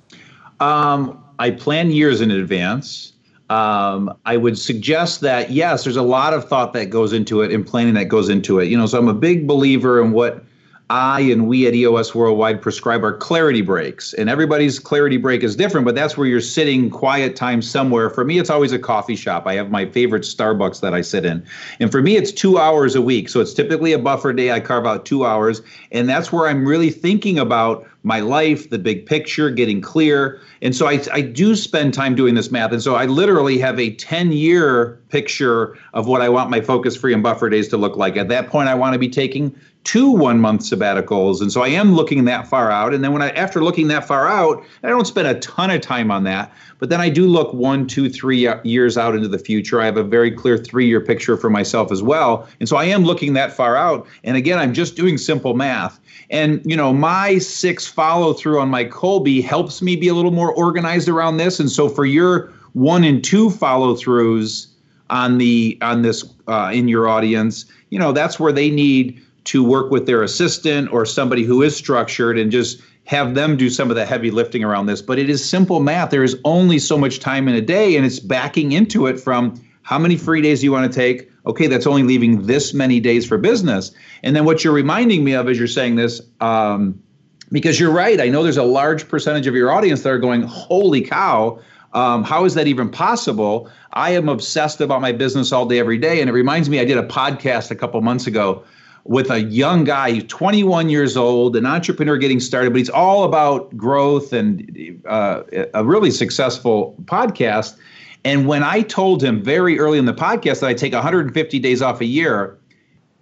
Um, 0.60 1.22
I 1.38 1.52
plan 1.52 1.90
years 1.90 2.20
in 2.20 2.30
advance. 2.30 3.12
Um, 3.50 4.12
I 4.26 4.36
would 4.36 4.58
suggest 4.58 5.20
that 5.22 5.50
yes, 5.50 5.84
there's 5.84 5.96
a 5.96 6.02
lot 6.02 6.34
of 6.34 6.48
thought 6.48 6.74
that 6.74 6.90
goes 6.90 7.12
into 7.12 7.40
it 7.40 7.52
and 7.52 7.66
planning 7.66 7.94
that 7.94 8.06
goes 8.06 8.28
into 8.28 8.58
it. 8.58 8.66
You 8.66 8.76
know, 8.76 8.86
so 8.86 8.98
I'm 8.98 9.08
a 9.08 9.14
big 9.14 9.46
believer 9.46 10.02
in 10.02 10.12
what 10.12 10.44
I 10.90 11.20
and 11.20 11.46
we 11.46 11.66
at 11.66 11.74
EOS 11.74 12.14
Worldwide 12.14 12.62
prescribe 12.62 13.04
our 13.04 13.12
clarity 13.12 13.60
breaks. 13.60 14.14
And 14.14 14.30
everybody's 14.30 14.78
clarity 14.78 15.18
break 15.18 15.42
is 15.42 15.54
different, 15.54 15.84
but 15.84 15.94
that's 15.94 16.16
where 16.16 16.26
you're 16.26 16.40
sitting 16.40 16.88
quiet 16.88 17.36
time 17.36 17.60
somewhere. 17.60 18.08
For 18.08 18.24
me, 18.24 18.38
it's 18.38 18.48
always 18.48 18.72
a 18.72 18.78
coffee 18.78 19.16
shop. 19.16 19.46
I 19.46 19.54
have 19.54 19.70
my 19.70 19.84
favorite 19.84 20.22
Starbucks 20.22 20.80
that 20.80 20.94
I 20.94 21.02
sit 21.02 21.26
in. 21.26 21.44
And 21.78 21.92
for 21.92 22.00
me, 22.00 22.16
it's 22.16 22.32
two 22.32 22.56
hours 22.56 22.94
a 22.94 23.02
week. 23.02 23.28
So 23.28 23.40
it's 23.40 23.52
typically 23.52 23.92
a 23.92 23.98
buffer 23.98 24.32
day. 24.32 24.50
I 24.50 24.60
carve 24.60 24.86
out 24.86 25.04
two 25.04 25.26
hours. 25.26 25.60
And 25.92 26.08
that's 26.08 26.32
where 26.32 26.48
I'm 26.48 26.66
really 26.66 26.90
thinking 26.90 27.38
about 27.38 27.86
my 28.02 28.20
life, 28.20 28.70
the 28.70 28.78
big 28.78 29.04
picture, 29.04 29.50
getting 29.50 29.82
clear. 29.82 30.40
And 30.62 30.74
so 30.74 30.86
I, 30.86 31.04
I 31.12 31.20
do 31.20 31.54
spend 31.54 31.92
time 31.92 32.14
doing 32.14 32.34
this 32.34 32.50
math. 32.50 32.72
And 32.72 32.82
so 32.82 32.94
I 32.94 33.04
literally 33.04 33.58
have 33.58 33.78
a 33.78 33.94
10 33.96 34.32
year 34.32 34.98
picture 35.10 35.76
of 35.92 36.06
what 36.06 36.22
I 36.22 36.30
want 36.30 36.48
my 36.48 36.62
focus 36.62 36.96
free 36.96 37.12
and 37.12 37.22
buffer 37.22 37.50
days 37.50 37.68
to 37.68 37.76
look 37.76 37.96
like. 37.96 38.16
At 38.16 38.28
that 38.28 38.48
point, 38.48 38.68
I 38.70 38.74
want 38.74 38.94
to 38.94 38.98
be 38.98 39.08
taking 39.08 39.54
two 39.88 40.10
one 40.10 40.38
month 40.38 40.60
sabbaticals. 40.60 41.40
And 41.40 41.50
so 41.50 41.62
I 41.62 41.68
am 41.68 41.94
looking 41.94 42.26
that 42.26 42.46
far 42.46 42.70
out. 42.70 42.92
And 42.92 43.02
then 43.02 43.14
when 43.14 43.22
I, 43.22 43.30
after 43.30 43.64
looking 43.64 43.88
that 43.88 44.06
far 44.06 44.28
out, 44.28 44.62
I 44.82 44.88
don't 44.90 45.06
spend 45.06 45.26
a 45.26 45.40
ton 45.40 45.70
of 45.70 45.80
time 45.80 46.10
on 46.10 46.24
that, 46.24 46.52
but 46.78 46.90
then 46.90 47.00
I 47.00 47.08
do 47.08 47.26
look 47.26 47.54
one, 47.54 47.86
two, 47.86 48.10
three 48.10 48.46
years 48.64 48.98
out 48.98 49.14
into 49.14 49.28
the 49.28 49.38
future. 49.38 49.80
I 49.80 49.86
have 49.86 49.96
a 49.96 50.02
very 50.02 50.30
clear 50.30 50.58
three 50.58 50.86
year 50.86 51.00
picture 51.00 51.38
for 51.38 51.48
myself 51.48 51.90
as 51.90 52.02
well. 52.02 52.46
And 52.60 52.68
so 52.68 52.76
I 52.76 52.84
am 52.84 53.04
looking 53.04 53.32
that 53.32 53.50
far 53.50 53.76
out. 53.76 54.06
And 54.24 54.36
again, 54.36 54.58
I'm 54.58 54.74
just 54.74 54.94
doing 54.94 55.16
simple 55.16 55.54
math. 55.54 55.98
And, 56.28 56.60
you 56.66 56.76
know, 56.76 56.92
my 56.92 57.38
six 57.38 57.86
follow 57.86 58.34
through 58.34 58.60
on 58.60 58.68
my 58.68 58.84
Kolbe 58.84 59.42
helps 59.42 59.80
me 59.80 59.96
be 59.96 60.08
a 60.08 60.14
little 60.14 60.32
more 60.32 60.52
organized 60.52 61.08
around 61.08 61.38
this. 61.38 61.60
And 61.60 61.70
so 61.70 61.88
for 61.88 62.04
your 62.04 62.52
one 62.74 63.04
and 63.04 63.24
two 63.24 63.48
follow 63.48 63.94
throughs 63.94 64.66
on 65.08 65.38
the, 65.38 65.78
on 65.80 66.02
this, 66.02 66.28
uh, 66.46 66.70
in 66.74 66.88
your 66.88 67.08
audience, 67.08 67.64
you 67.88 67.98
know, 67.98 68.12
that's 68.12 68.38
where 68.38 68.52
they 68.52 68.68
need 68.68 69.18
to 69.48 69.64
work 69.64 69.90
with 69.90 70.04
their 70.04 70.22
assistant 70.22 70.92
or 70.92 71.06
somebody 71.06 71.42
who 71.42 71.62
is 71.62 71.74
structured 71.74 72.38
and 72.38 72.52
just 72.52 72.82
have 73.04 73.34
them 73.34 73.56
do 73.56 73.70
some 73.70 73.88
of 73.88 73.96
the 73.96 74.04
heavy 74.04 74.30
lifting 74.30 74.62
around 74.62 74.84
this. 74.84 75.00
But 75.00 75.18
it 75.18 75.30
is 75.30 75.42
simple 75.42 75.80
math. 75.80 76.10
There 76.10 76.22
is 76.22 76.36
only 76.44 76.78
so 76.78 76.98
much 76.98 77.18
time 77.18 77.48
in 77.48 77.54
a 77.54 77.62
day, 77.62 77.96
and 77.96 78.04
it's 78.04 78.20
backing 78.20 78.72
into 78.72 79.06
it 79.06 79.18
from 79.18 79.58
how 79.84 79.98
many 79.98 80.18
free 80.18 80.42
days 80.42 80.62
you 80.62 80.70
want 80.70 80.92
to 80.92 80.94
take? 80.94 81.30
Okay, 81.46 81.66
that's 81.66 81.86
only 81.86 82.02
leaving 82.02 82.42
this 82.42 82.74
many 82.74 83.00
days 83.00 83.26
for 83.26 83.38
business. 83.38 83.90
And 84.22 84.36
then 84.36 84.44
what 84.44 84.62
you're 84.62 84.74
reminding 84.74 85.24
me 85.24 85.32
of 85.32 85.48
as 85.48 85.56
you're 85.56 85.66
saying 85.66 85.96
this, 85.96 86.20
um, 86.42 87.02
because 87.50 87.80
you're 87.80 87.90
right, 87.90 88.20
I 88.20 88.28
know 88.28 88.42
there's 88.42 88.58
a 88.58 88.62
large 88.62 89.08
percentage 89.08 89.46
of 89.46 89.54
your 89.54 89.72
audience 89.72 90.02
that 90.02 90.10
are 90.10 90.18
going, 90.18 90.42
holy 90.42 91.00
cow. 91.00 91.58
Um, 91.94 92.22
how 92.22 92.44
is 92.44 92.52
that 92.52 92.66
even 92.66 92.90
possible? 92.90 93.70
I 93.94 94.10
am 94.10 94.28
obsessed 94.28 94.82
about 94.82 95.00
my 95.00 95.12
business 95.12 95.52
all 95.52 95.64
day, 95.64 95.78
every 95.78 95.96
day. 95.96 96.20
And 96.20 96.28
it 96.28 96.34
reminds 96.34 96.68
me, 96.68 96.80
I 96.80 96.84
did 96.84 96.98
a 96.98 97.08
podcast 97.08 97.70
a 97.70 97.74
couple 97.74 97.98
months 98.02 98.26
ago 98.26 98.62
with 99.08 99.30
a 99.30 99.40
young 99.40 99.84
guy, 99.84 100.18
21 100.20 100.90
years 100.90 101.16
old, 101.16 101.56
an 101.56 101.64
entrepreneur 101.64 102.18
getting 102.18 102.38
started, 102.38 102.74
but 102.74 102.76
he's 102.78 102.90
all 102.90 103.24
about 103.24 103.74
growth 103.74 104.34
and 104.34 105.00
uh, 105.06 105.42
a 105.72 105.82
really 105.82 106.10
successful 106.10 106.94
podcast. 107.04 107.78
And 108.26 108.46
when 108.46 108.62
I 108.62 108.82
told 108.82 109.24
him 109.24 109.42
very 109.42 109.78
early 109.78 109.96
in 109.98 110.04
the 110.04 110.12
podcast 110.12 110.60
that 110.60 110.66
I 110.66 110.74
take 110.74 110.92
150 110.92 111.58
days 111.58 111.80
off 111.80 112.02
a 112.02 112.04
year, 112.04 112.58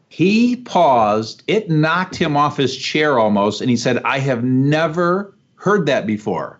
he 0.08 0.56
paused. 0.56 1.44
It 1.46 1.70
knocked 1.70 2.16
him 2.16 2.36
off 2.36 2.56
his 2.56 2.76
chair 2.76 3.20
almost. 3.20 3.60
And 3.60 3.70
he 3.70 3.76
said, 3.76 4.02
I 4.02 4.18
have 4.18 4.42
never 4.42 5.36
heard 5.54 5.86
that 5.86 6.04
before. 6.04 6.58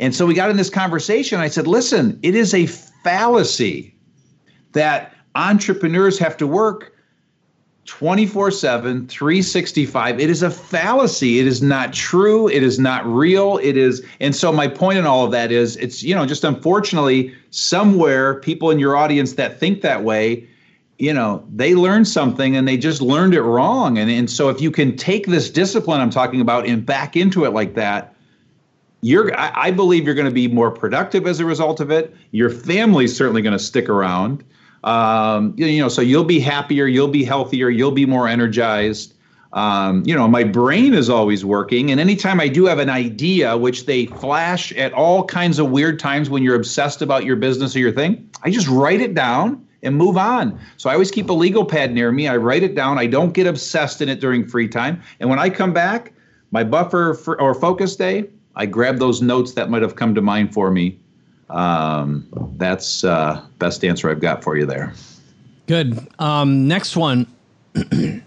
And 0.00 0.14
so 0.14 0.24
we 0.24 0.32
got 0.32 0.48
in 0.48 0.56
this 0.56 0.70
conversation. 0.70 1.40
I 1.40 1.48
said, 1.48 1.66
listen, 1.66 2.18
it 2.22 2.34
is 2.34 2.54
a 2.54 2.64
fallacy 2.64 3.94
that 4.72 5.14
entrepreneurs 5.34 6.18
have 6.18 6.38
to 6.38 6.46
work 6.46 6.95
24 7.86 8.50
7, 8.50 9.06
365. 9.06 10.20
It 10.20 10.28
is 10.28 10.42
a 10.42 10.50
fallacy. 10.50 11.38
It 11.38 11.46
is 11.46 11.62
not 11.62 11.92
true. 11.92 12.48
It 12.48 12.62
is 12.62 12.78
not 12.78 13.06
real. 13.06 13.58
It 13.62 13.76
is. 13.76 14.04
And 14.20 14.34
so, 14.34 14.52
my 14.52 14.66
point 14.68 14.98
in 14.98 15.06
all 15.06 15.24
of 15.24 15.30
that 15.30 15.52
is 15.52 15.76
it's, 15.76 16.02
you 16.02 16.14
know, 16.14 16.26
just 16.26 16.44
unfortunately, 16.44 17.34
somewhere 17.50 18.40
people 18.40 18.70
in 18.70 18.78
your 18.78 18.96
audience 18.96 19.34
that 19.34 19.58
think 19.60 19.82
that 19.82 20.02
way, 20.02 20.48
you 20.98 21.14
know, 21.14 21.46
they 21.54 21.74
learned 21.74 22.08
something 22.08 22.56
and 22.56 22.66
they 22.66 22.76
just 22.76 23.00
learned 23.00 23.34
it 23.34 23.42
wrong. 23.42 23.98
And, 23.98 24.10
and 24.10 24.28
so, 24.28 24.48
if 24.48 24.60
you 24.60 24.72
can 24.72 24.96
take 24.96 25.26
this 25.26 25.48
discipline 25.48 26.00
I'm 26.00 26.10
talking 26.10 26.40
about 26.40 26.66
and 26.66 26.84
back 26.84 27.16
into 27.16 27.44
it 27.44 27.50
like 27.50 27.74
that, 27.74 28.16
you're, 29.00 29.32
I, 29.38 29.52
I 29.54 29.70
believe 29.70 30.04
you're 30.04 30.16
going 30.16 30.28
to 30.28 30.34
be 30.34 30.48
more 30.48 30.72
productive 30.72 31.26
as 31.26 31.38
a 31.38 31.44
result 31.44 31.78
of 31.78 31.92
it. 31.92 32.14
Your 32.32 32.50
family's 32.50 33.16
certainly 33.16 33.42
going 33.42 33.56
to 33.56 33.62
stick 33.62 33.88
around 33.88 34.44
um, 34.84 35.54
you 35.56 35.80
know, 35.80 35.88
so 35.88 36.02
you'll 36.02 36.24
be 36.24 36.40
happier, 36.40 36.86
you'll 36.86 37.08
be 37.08 37.24
healthier, 37.24 37.68
you'll 37.68 37.92
be 37.92 38.06
more 38.06 38.28
energized. 38.28 39.14
Um, 39.52 40.02
you 40.04 40.14
know, 40.14 40.28
my 40.28 40.44
brain 40.44 40.92
is 40.92 41.08
always 41.08 41.44
working. 41.44 41.90
And 41.90 41.98
anytime 41.98 42.40
I 42.40 42.48
do 42.48 42.66
have 42.66 42.78
an 42.78 42.90
idea, 42.90 43.56
which 43.56 43.86
they 43.86 44.06
flash 44.06 44.70
at 44.72 44.92
all 44.92 45.24
kinds 45.24 45.58
of 45.58 45.70
weird 45.70 45.98
times 45.98 46.28
when 46.28 46.42
you're 46.42 46.56
obsessed 46.56 47.00
about 47.00 47.24
your 47.24 47.36
business 47.36 47.74
or 47.74 47.78
your 47.78 47.92
thing, 47.92 48.28
I 48.42 48.50
just 48.50 48.68
write 48.68 49.00
it 49.00 49.14
down 49.14 49.66
and 49.82 49.96
move 49.96 50.18
on. 50.18 50.58
So 50.76 50.90
I 50.90 50.92
always 50.92 51.10
keep 51.10 51.30
a 51.30 51.32
legal 51.32 51.64
pad 51.64 51.94
near 51.94 52.12
me. 52.12 52.28
I 52.28 52.36
write 52.36 52.64
it 52.64 52.74
down. 52.74 52.98
I 52.98 53.06
don't 53.06 53.32
get 53.32 53.46
obsessed 53.46 54.02
in 54.02 54.08
it 54.08 54.20
during 54.20 54.46
free 54.46 54.68
time. 54.68 55.00
And 55.20 55.30
when 55.30 55.38
I 55.38 55.48
come 55.48 55.72
back, 55.72 56.12
my 56.50 56.64
buffer 56.64 57.14
for, 57.14 57.40
or 57.40 57.54
focus 57.54 57.96
day, 57.96 58.28
I 58.56 58.66
grab 58.66 58.98
those 58.98 59.22
notes 59.22 59.52
that 59.52 59.70
might 59.70 59.82
have 59.82 59.96
come 59.96 60.14
to 60.14 60.22
mind 60.22 60.52
for 60.52 60.70
me. 60.70 60.98
Um, 61.50 62.26
that's 62.56 63.04
uh, 63.04 63.44
best 63.58 63.84
answer 63.84 64.10
I've 64.10 64.20
got 64.20 64.42
for 64.42 64.56
you 64.56 64.66
there. 64.66 64.92
Good. 65.66 65.98
Um, 66.18 66.68
next 66.68 66.96
one. 66.96 67.26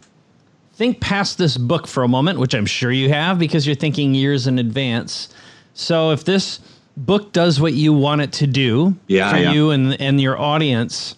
Think 0.73 1.01
past 1.01 1.37
this 1.37 1.57
book 1.57 1.87
for 1.87 2.03
a 2.03 2.07
moment, 2.07 2.39
which 2.39 2.53
I'm 2.53 2.65
sure 2.65 2.91
you 2.91 3.09
have 3.09 3.37
because 3.37 3.65
you're 3.65 3.75
thinking 3.75 4.13
years 4.15 4.47
in 4.47 4.59
advance. 4.59 5.33
So 5.73 6.11
if 6.11 6.23
this 6.23 6.61
book 6.95 7.33
does 7.33 7.59
what 7.59 7.73
you 7.73 7.93
want 7.93 8.21
it 8.21 8.31
to 8.33 8.47
do 8.47 8.95
yeah, 9.07 9.31
for 9.31 9.37
yeah. 9.37 9.51
you 9.51 9.71
and 9.71 9.99
and 9.99 10.21
your 10.21 10.39
audience, 10.39 11.15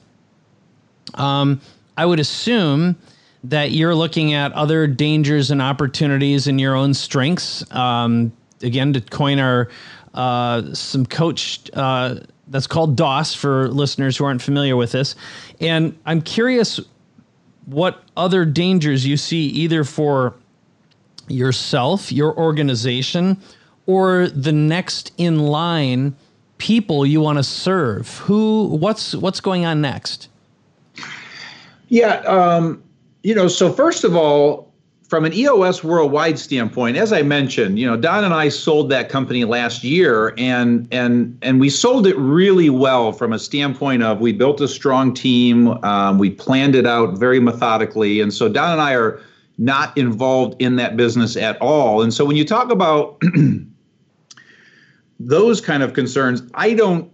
um, 1.14 1.62
I 1.98 2.06
would 2.06 2.20
assume 2.20 2.96
that 3.44 3.72
you're 3.72 3.96
looking 3.96 4.34
at 4.34 4.52
other 4.54 4.88
dangers 4.88 5.52
and 5.52 5.62
opportunities 5.62 6.48
in 6.48 6.60
your 6.60 6.76
own 6.76 6.94
strengths. 6.94 7.70
Um, 7.72 8.32
again, 8.62 8.94
to 8.94 9.02
coin 9.02 9.40
our 9.40 9.70
uh, 10.14 10.74
some 10.74 11.06
coach 11.06 11.62
uh, 11.74 12.16
that's 12.48 12.68
called 12.68 12.96
DOS 12.96 13.34
for 13.34 13.70
listeners 13.70 14.18
who 14.18 14.26
aren't 14.26 14.42
familiar 14.42 14.76
with 14.76 14.92
this, 14.92 15.16
and 15.60 15.98
I'm 16.06 16.22
curious 16.22 16.80
what 17.66 18.04
other 18.18 18.46
dangers 18.46 19.06
you 19.06 19.18
see 19.18 19.48
either 19.48 19.84
for 19.84 20.36
yourself, 21.28 22.12
your 22.12 22.36
organization, 22.38 23.40
or 23.86 24.28
the 24.28 24.52
next 24.52 25.12
in 25.18 25.40
line 25.40 26.16
people 26.58 27.06
you 27.06 27.20
want 27.20 27.38
to 27.40 27.44
serve. 27.44 28.20
Who? 28.20 28.68
What's 28.68 29.16
what's 29.16 29.40
going 29.42 29.66
on 29.66 29.82
next? 29.82 30.30
Yeah, 31.90 32.18
um, 32.20 32.84
you 33.24 33.36
know. 33.36 33.48
So 33.48 33.72
first 33.72 34.04
of 34.04 34.16
all, 34.16 34.71
from 35.12 35.26
an 35.26 35.34
EOS 35.34 35.84
worldwide 35.84 36.40
standpoint, 36.40 36.96
as 36.96 37.12
I 37.12 37.22
mentioned, 37.22 37.78
you 37.78 37.86
know, 37.86 37.98
Don 37.98 38.24
and 38.24 38.34
I 38.34 38.48
sold 38.48 38.90
that 38.92 39.10
company 39.10 39.44
last 39.44 39.84
year, 39.84 40.34
and 40.38 40.88
and 40.90 41.38
and 41.42 41.60
we 41.60 41.70
sold 41.70 42.08
it 42.08 42.18
really 42.18 42.70
well 42.70 43.12
from 43.12 43.34
a 43.34 43.38
standpoint 43.38 44.04
of 44.04 44.22
we 44.22 44.32
built 44.32 44.62
a 44.62 44.70
strong 44.70 45.14
team, 45.14 45.68
um, 45.84 46.18
we 46.18 46.30
planned 46.30 46.76
it 46.76 46.88
out 46.88 47.18
very 47.18 47.42
methodically, 47.42 48.22
and 48.22 48.34
so 48.34 48.48
Don 48.48 48.72
and 48.72 48.80
I 48.80 48.96
are 48.96 49.20
not 49.58 49.98
involved 49.98 50.56
in 50.62 50.78
that 50.78 50.96
business 50.96 51.36
at 51.36 51.62
all. 51.62 52.02
And 52.02 52.14
so 52.14 52.24
when 52.24 52.38
you 52.38 52.46
talk 52.46 52.72
about 52.72 53.22
those 55.20 55.60
kind 55.60 55.84
of 55.84 55.92
concerns, 55.92 56.42
I 56.54 56.74
don't 56.74 57.12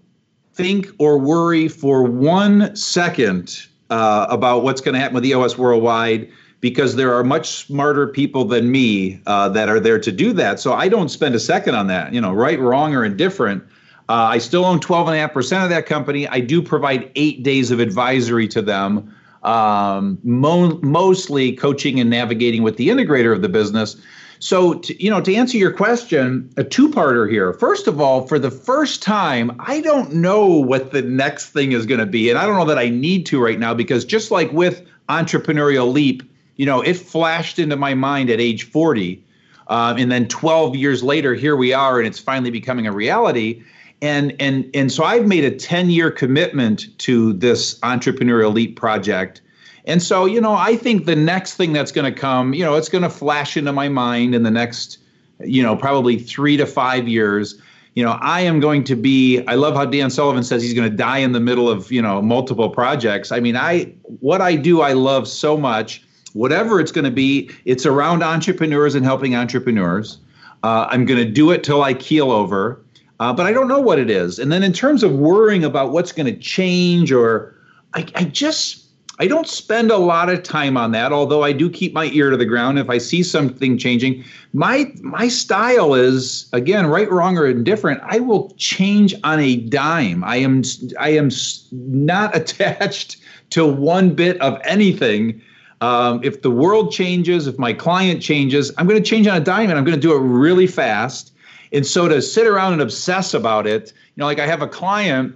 think 0.53 0.85
or 0.99 1.17
worry 1.17 1.67
for 1.67 2.03
one 2.03 2.75
second 2.75 3.65
uh, 3.89 4.27
about 4.29 4.61
what's 4.61 4.81
going 4.81 4.93
to 4.93 4.99
happen 4.99 5.15
with 5.15 5.25
EOS 5.25 5.57
worldwide 5.57 6.29
because 6.59 6.95
there 6.95 7.13
are 7.13 7.23
much 7.23 7.65
smarter 7.65 8.07
people 8.07 8.45
than 8.45 8.71
me 8.71 9.21
uh, 9.27 9.49
that 9.49 9.69
are 9.69 9.79
there 9.79 9.99
to 9.99 10.11
do 10.11 10.33
that. 10.33 10.59
So 10.59 10.73
I 10.73 10.87
don't 10.87 11.09
spend 11.09 11.35
a 11.35 11.39
second 11.39 11.75
on 11.75 11.87
that. 11.87 12.13
You 12.13 12.21
know, 12.21 12.33
right, 12.33 12.59
wrong, 12.59 12.95
or 12.95 13.05
indifferent. 13.05 13.63
Uh, 14.09 14.13
I 14.31 14.37
still 14.37 14.65
own 14.65 14.79
12.5% 14.79 15.63
of 15.63 15.69
that 15.69 15.85
company. 15.85 16.27
I 16.27 16.39
do 16.39 16.61
provide 16.61 17.11
eight 17.15 17.43
days 17.43 17.71
of 17.71 17.79
advisory 17.79 18.47
to 18.47 18.61
them, 18.61 19.13
um, 19.43 20.17
mo- 20.23 20.79
mostly 20.81 21.51
coaching 21.51 21.99
and 21.99 22.09
navigating 22.09 22.63
with 22.63 22.77
the 22.77 22.87
integrator 22.87 23.33
of 23.33 23.41
the 23.41 23.49
business. 23.49 23.97
So, 24.39 24.75
to, 24.75 25.03
you 25.03 25.09
know, 25.09 25.19
to 25.19 25.35
answer 25.35 25.57
your 25.57 25.73
question, 25.73 26.49
a 26.57 26.63
two-parter 26.63 27.29
here. 27.29 27.53
First 27.53 27.87
of 27.87 27.99
all, 27.99 28.27
for 28.27 28.37
the 28.39 28.51
first 28.51 29.01
time, 29.01 29.55
I 29.59 29.81
don't 29.81 30.13
know 30.13 30.45
what 30.45 30.91
the 30.91 31.01
next 31.01 31.49
thing 31.49 31.71
is 31.71 31.85
going 31.85 31.99
to 31.99 32.05
be, 32.05 32.29
and 32.29 32.37
I 32.37 32.45
don't 32.45 32.55
know 32.55 32.65
that 32.65 32.77
I 32.77 32.89
need 32.89 33.25
to 33.27 33.43
right 33.43 33.59
now 33.59 33.73
because 33.73 34.05
just 34.05 34.29
like 34.31 34.51
with 34.51 34.85
entrepreneurial 35.09 35.91
leap, 35.91 36.23
you 36.57 36.65
know, 36.65 36.81
it 36.81 36.95
flashed 36.95 37.59
into 37.59 37.75
my 37.75 37.93
mind 37.93 38.29
at 38.29 38.39
age 38.39 38.69
40, 38.69 39.23
um, 39.67 39.97
and 39.97 40.11
then 40.11 40.27
12 40.27 40.75
years 40.75 41.03
later, 41.03 41.33
here 41.33 41.55
we 41.55 41.73
are, 41.73 41.99
and 41.99 42.07
it's 42.07 42.19
finally 42.19 42.51
becoming 42.51 42.87
a 42.87 42.91
reality. 42.91 43.63
And 44.01 44.35
and 44.39 44.69
and 44.75 44.91
so 44.91 45.03
I've 45.03 45.25
made 45.25 45.43
a 45.43 45.51
10-year 45.51 46.11
commitment 46.11 46.95
to 46.99 47.33
this 47.33 47.79
entrepreneurial 47.79 48.53
leap 48.53 48.75
project 48.75 49.41
and 49.87 50.03
so, 50.03 50.25
you 50.25 50.41
know, 50.41 50.53
I 50.53 50.75
think 50.75 51.05
the 51.05 51.15
next 51.15 51.55
thing 51.55 51.71
that's 51.71 51.93
going 51.93 52.13
to 52.13 52.19
come, 52.19 52.53
you 52.53 52.63
know, 52.63 52.75
it's 52.75 52.89
going 52.89 53.03
to 53.03 53.09
flash 53.09 53.55
into 53.55 53.71
my 53.71 53.87
mind 53.87 54.35
in 54.35 54.43
the 54.43 54.51
next, 54.51 54.97
you 55.39 55.63
know, 55.63 55.77
probably 55.77 56.19
three 56.19 56.57
to 56.57 56.65
five 56.65 57.07
years. 57.07 57.59
You 57.95 58.03
know, 58.03 58.19
I 58.21 58.41
am 58.41 58.59
going 58.59 58.83
to 58.83 58.95
be, 58.97 59.41
I 59.47 59.55
love 59.55 59.75
how 59.75 59.85
Dan 59.85 60.09
Sullivan 60.09 60.43
says 60.43 60.61
he's 60.61 60.73
going 60.73 60.91
to 60.91 60.95
die 60.95 61.19
in 61.19 61.31
the 61.31 61.39
middle 61.39 61.69
of, 61.69 61.89
you 61.89 62.01
know, 62.01 62.21
multiple 62.21 62.69
projects. 62.69 63.31
I 63.31 63.39
mean, 63.39 63.55
I, 63.55 63.85
what 64.19 64.41
I 64.41 64.57
do, 64.57 64.81
I 64.81 64.91
love 64.91 65.25
so 65.25 65.57
much. 65.57 66.03
Whatever 66.33 66.79
it's 66.79 66.91
going 66.91 67.05
to 67.05 67.11
be, 67.11 67.49
it's 67.65 67.85
around 67.85 68.23
entrepreneurs 68.23 68.95
and 68.95 69.05
helping 69.05 69.35
entrepreneurs. 69.35 70.19
Uh, 70.63 70.87
I'm 70.89 71.05
going 71.05 71.19
to 71.19 71.31
do 71.31 71.51
it 71.51 71.63
till 71.63 71.83
I 71.83 71.93
keel 71.93 72.31
over, 72.31 72.83
uh, 73.19 73.33
but 73.33 73.45
I 73.45 73.53
don't 73.53 73.67
know 73.67 73.79
what 73.79 73.99
it 73.99 74.09
is. 74.09 74.39
And 74.39 74.51
then 74.51 74.63
in 74.63 74.73
terms 74.73 75.03
of 75.03 75.13
worrying 75.13 75.63
about 75.63 75.91
what's 75.91 76.11
going 76.11 76.25
to 76.25 76.39
change, 76.39 77.11
or 77.11 77.55
I, 77.93 78.05
I 78.15 78.23
just, 78.25 78.87
I 79.19 79.27
don't 79.27 79.47
spend 79.47 79.89
a 79.89 79.97
lot 79.97 80.29
of 80.29 80.43
time 80.43 80.77
on 80.77 80.91
that, 80.91 81.11
although 81.11 81.43
I 81.43 81.51
do 81.51 81.69
keep 81.69 81.93
my 81.93 82.05
ear 82.05 82.29
to 82.29 82.37
the 82.37 82.45
ground 82.45 82.77
if 82.77 82.89
I 82.89 82.99
see 82.99 83.23
something 83.23 83.77
changing. 83.77 84.23
My 84.53 84.91
my 85.01 85.27
style 85.27 85.95
is 85.95 86.47
again 86.53 86.85
right, 86.85 87.09
wrong, 87.11 87.37
or 87.37 87.47
indifferent. 87.47 87.99
I 88.03 88.19
will 88.19 88.53
change 88.57 89.15
on 89.23 89.39
a 89.39 89.55
dime. 89.55 90.23
I 90.23 90.37
am 90.37 90.63
I 90.99 91.09
am 91.09 91.31
not 91.71 92.35
attached 92.35 93.17
to 93.51 93.65
one 93.65 94.13
bit 94.13 94.39
of 94.39 94.59
anything. 94.63 95.41
Um, 95.81 96.21
if 96.23 96.41
the 96.41 96.51
world 96.51 96.91
changes, 96.91 97.47
if 97.47 97.59
my 97.59 97.73
client 97.73 98.21
changes, 98.21 98.71
I'm 98.77 98.87
going 98.87 99.01
to 99.01 99.09
change 99.09 99.27
on 99.27 99.37
a 99.37 99.43
dime, 99.43 99.69
and 99.69 99.77
I'm 99.77 99.85
going 99.85 99.95
to 99.95 100.01
do 100.01 100.13
it 100.15 100.19
really 100.19 100.67
fast. 100.67 101.33
And 101.71 101.85
so 101.85 102.07
to 102.07 102.21
sit 102.21 102.47
around 102.47 102.73
and 102.73 102.81
obsess 102.81 103.33
about 103.33 103.67
it, 103.67 103.93
you 104.15 104.21
know, 104.21 104.25
like 104.25 104.39
I 104.39 104.47
have 104.47 104.61
a 104.61 104.67
client. 104.67 105.35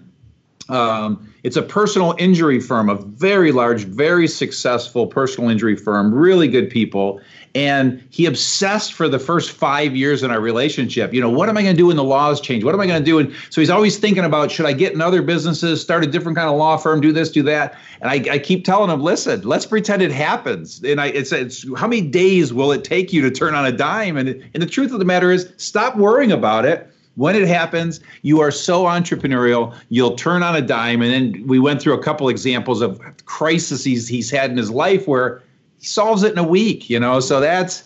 Um, 0.71 1.31
it's 1.43 1.57
a 1.57 1.61
personal 1.61 2.15
injury 2.17 2.59
firm, 2.59 2.89
a 2.89 2.95
very 2.95 3.51
large, 3.51 3.83
very 3.83 4.27
successful 4.27 5.07
personal 5.07 5.49
injury 5.49 5.75
firm, 5.75 6.13
really 6.13 6.47
good 6.47 6.69
people. 6.69 7.19
And 7.53 8.01
he 8.09 8.25
obsessed 8.25 8.93
for 8.93 9.09
the 9.09 9.19
first 9.19 9.51
five 9.51 9.93
years 9.93 10.23
in 10.23 10.31
our 10.31 10.39
relationship. 10.39 11.13
You 11.13 11.19
know, 11.19 11.29
what 11.29 11.49
am 11.49 11.57
I 11.57 11.63
going 11.63 11.75
to 11.75 11.77
do 11.77 11.87
when 11.87 11.97
the 11.97 12.03
laws 12.03 12.39
change? 12.39 12.63
What 12.63 12.73
am 12.73 12.79
I 12.79 12.87
going 12.87 13.01
to 13.01 13.05
do? 13.05 13.19
And 13.19 13.33
so 13.49 13.59
he's 13.59 13.69
always 13.69 13.97
thinking 13.97 14.23
about 14.23 14.49
should 14.49 14.65
I 14.65 14.71
get 14.71 14.93
in 14.93 15.01
other 15.01 15.21
businesses, 15.21 15.81
start 15.81 16.05
a 16.05 16.07
different 16.07 16.37
kind 16.37 16.49
of 16.49 16.55
law 16.55 16.77
firm, 16.77 17.01
do 17.01 17.11
this, 17.11 17.29
do 17.29 17.43
that. 17.43 17.75
And 17.99 18.09
I, 18.09 18.35
I 18.35 18.39
keep 18.39 18.63
telling 18.63 18.89
him, 18.89 19.01
listen, 19.01 19.41
let's 19.41 19.65
pretend 19.65 20.01
it 20.01 20.11
happens. 20.11 20.81
And 20.83 21.01
I, 21.01 21.07
it's, 21.07 21.33
it's 21.33 21.65
how 21.75 21.87
many 21.87 22.01
days 22.01 22.53
will 22.53 22.71
it 22.71 22.85
take 22.85 23.11
you 23.11 23.21
to 23.23 23.31
turn 23.31 23.55
on 23.55 23.65
a 23.65 23.71
dime? 23.73 24.15
And, 24.15 24.29
and 24.53 24.63
the 24.63 24.67
truth 24.67 24.93
of 24.93 24.99
the 24.99 25.05
matter 25.05 25.31
is, 25.31 25.51
stop 25.57 25.97
worrying 25.97 26.31
about 26.31 26.63
it 26.63 26.87
when 27.21 27.35
it 27.35 27.47
happens, 27.47 27.99
you 28.23 28.41
are 28.41 28.49
so 28.49 28.85
entrepreneurial, 28.85 29.75
you'll 29.89 30.15
turn 30.15 30.41
on 30.41 30.55
a 30.55 30.61
dime. 30.61 31.03
And 31.03 31.13
then 31.13 31.45
we 31.45 31.59
went 31.59 31.79
through 31.79 31.93
a 31.93 32.01
couple 32.01 32.27
examples 32.29 32.81
of 32.81 32.99
crises 33.25 33.85
he's 33.85 34.31
had 34.31 34.49
in 34.49 34.57
his 34.57 34.71
life 34.71 35.07
where 35.07 35.43
he 35.77 35.85
solves 35.85 36.23
it 36.23 36.31
in 36.31 36.39
a 36.39 36.43
week, 36.43 36.89
you 36.89 36.99
know. 36.99 37.19
So 37.19 37.39
that's 37.39 37.83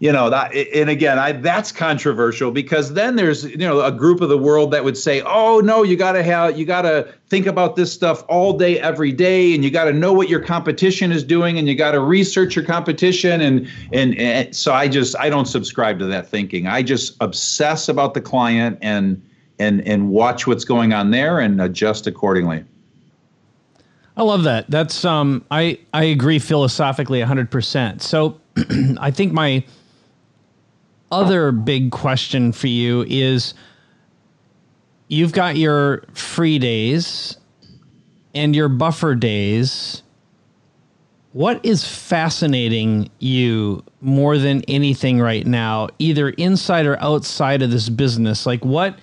you 0.00 0.12
know 0.12 0.30
that 0.30 0.54
and 0.54 0.88
again 0.88 1.18
I 1.18 1.32
that's 1.32 1.72
controversial 1.72 2.52
because 2.52 2.92
then 2.92 3.16
there's 3.16 3.44
you 3.44 3.56
know 3.58 3.80
a 3.80 3.90
group 3.90 4.20
of 4.20 4.28
the 4.28 4.38
world 4.38 4.70
that 4.70 4.84
would 4.84 4.96
say 4.96 5.22
oh 5.22 5.60
no 5.60 5.82
you 5.82 5.96
got 5.96 6.12
to 6.12 6.22
have 6.22 6.56
you 6.56 6.64
got 6.64 6.82
to 6.82 7.12
think 7.28 7.46
about 7.46 7.74
this 7.74 7.92
stuff 7.92 8.24
all 8.28 8.56
day 8.56 8.78
every 8.78 9.10
day 9.10 9.54
and 9.54 9.64
you 9.64 9.70
got 9.70 9.84
to 9.84 9.92
know 9.92 10.12
what 10.12 10.28
your 10.28 10.40
competition 10.40 11.10
is 11.10 11.24
doing 11.24 11.58
and 11.58 11.66
you 11.66 11.74
got 11.74 11.92
to 11.92 12.00
research 12.00 12.54
your 12.54 12.64
competition 12.64 13.40
and, 13.40 13.68
and 13.92 14.16
and 14.18 14.54
so 14.54 14.72
I 14.72 14.86
just 14.86 15.16
I 15.18 15.28
don't 15.28 15.46
subscribe 15.46 15.98
to 15.98 16.06
that 16.06 16.28
thinking. 16.28 16.68
I 16.68 16.82
just 16.82 17.16
obsess 17.20 17.88
about 17.88 18.14
the 18.14 18.20
client 18.20 18.78
and 18.80 19.20
and 19.58 19.86
and 19.86 20.10
watch 20.10 20.46
what's 20.46 20.64
going 20.64 20.92
on 20.92 21.10
there 21.10 21.40
and 21.40 21.60
adjust 21.60 22.06
accordingly. 22.06 22.64
I 24.16 24.22
love 24.22 24.44
that. 24.44 24.70
That's 24.70 25.04
um 25.04 25.44
I 25.50 25.80
I 25.92 26.04
agree 26.04 26.38
philosophically 26.38 27.20
100% 27.20 28.00
so 28.00 28.40
I 29.00 29.10
think 29.10 29.32
my 29.32 29.64
other 31.10 31.52
big 31.52 31.90
question 31.90 32.52
for 32.52 32.66
you 32.66 33.04
is 33.08 33.54
you've 35.08 35.32
got 35.32 35.56
your 35.56 36.04
free 36.12 36.58
days 36.58 37.36
and 38.34 38.54
your 38.54 38.68
buffer 38.68 39.14
days. 39.14 40.02
What 41.32 41.64
is 41.64 41.86
fascinating 41.86 43.10
you 43.18 43.84
more 44.00 44.38
than 44.38 44.62
anything 44.68 45.20
right 45.20 45.46
now, 45.46 45.88
either 45.98 46.30
inside 46.30 46.86
or 46.86 47.00
outside 47.02 47.62
of 47.62 47.70
this 47.70 47.88
business? 47.88 48.46
Like 48.46 48.64
what 48.64 48.98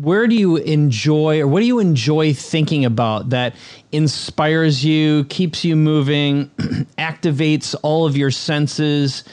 where 0.00 0.26
do 0.26 0.34
you 0.34 0.56
enjoy 0.56 1.40
or 1.40 1.46
what 1.46 1.60
do 1.60 1.66
you 1.66 1.78
enjoy 1.78 2.34
thinking 2.34 2.84
about 2.84 3.30
that 3.30 3.54
inspires 3.92 4.84
you, 4.84 5.24
keeps 5.24 5.64
you 5.64 5.74
moving, 5.74 6.50
activates 6.98 7.74
all 7.82 8.04
of 8.04 8.16
your 8.16 8.30
senses? 8.30 9.24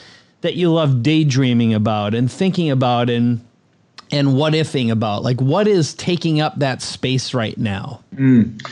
That 0.44 0.56
you 0.56 0.70
love 0.70 1.02
daydreaming 1.02 1.72
about 1.72 2.14
and 2.14 2.30
thinking 2.30 2.70
about 2.70 3.08
and 3.08 3.42
and 4.10 4.36
what 4.36 4.52
ifing 4.52 4.90
about? 4.90 5.22
Like 5.22 5.40
what 5.40 5.66
is 5.66 5.94
taking 5.94 6.40
up 6.40 6.58
that 6.58 6.82
space 6.82 7.32
right 7.32 7.56
now? 7.56 8.04
Mm. 8.14 8.64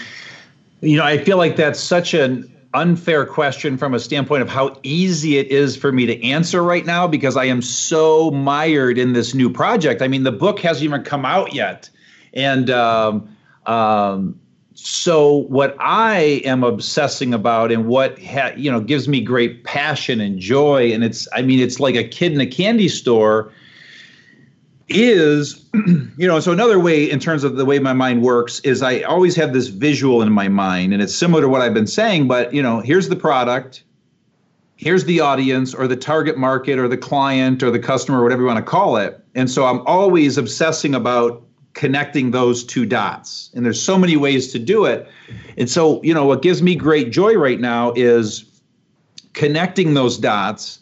You 0.83 0.99
know, 0.99 1.05
I 1.05 1.17
feel 1.17 1.39
like 1.39 1.57
that's 1.57 1.81
such 1.81 2.13
an 2.13 2.53
unfair 2.75 3.25
question 3.25 3.79
from 3.79 3.95
a 3.95 3.99
standpoint 3.99 4.43
of 4.43 4.51
how 4.51 4.79
easy 4.83 5.39
it 5.39 5.47
is 5.49 5.75
for 5.75 5.93
me 5.93 6.05
to 6.05 6.23
answer 6.23 6.63
right 6.63 6.85
now 6.85 7.07
because 7.07 7.39
I 7.39 7.45
am 7.47 7.63
so 7.63 8.31
mired 8.31 8.99
in 8.99 9.15
this 9.15 9.33
new 9.33 9.49
project. 9.51 10.03
I 10.03 10.09
mean, 10.09 10.25
the 10.25 10.33
book 10.33 10.61
hasn't 10.61 10.85
even 10.85 11.03
come 11.03 11.25
out 11.25 11.55
yet. 11.55 11.89
And 12.35 12.69
um, 12.69 13.35
um, 13.65 14.39
so 14.75 15.37
what 15.49 15.77
I 15.79 16.41
am 16.45 16.65
obsessing 16.65 17.35
about 17.35 17.71
and 17.71 17.87
what 17.87 18.23
ha- 18.23 18.53
you 18.57 18.71
know 18.71 18.81
gives 18.81 19.09
me 19.09 19.21
great 19.21 19.65
passion 19.65 20.21
and 20.21 20.39
joy 20.39 20.93
and 20.93 21.05
it's 21.05 21.29
I 21.33 21.43
mean 21.43 21.61
it's 21.61 21.81
like 21.81 21.95
a 21.95 22.07
kid 22.07 22.33
in 22.33 22.41
a 22.41 22.47
candy 22.47 22.89
store 22.89 23.53
is 24.89 25.65
you 25.75 26.27
know 26.27 26.41
so 26.41 26.53
another 26.53 26.79
way 26.79 27.11
in 27.11 27.19
terms 27.19 27.45
of 27.45 27.57
the 27.57 27.65
way 27.65 27.79
my 27.79 27.93
mind 27.93 28.23
works 28.23 28.61
is 28.61 28.83
I 28.83 29.01
always 29.03 29.37
have 29.37 29.53
this 29.53 29.69
visual 29.69 30.23
in 30.23 30.33
my 30.33 30.49
mind 30.49 30.93
and 30.93 31.03
it's 31.03 31.15
similar 31.15 31.43
to 31.43 31.49
what 31.49 31.61
I've 31.61 31.75
been 31.75 31.87
saying 31.87 32.29
but 32.29 32.53
you 32.55 32.63
know 32.63 32.81
here's 32.81 33.09
the 33.09 33.17
product 33.17 33.85
here's 34.83 35.05
the 35.05 35.21
audience 35.21 35.75
or 35.75 35.87
the 35.87 35.97
target 35.97 36.37
market 36.37 36.77
or 36.77 36.89
the 36.89 36.97
client 36.97 37.63
or 37.63 37.71
the 37.71 37.79
customer 37.79 38.19
or 38.19 38.23
whatever 38.25 38.43
you 38.43 38.49
want 38.49 38.59
to 38.59 38.69
call 38.69 38.97
it. 38.97 39.25
And 39.37 39.49
so 39.49 39.65
I'm 39.65 39.81
always 39.87 40.37
obsessing 40.37 40.93
about 40.93 41.41
connecting 41.75 42.31
those 42.31 42.65
two 42.65 42.85
dots. 42.85 43.51
And 43.55 43.65
there's 43.65 43.83
so 43.83 43.99
many 43.99 44.17
ways 44.17 44.53
to 44.53 44.59
do 44.59 44.85
it. 44.85 45.09
And 45.57 45.71
so, 45.71 46.03
you 46.03 46.13
know, 46.13 46.27
what 46.27 46.43
gives 46.43 46.63
me 46.63 46.75
great 46.75 47.11
joy 47.11 47.35
right 47.35 47.61
now 47.61 47.93
is 47.97 48.45
connecting 49.33 49.95
those 49.95 50.19
dots, 50.19 50.81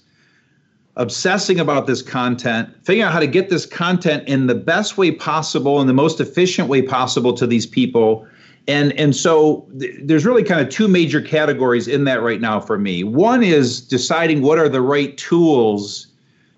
obsessing 0.96 1.60
about 1.60 1.86
this 1.86 2.02
content, 2.02 2.68
figuring 2.82 3.02
out 3.06 3.12
how 3.12 3.20
to 3.20 3.26
get 3.26 3.48
this 3.48 3.66
content 3.66 4.26
in 4.26 4.46
the 4.46 4.54
best 4.54 4.98
way 4.98 5.12
possible 5.12 5.80
and 5.80 5.88
the 5.88 5.94
most 5.94 6.20
efficient 6.20 6.68
way 6.68 6.82
possible 6.82 7.32
to 7.34 7.46
these 7.46 7.66
people. 7.66 8.26
And 8.66 8.92
and 8.92 9.16
so 9.16 9.66
th- 9.78 9.94
there's 10.02 10.26
really 10.26 10.44
kind 10.44 10.60
of 10.60 10.68
two 10.68 10.88
major 10.88 11.20
categories 11.20 11.88
in 11.88 12.04
that 12.04 12.22
right 12.22 12.40
now 12.40 12.60
for 12.60 12.78
me. 12.78 13.04
One 13.04 13.42
is 13.42 13.80
deciding 13.80 14.42
what 14.42 14.58
are 14.58 14.68
the 14.68 14.82
right 14.82 15.16
tools 15.16 16.08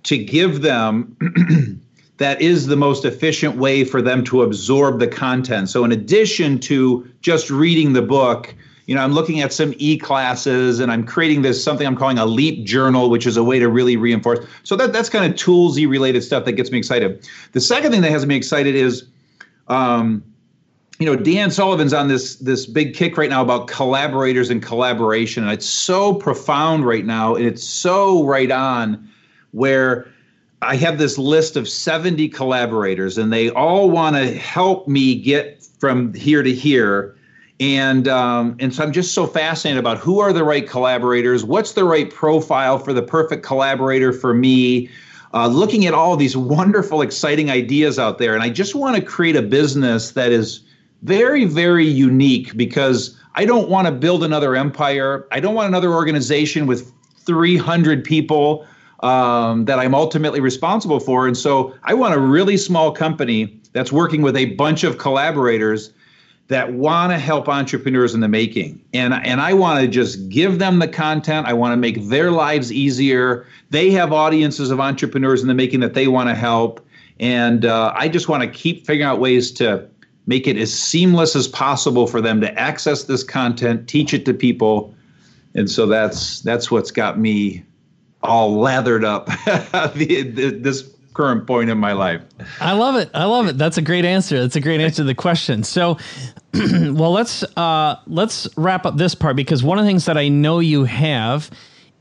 to 0.05 0.19
give 0.19 0.63
them 0.63 1.17
that 2.23 2.41
is 2.41 2.67
the 2.67 2.77
most 2.77 3.05
efficient 3.05 3.57
way 3.57 3.85
for 3.85 4.01
them 4.01 4.23
to 4.25 4.43
absorb 4.43 5.01
the 5.01 5.09
content. 5.09 5.69
So, 5.69 5.85
in 5.85 5.93
addition 5.93 6.59
to 6.61 7.09
just 7.21 7.51
reading 7.51 7.93
the 7.93 8.03
book, 8.03 8.55
you 8.87 8.95
know, 8.95 9.03
I'm 9.03 9.13
looking 9.13 9.41
at 9.41 9.53
some 9.53 9.75
e-classes 9.79 10.81
and 10.81 10.91
I'm 10.91 11.05
creating 11.05 11.43
this 11.43 11.63
something 11.63 11.87
I'm 11.87 11.97
calling 11.97 12.19
a 12.19 12.27
leap 12.27 12.65
journal, 12.65 13.11
which 13.11 13.27
is 13.27 13.37
a 13.37 13.45
way 13.45 13.59
to 13.59 13.69
really 13.69 13.97
reinforce. 13.97 14.47
So 14.63 14.77
that 14.77 14.93
that's 14.93 15.09
kind 15.09 15.25
of 15.25 15.39
toolsy 15.39 15.89
related 15.89 16.23
stuff 16.23 16.45
that 16.45 16.53
gets 16.53 16.71
me 16.71 16.79
excited. 16.79 17.29
The 17.53 17.61
second 17.61 17.93
thing 17.93 18.03
that 18.03 18.11
has 18.11 18.27
me 18.27 18.37
excited 18.37 18.75
is, 18.75 19.05
um, 19.69 20.23
you 20.99 21.07
know, 21.07 21.17
Dan 21.17 21.51
Sullivan's 21.51 21.93
on 21.93 22.09
this 22.09 22.37
this 22.37 22.67
big 22.67 22.95
kick 22.95 23.17
right 23.17 23.31
now 23.31 23.43
about 23.43 23.67
collaborators 23.67 24.51
and 24.51 24.63
collaboration, 24.63 25.43
and 25.43 25.53
it's 25.53 25.67
so 25.67 26.15
profound 26.15 26.87
right 26.87 27.05
now, 27.05 27.35
and 27.35 27.45
it's 27.45 27.65
so 27.65 28.25
right 28.25 28.51
on, 28.51 29.09
where 29.51 30.07
I 30.63 30.77
have 30.77 30.99
this 30.99 31.19
list 31.19 31.57
of 31.57 31.69
70 31.69 32.29
collaborators, 32.29 33.19
and 33.19 33.33
they 33.33 33.51
all 33.51 33.91
want 33.91 34.17
to 34.17 34.35
help 34.39 34.87
me 34.87 35.17
get 35.17 35.67
from 35.79 36.15
here 36.15 36.43
to 36.43 36.55
here. 36.55 37.17
And 37.59 38.09
um, 38.09 38.57
and 38.61 38.75
so 38.75 38.83
I'm 38.83 38.93
just 38.93 39.13
so 39.13 39.27
fascinated 39.27 39.79
about 39.79 39.99
who 39.99 40.21
are 40.21 40.33
the 40.33 40.45
right 40.45 40.69
collaborators, 40.69 41.45
what's 41.45 41.73
the 41.73 41.85
right 41.85 42.11
profile 42.11 42.79
for 42.79 42.93
the 42.93 43.03
perfect 43.03 43.45
collaborator 43.45 44.13
for 44.13 44.35
me. 44.35 44.89
Uh, 45.35 45.47
looking 45.47 45.87
at 45.87 45.95
all 45.95 46.15
these 46.15 46.37
wonderful, 46.37 47.01
exciting 47.01 47.51
ideas 47.51 47.99
out 47.99 48.19
there, 48.19 48.35
and 48.35 48.43
I 48.43 48.51
just 48.51 48.75
want 48.75 48.97
to 48.97 49.03
create 49.03 49.35
a 49.35 49.43
business 49.43 50.11
that 50.11 50.31
is 50.31 50.61
very, 51.03 51.47
very 51.47 51.87
unique 51.87 52.55
because 52.57 53.19
I 53.35 53.47
don't 53.47 53.71
want 53.71 53.87
to 53.87 53.93
build 53.93 54.25
another 54.25 54.55
empire. 54.55 55.27
I 55.33 55.41
don't 55.41 55.55
want 55.55 55.69
another 55.69 55.93
organization 55.95 56.67
with 56.67 56.93
300 57.25 58.05
people 58.05 58.67
um, 59.03 59.65
that 59.65 59.79
I'm 59.79 59.95
ultimately 59.95 60.41
responsible 60.41 61.01
for. 61.01 61.27
And 61.27 61.37
so 61.37 61.75
I 61.85 61.95
want 61.95 62.15
a 62.15 62.21
really 62.21 62.57
small 62.57 62.93
company 62.93 63.61
that's 63.73 63.93
working 63.93 64.23
with 64.23 64.37
a 64.37 64.47
bunch 64.55 64.85
of 64.85 64.99
collaborators 64.99 65.93
that 66.49 66.75
want 66.75 67.13
to 67.13 67.19
help 67.19 67.49
entrepreneurs 67.49 68.15
in 68.15 68.21
the 68.21 68.29
making. 68.29 68.83
And, 68.93 69.15
and 69.15 69.41
I 69.41 69.55
want 69.55 69.81
to 69.81 69.89
just 69.89 70.29
give 70.29 70.59
them 70.59 70.81
the 70.81 70.89
content. 70.89 71.47
I 71.47 71.53
want 71.53 71.73
to 71.73 71.77
make 71.77 72.09
their 72.09 72.31
lives 72.31 72.71
easier. 72.71 73.47
They 73.71 73.91
have 73.93 74.13
audiences 74.13 74.71
of 74.71 74.79
entrepreneurs 74.79 75.41
in 75.41 75.49
the 75.49 75.55
making 75.55 75.81
that 75.81 75.95
they 75.95 76.09
want 76.09 76.29
to 76.29 76.35
help. 76.35 76.85
And 77.19 77.65
uh, 77.65 77.95
I 77.97 78.09
just 78.09 78.29
want 78.29 78.43
to 78.43 78.49
keep 78.49 78.87
figuring 78.87 79.09
out 79.09 79.19
ways 79.19 79.51
to 79.53 79.89
make 80.27 80.47
it 80.47 80.57
as 80.57 80.73
seamless 80.73 81.35
as 81.35 81.49
possible 81.49 82.07
for 82.07 82.21
them 82.21 82.41
to 82.41 82.59
access 82.59 83.05
this 83.05 83.25
content, 83.25 83.89
teach 83.89 84.13
it 84.13 84.25
to 84.27 84.35
people. 84.35 84.95
And 85.55 85.71
so 85.71 85.87
that's 85.87 86.41
that's 86.41 86.71
what's 86.71 86.91
got 86.91 87.19
me 87.19 87.63
all 88.23 88.57
lathered 88.57 89.05
up 89.05 89.27
the, 89.95 90.33
the, 90.35 90.51
this 90.51 90.89
current 91.15 91.47
point 91.47 91.71
in 91.71 91.79
my 91.79 91.93
life. 91.93 92.23
I 92.61 92.73
love 92.73 92.97
it. 92.97 93.11
I 93.15 93.25
love 93.25 93.47
it. 93.49 93.59
That's 93.59 93.79
a 93.79 93.83
great 93.83 94.05
answer. 94.05 94.41
That's 94.41 94.57
a 94.57 94.61
great 94.61 94.81
answer 94.81 94.97
to 94.97 95.05
the 95.05 95.15
question. 95.15 95.63
So, 95.63 95.99
well, 96.55 97.13
let's 97.13 97.43
uh, 97.57 97.97
let's 98.07 98.49
wrap 98.57 98.87
up 98.87 98.97
this 98.97 99.15
part 99.15 99.37
because 99.37 99.63
one 99.63 99.79
of 99.79 99.85
the 99.85 99.89
things 99.89 100.05
that 100.07 100.17
I 100.17 100.29
know 100.29 100.59
you 100.59 100.85
have 100.85 101.51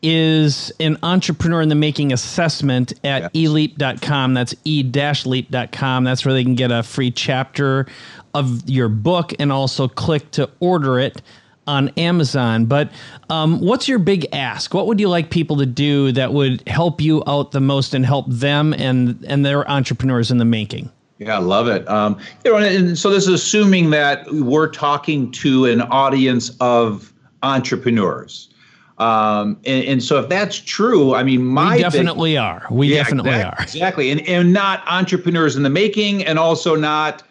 is 0.03 0.71
an 0.79 0.97
entrepreneur 1.03 1.61
in 1.61 1.69
the 1.69 1.75
making 1.75 2.11
assessment 2.11 2.91
at 3.03 3.21
yes. 3.21 3.31
eleap.com. 3.33 4.33
That's 4.33 4.55
e-leap.com. 4.65 6.03
That's 6.03 6.25
where 6.25 6.33
they 6.33 6.43
can 6.43 6.55
get 6.55 6.71
a 6.71 6.81
free 6.81 7.11
chapter 7.11 7.85
of 8.33 8.67
your 8.67 8.89
book 8.89 9.33
and 9.39 9.51
also 9.51 9.87
click 9.87 10.31
to 10.31 10.49
order 10.59 10.97
it 10.97 11.21
on 11.67 11.89
Amazon. 11.89 12.65
But 12.65 12.91
um, 13.29 13.59
what's 13.61 13.87
your 13.87 13.99
big 13.99 14.27
ask? 14.33 14.73
What 14.73 14.87
would 14.87 14.99
you 14.99 15.09
like 15.09 15.29
people 15.29 15.57
to 15.57 15.65
do 15.65 16.11
that 16.13 16.33
would 16.33 16.67
help 16.67 17.01
you 17.01 17.23
out 17.27 17.51
the 17.51 17.61
most 17.61 17.93
and 17.93 18.05
help 18.05 18.25
them 18.29 18.73
and 18.73 19.23
and 19.27 19.45
their 19.45 19.69
entrepreneurs 19.69 20.31
in 20.31 20.37
the 20.37 20.45
making? 20.45 20.91
Yeah, 21.19 21.35
I 21.35 21.39
love 21.39 21.67
it. 21.67 21.87
Um, 21.87 22.17
you 22.43 22.51
know, 22.51 22.57
and 22.57 22.97
so 22.97 23.11
this 23.11 23.27
is 23.27 23.33
assuming 23.33 23.91
that 23.91 24.25
we're 24.31 24.69
talking 24.69 25.31
to 25.33 25.65
an 25.65 25.81
audience 25.81 26.51
of 26.59 27.13
entrepreneurs. 27.43 28.49
Um, 28.97 29.59
and, 29.65 29.85
and, 29.85 30.03
so 30.03 30.19
if 30.19 30.29
that's 30.29 30.57
true, 30.57 31.15
I 31.15 31.23
mean, 31.23 31.43
my 31.43 31.75
we 31.75 31.81
definitely 31.81 32.31
big, 32.33 32.39
are. 32.39 32.67
We 32.69 32.87
yeah, 32.87 33.03
definitely 33.03 33.31
exactly, 33.31 33.57
are. 33.57 33.63
Exactly, 33.63 34.11
and 34.11 34.21
and 34.27 34.53
not 34.53 34.83
entrepreneurs 34.87 35.55
in 35.55 35.63
the 35.63 35.71
making, 35.71 36.23
and 36.23 36.37
also 36.37 36.75
not 36.75 37.23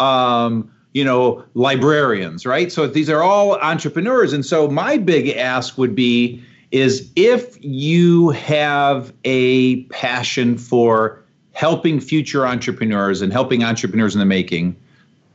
um, 0.00 0.70
you 0.98 1.04
know, 1.04 1.44
librarians, 1.54 2.44
right? 2.44 2.72
So 2.72 2.88
these 2.88 3.08
are 3.08 3.22
all 3.22 3.54
entrepreneurs. 3.58 4.32
And 4.32 4.44
so 4.44 4.66
my 4.66 4.98
big 4.98 5.28
ask 5.28 5.78
would 5.78 5.94
be 5.94 6.42
is 6.72 7.08
if 7.14 7.56
you 7.60 8.30
have 8.30 9.12
a 9.24 9.84
passion 9.84 10.58
for 10.58 11.22
helping 11.52 12.00
future 12.00 12.44
entrepreneurs 12.48 13.22
and 13.22 13.32
helping 13.32 13.62
entrepreneurs 13.62 14.16
in 14.16 14.18
the 14.18 14.26
making, 14.26 14.74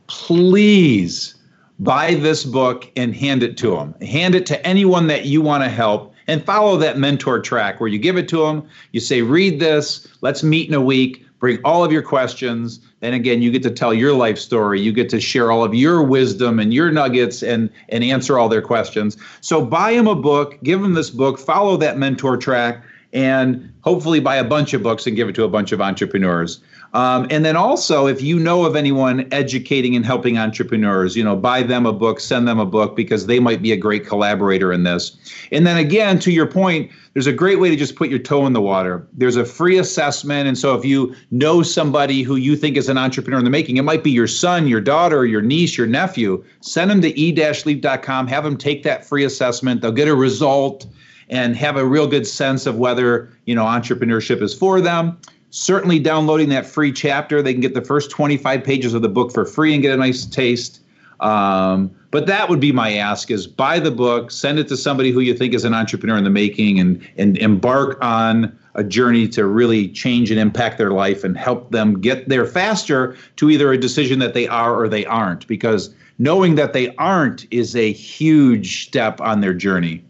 please 0.06 1.34
buy 1.78 2.14
this 2.16 2.44
book 2.44 2.90
and 2.94 3.16
hand 3.16 3.42
it 3.42 3.56
to 3.56 3.70
them. 3.70 3.94
Hand 4.02 4.34
it 4.34 4.44
to 4.44 4.66
anyone 4.66 5.06
that 5.06 5.24
you 5.24 5.40
want 5.40 5.64
to 5.64 5.70
help 5.70 6.12
and 6.26 6.44
follow 6.44 6.76
that 6.76 6.98
mentor 6.98 7.40
track 7.40 7.80
where 7.80 7.88
you 7.88 7.98
give 7.98 8.18
it 8.18 8.28
to 8.28 8.44
them, 8.44 8.68
you 8.92 9.00
say, 9.00 9.22
read 9.22 9.60
this, 9.60 10.06
let's 10.20 10.42
meet 10.42 10.68
in 10.68 10.74
a 10.74 10.80
week 10.82 11.23
bring 11.38 11.58
all 11.64 11.84
of 11.84 11.92
your 11.92 12.02
questions. 12.02 12.80
And 13.02 13.14
again 13.14 13.42
you 13.42 13.50
get 13.50 13.62
to 13.64 13.70
tell 13.70 13.92
your 13.92 14.14
life 14.14 14.38
story. 14.38 14.80
You 14.80 14.92
get 14.92 15.08
to 15.10 15.20
share 15.20 15.50
all 15.50 15.64
of 15.64 15.74
your 15.74 16.02
wisdom 16.02 16.58
and 16.58 16.72
your 16.72 16.90
nuggets 16.90 17.42
and 17.42 17.70
and 17.88 18.02
answer 18.04 18.38
all 18.38 18.48
their 18.48 18.62
questions. 18.62 19.16
So 19.40 19.64
buy 19.64 19.94
them 19.94 20.06
a 20.06 20.14
book 20.14 20.58
give 20.62 20.80
them 20.80 20.94
this 20.94 21.10
book 21.10 21.38
follow 21.38 21.76
that 21.78 21.98
mentor 21.98 22.36
track 22.36 22.82
and 23.14 23.72
hopefully 23.80 24.20
buy 24.20 24.36
a 24.36 24.44
bunch 24.44 24.74
of 24.74 24.82
books 24.82 25.06
and 25.06 25.16
give 25.16 25.28
it 25.28 25.34
to 25.34 25.44
a 25.44 25.48
bunch 25.48 25.72
of 25.72 25.80
entrepreneurs 25.80 26.60
um, 26.94 27.26
and 27.28 27.44
then 27.44 27.56
also, 27.56 28.06
if 28.06 28.22
you 28.22 28.38
know 28.38 28.64
of 28.64 28.76
anyone 28.76 29.26
educating 29.32 29.96
and 29.96 30.06
helping 30.06 30.38
entrepreneurs, 30.38 31.16
you 31.16 31.24
know, 31.24 31.34
buy 31.34 31.64
them 31.64 31.86
a 31.86 31.92
book, 31.92 32.20
send 32.20 32.46
them 32.46 32.60
a 32.60 32.66
book 32.66 32.94
because 32.94 33.26
they 33.26 33.40
might 33.40 33.60
be 33.60 33.72
a 33.72 33.76
great 33.76 34.06
collaborator 34.06 34.72
in 34.72 34.84
this. 34.84 35.16
And 35.50 35.66
then 35.66 35.76
again, 35.76 36.20
to 36.20 36.30
your 36.30 36.46
point, 36.46 36.92
there's 37.12 37.26
a 37.26 37.32
great 37.32 37.58
way 37.58 37.68
to 37.68 37.74
just 37.74 37.96
put 37.96 38.10
your 38.10 38.20
toe 38.20 38.46
in 38.46 38.52
the 38.52 38.60
water. 38.60 39.04
There's 39.12 39.34
a 39.34 39.44
free 39.44 39.76
assessment. 39.76 40.46
And 40.46 40.56
so 40.56 40.76
if 40.76 40.84
you 40.84 41.16
know 41.32 41.64
somebody 41.64 42.22
who 42.22 42.36
you 42.36 42.54
think 42.54 42.76
is 42.76 42.88
an 42.88 42.96
entrepreneur 42.96 43.38
in 43.38 43.44
the 43.44 43.50
making, 43.50 43.76
it 43.76 43.82
might 43.82 44.04
be 44.04 44.12
your 44.12 44.28
son, 44.28 44.68
your 44.68 44.80
daughter, 44.80 45.26
your 45.26 45.42
niece, 45.42 45.76
your 45.76 45.88
nephew, 45.88 46.44
send 46.60 46.92
them 46.92 47.02
to 47.02 47.20
e-leap.com, 47.20 48.28
have 48.28 48.44
them 48.44 48.56
take 48.56 48.84
that 48.84 49.04
free 49.04 49.24
assessment. 49.24 49.80
They'll 49.80 49.90
get 49.90 50.06
a 50.06 50.14
result 50.14 50.86
and 51.28 51.56
have 51.56 51.76
a 51.76 51.84
real 51.84 52.06
good 52.06 52.26
sense 52.26 52.66
of 52.66 52.76
whether, 52.76 53.30
you 53.46 53.54
know, 53.54 53.64
entrepreneurship 53.64 54.42
is 54.42 54.54
for 54.54 54.80
them 54.80 55.18
certainly 55.54 56.00
downloading 56.00 56.48
that 56.48 56.66
free 56.66 56.92
chapter. 56.92 57.40
They 57.40 57.52
can 57.52 57.60
get 57.60 57.74
the 57.74 57.84
first 57.84 58.10
25 58.10 58.64
pages 58.64 58.92
of 58.92 59.02
the 59.02 59.08
book 59.08 59.32
for 59.32 59.44
free 59.44 59.72
and 59.72 59.80
get 59.80 59.92
a 59.92 59.96
nice 59.96 60.26
taste. 60.26 60.80
Um, 61.20 61.94
but 62.10 62.26
that 62.26 62.48
would 62.48 62.58
be 62.58 62.72
my 62.72 62.94
ask 62.94 63.30
is 63.30 63.46
buy 63.46 63.78
the 63.78 63.92
book, 63.92 64.32
send 64.32 64.58
it 64.58 64.66
to 64.68 64.76
somebody 64.76 65.12
who 65.12 65.20
you 65.20 65.32
think 65.32 65.54
is 65.54 65.64
an 65.64 65.72
entrepreneur 65.72 66.16
in 66.16 66.24
the 66.24 66.30
making 66.30 66.80
and, 66.80 67.08
and 67.16 67.38
embark 67.38 67.98
on 68.02 68.56
a 68.74 68.82
journey 68.82 69.28
to 69.28 69.46
really 69.46 69.88
change 69.88 70.32
and 70.32 70.40
impact 70.40 70.76
their 70.76 70.90
life 70.90 71.22
and 71.22 71.38
help 71.38 71.70
them 71.70 72.00
get 72.00 72.28
there 72.28 72.46
faster 72.46 73.16
to 73.36 73.48
either 73.48 73.72
a 73.72 73.78
decision 73.78 74.18
that 74.18 74.34
they 74.34 74.48
are 74.48 74.76
or 74.76 74.88
they 74.88 75.06
aren't. 75.06 75.46
Because 75.46 75.94
knowing 76.18 76.56
that 76.56 76.72
they 76.72 76.92
aren't 76.96 77.46
is 77.52 77.76
a 77.76 77.92
huge 77.92 78.86
step 78.86 79.20
on 79.20 79.40
their 79.40 79.54
journey. 79.54 80.02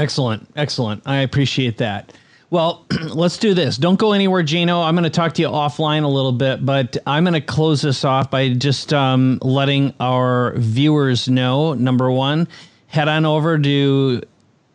Excellent. 0.00 0.48
Excellent. 0.56 1.02
I 1.04 1.18
appreciate 1.18 1.76
that. 1.76 2.14
Well, 2.48 2.86
let's 3.14 3.36
do 3.36 3.52
this. 3.52 3.76
Don't 3.76 3.98
go 3.98 4.12
anywhere, 4.12 4.42
Gino. 4.42 4.80
I'm 4.80 4.94
going 4.94 5.04
to 5.04 5.10
talk 5.10 5.34
to 5.34 5.42
you 5.42 5.48
offline 5.48 6.04
a 6.04 6.08
little 6.08 6.32
bit, 6.32 6.64
but 6.64 6.96
I'm 7.06 7.24
going 7.24 7.34
to 7.34 7.40
close 7.42 7.82
this 7.82 8.02
off 8.02 8.30
by 8.30 8.54
just 8.54 8.94
um, 8.94 9.38
letting 9.42 9.92
our 10.00 10.54
viewers 10.56 11.28
know 11.28 11.74
number 11.74 12.10
one, 12.10 12.48
head 12.86 13.08
on 13.08 13.26
over 13.26 13.58
to 13.58 14.22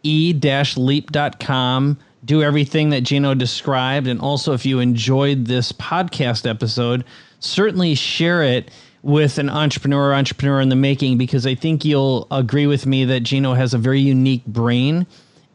e-leap.com 0.03 1.97
do 2.23 2.41
everything 2.41 2.89
that 2.89 3.01
Gino 3.01 3.33
described 3.33 4.07
and 4.07 4.19
also 4.19 4.53
if 4.53 4.65
you 4.65 4.79
enjoyed 4.79 5.45
this 5.45 5.71
podcast 5.71 6.47
episode 6.49 7.03
certainly 7.39 7.95
share 7.95 8.43
it 8.43 8.69
with 9.05 9.37
an 9.37 9.51
entrepreneur 9.51 10.15
entrepreneur 10.15 10.59
in 10.59 10.69
the 10.69 10.75
making 10.75 11.15
because 11.15 11.45
I 11.45 11.53
think 11.53 11.85
you'll 11.85 12.27
agree 12.31 12.65
with 12.65 12.87
me 12.87 13.05
that 13.05 13.19
Gino 13.19 13.53
has 13.53 13.75
a 13.75 13.77
very 13.77 13.99
unique 13.99 14.43
brain 14.47 15.05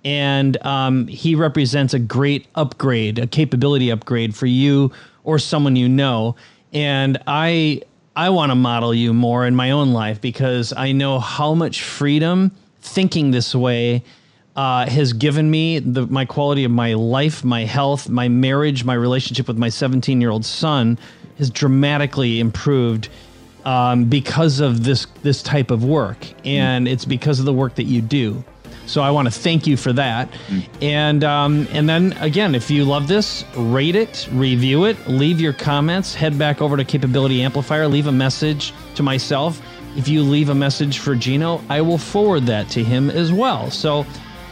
and 0.05 0.57
um, 0.65 1.09
he 1.09 1.35
represents 1.35 1.93
a 1.93 1.99
great 1.99 2.47
upgrade 2.55 3.19
a 3.19 3.27
capability 3.27 3.91
upgrade 3.91 4.37
for 4.37 4.47
you 4.47 4.93
or 5.25 5.41
someone 5.41 5.75
you 5.75 5.89
know. 5.89 6.37
And 6.73 7.19
I 7.27 7.83
I 8.15 8.31
want 8.31 8.51
to 8.51 8.55
model 8.55 8.95
you 8.95 9.13
more 9.13 9.45
in 9.45 9.57
my 9.57 9.73
own 9.73 9.93
life 9.93 10.21
because 10.21 10.73
I 10.77 10.93
know 10.93 11.19
how 11.19 11.53
much 11.53 11.83
freedom 11.83 12.53
thinking 12.81 13.33
this 13.33 13.53
way 13.53 14.05
uh, 14.55 14.89
has 14.89 15.13
given 15.13 15.51
me 15.51 15.81
the, 15.81 16.07
my 16.07 16.25
quality 16.25 16.63
of 16.63 16.71
my 16.71 16.95
life, 16.95 17.43
my 17.43 17.65
health, 17.65 18.09
my 18.09 18.29
marriage, 18.29 18.85
my 18.85 18.95
relationship 18.95 19.49
with 19.49 19.59
my 19.59 19.71
17 19.71 20.21
year 20.21 20.31
old 20.31 20.45
son 20.45 21.01
has 21.39 21.51
dramatically 21.51 22.39
improved 22.39 23.09
um, 23.65 24.05
because 24.05 24.61
of 24.61 24.85
this 24.85 25.07
this 25.23 25.43
type 25.43 25.71
of 25.71 25.85
work, 25.85 26.19
and 26.45 26.87
mm. 26.87 26.93
it's 26.93 27.05
because 27.05 27.39
of 27.39 27.47
the 27.47 27.53
work 27.53 27.75
that 27.77 27.85
you 27.85 28.01
do. 28.01 28.43
So 28.87 29.03
I 29.03 29.11
want 29.11 29.29
to 29.29 29.33
thank 29.33 29.67
you 29.67 29.77
for 29.77 29.93
that, 29.93 30.31
mm. 30.49 30.67
and 30.83 31.23
um, 31.23 31.69
and 31.73 31.89
then 31.89 32.13
again, 32.15 32.55
if 32.55 32.71
you 32.71 32.85
love 32.85 33.09
this, 33.09 33.45
rate 33.57 33.95
it, 33.95 34.29
review 34.33 34.85
it, 34.85 34.97
leave 35.07 35.41
your 35.41 35.53
comments, 35.53 36.15
head 36.15 36.39
back 36.39 36.61
over 36.61 36.77
to 36.77 36.85
Capability 36.85 37.43
Amplifier, 37.43 37.87
leave 37.87 38.07
a 38.07 38.13
message 38.13 38.73
to 38.97 39.03
myself. 39.03 39.63
If 39.97 40.09
you 40.09 40.23
leave 40.23 40.49
a 40.49 40.55
message 40.55 40.99
for 41.01 41.15
Gino, 41.17 41.61
I 41.69 41.81
will 41.81 41.99
forward 41.99 42.47
that 42.47 42.69
to 42.71 42.85
him 42.85 43.11
as 43.11 43.33
well. 43.33 43.71
So 43.71 44.07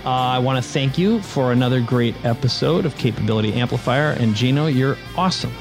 uh, 0.05 0.11
I 0.11 0.39
want 0.39 0.63
to 0.63 0.69
thank 0.69 0.99
you 0.99 1.21
for 1.21 1.53
another 1.53 1.81
great 1.81 2.15
episode 2.25 2.87
of 2.87 2.97
Capability 2.97 3.53
Amplifier. 3.55 4.13
And 4.13 4.35
Gino, 4.35 4.67
you're 4.67 4.97
awesome. 5.17 5.53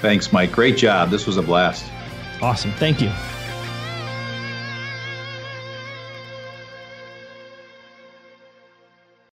Thanks, 0.00 0.32
Mike. 0.32 0.52
Great 0.52 0.76
job. 0.76 1.10
This 1.10 1.26
was 1.26 1.36
a 1.36 1.42
blast. 1.42 1.84
Awesome. 2.42 2.72
Thank 2.72 3.00
you. 3.00 3.10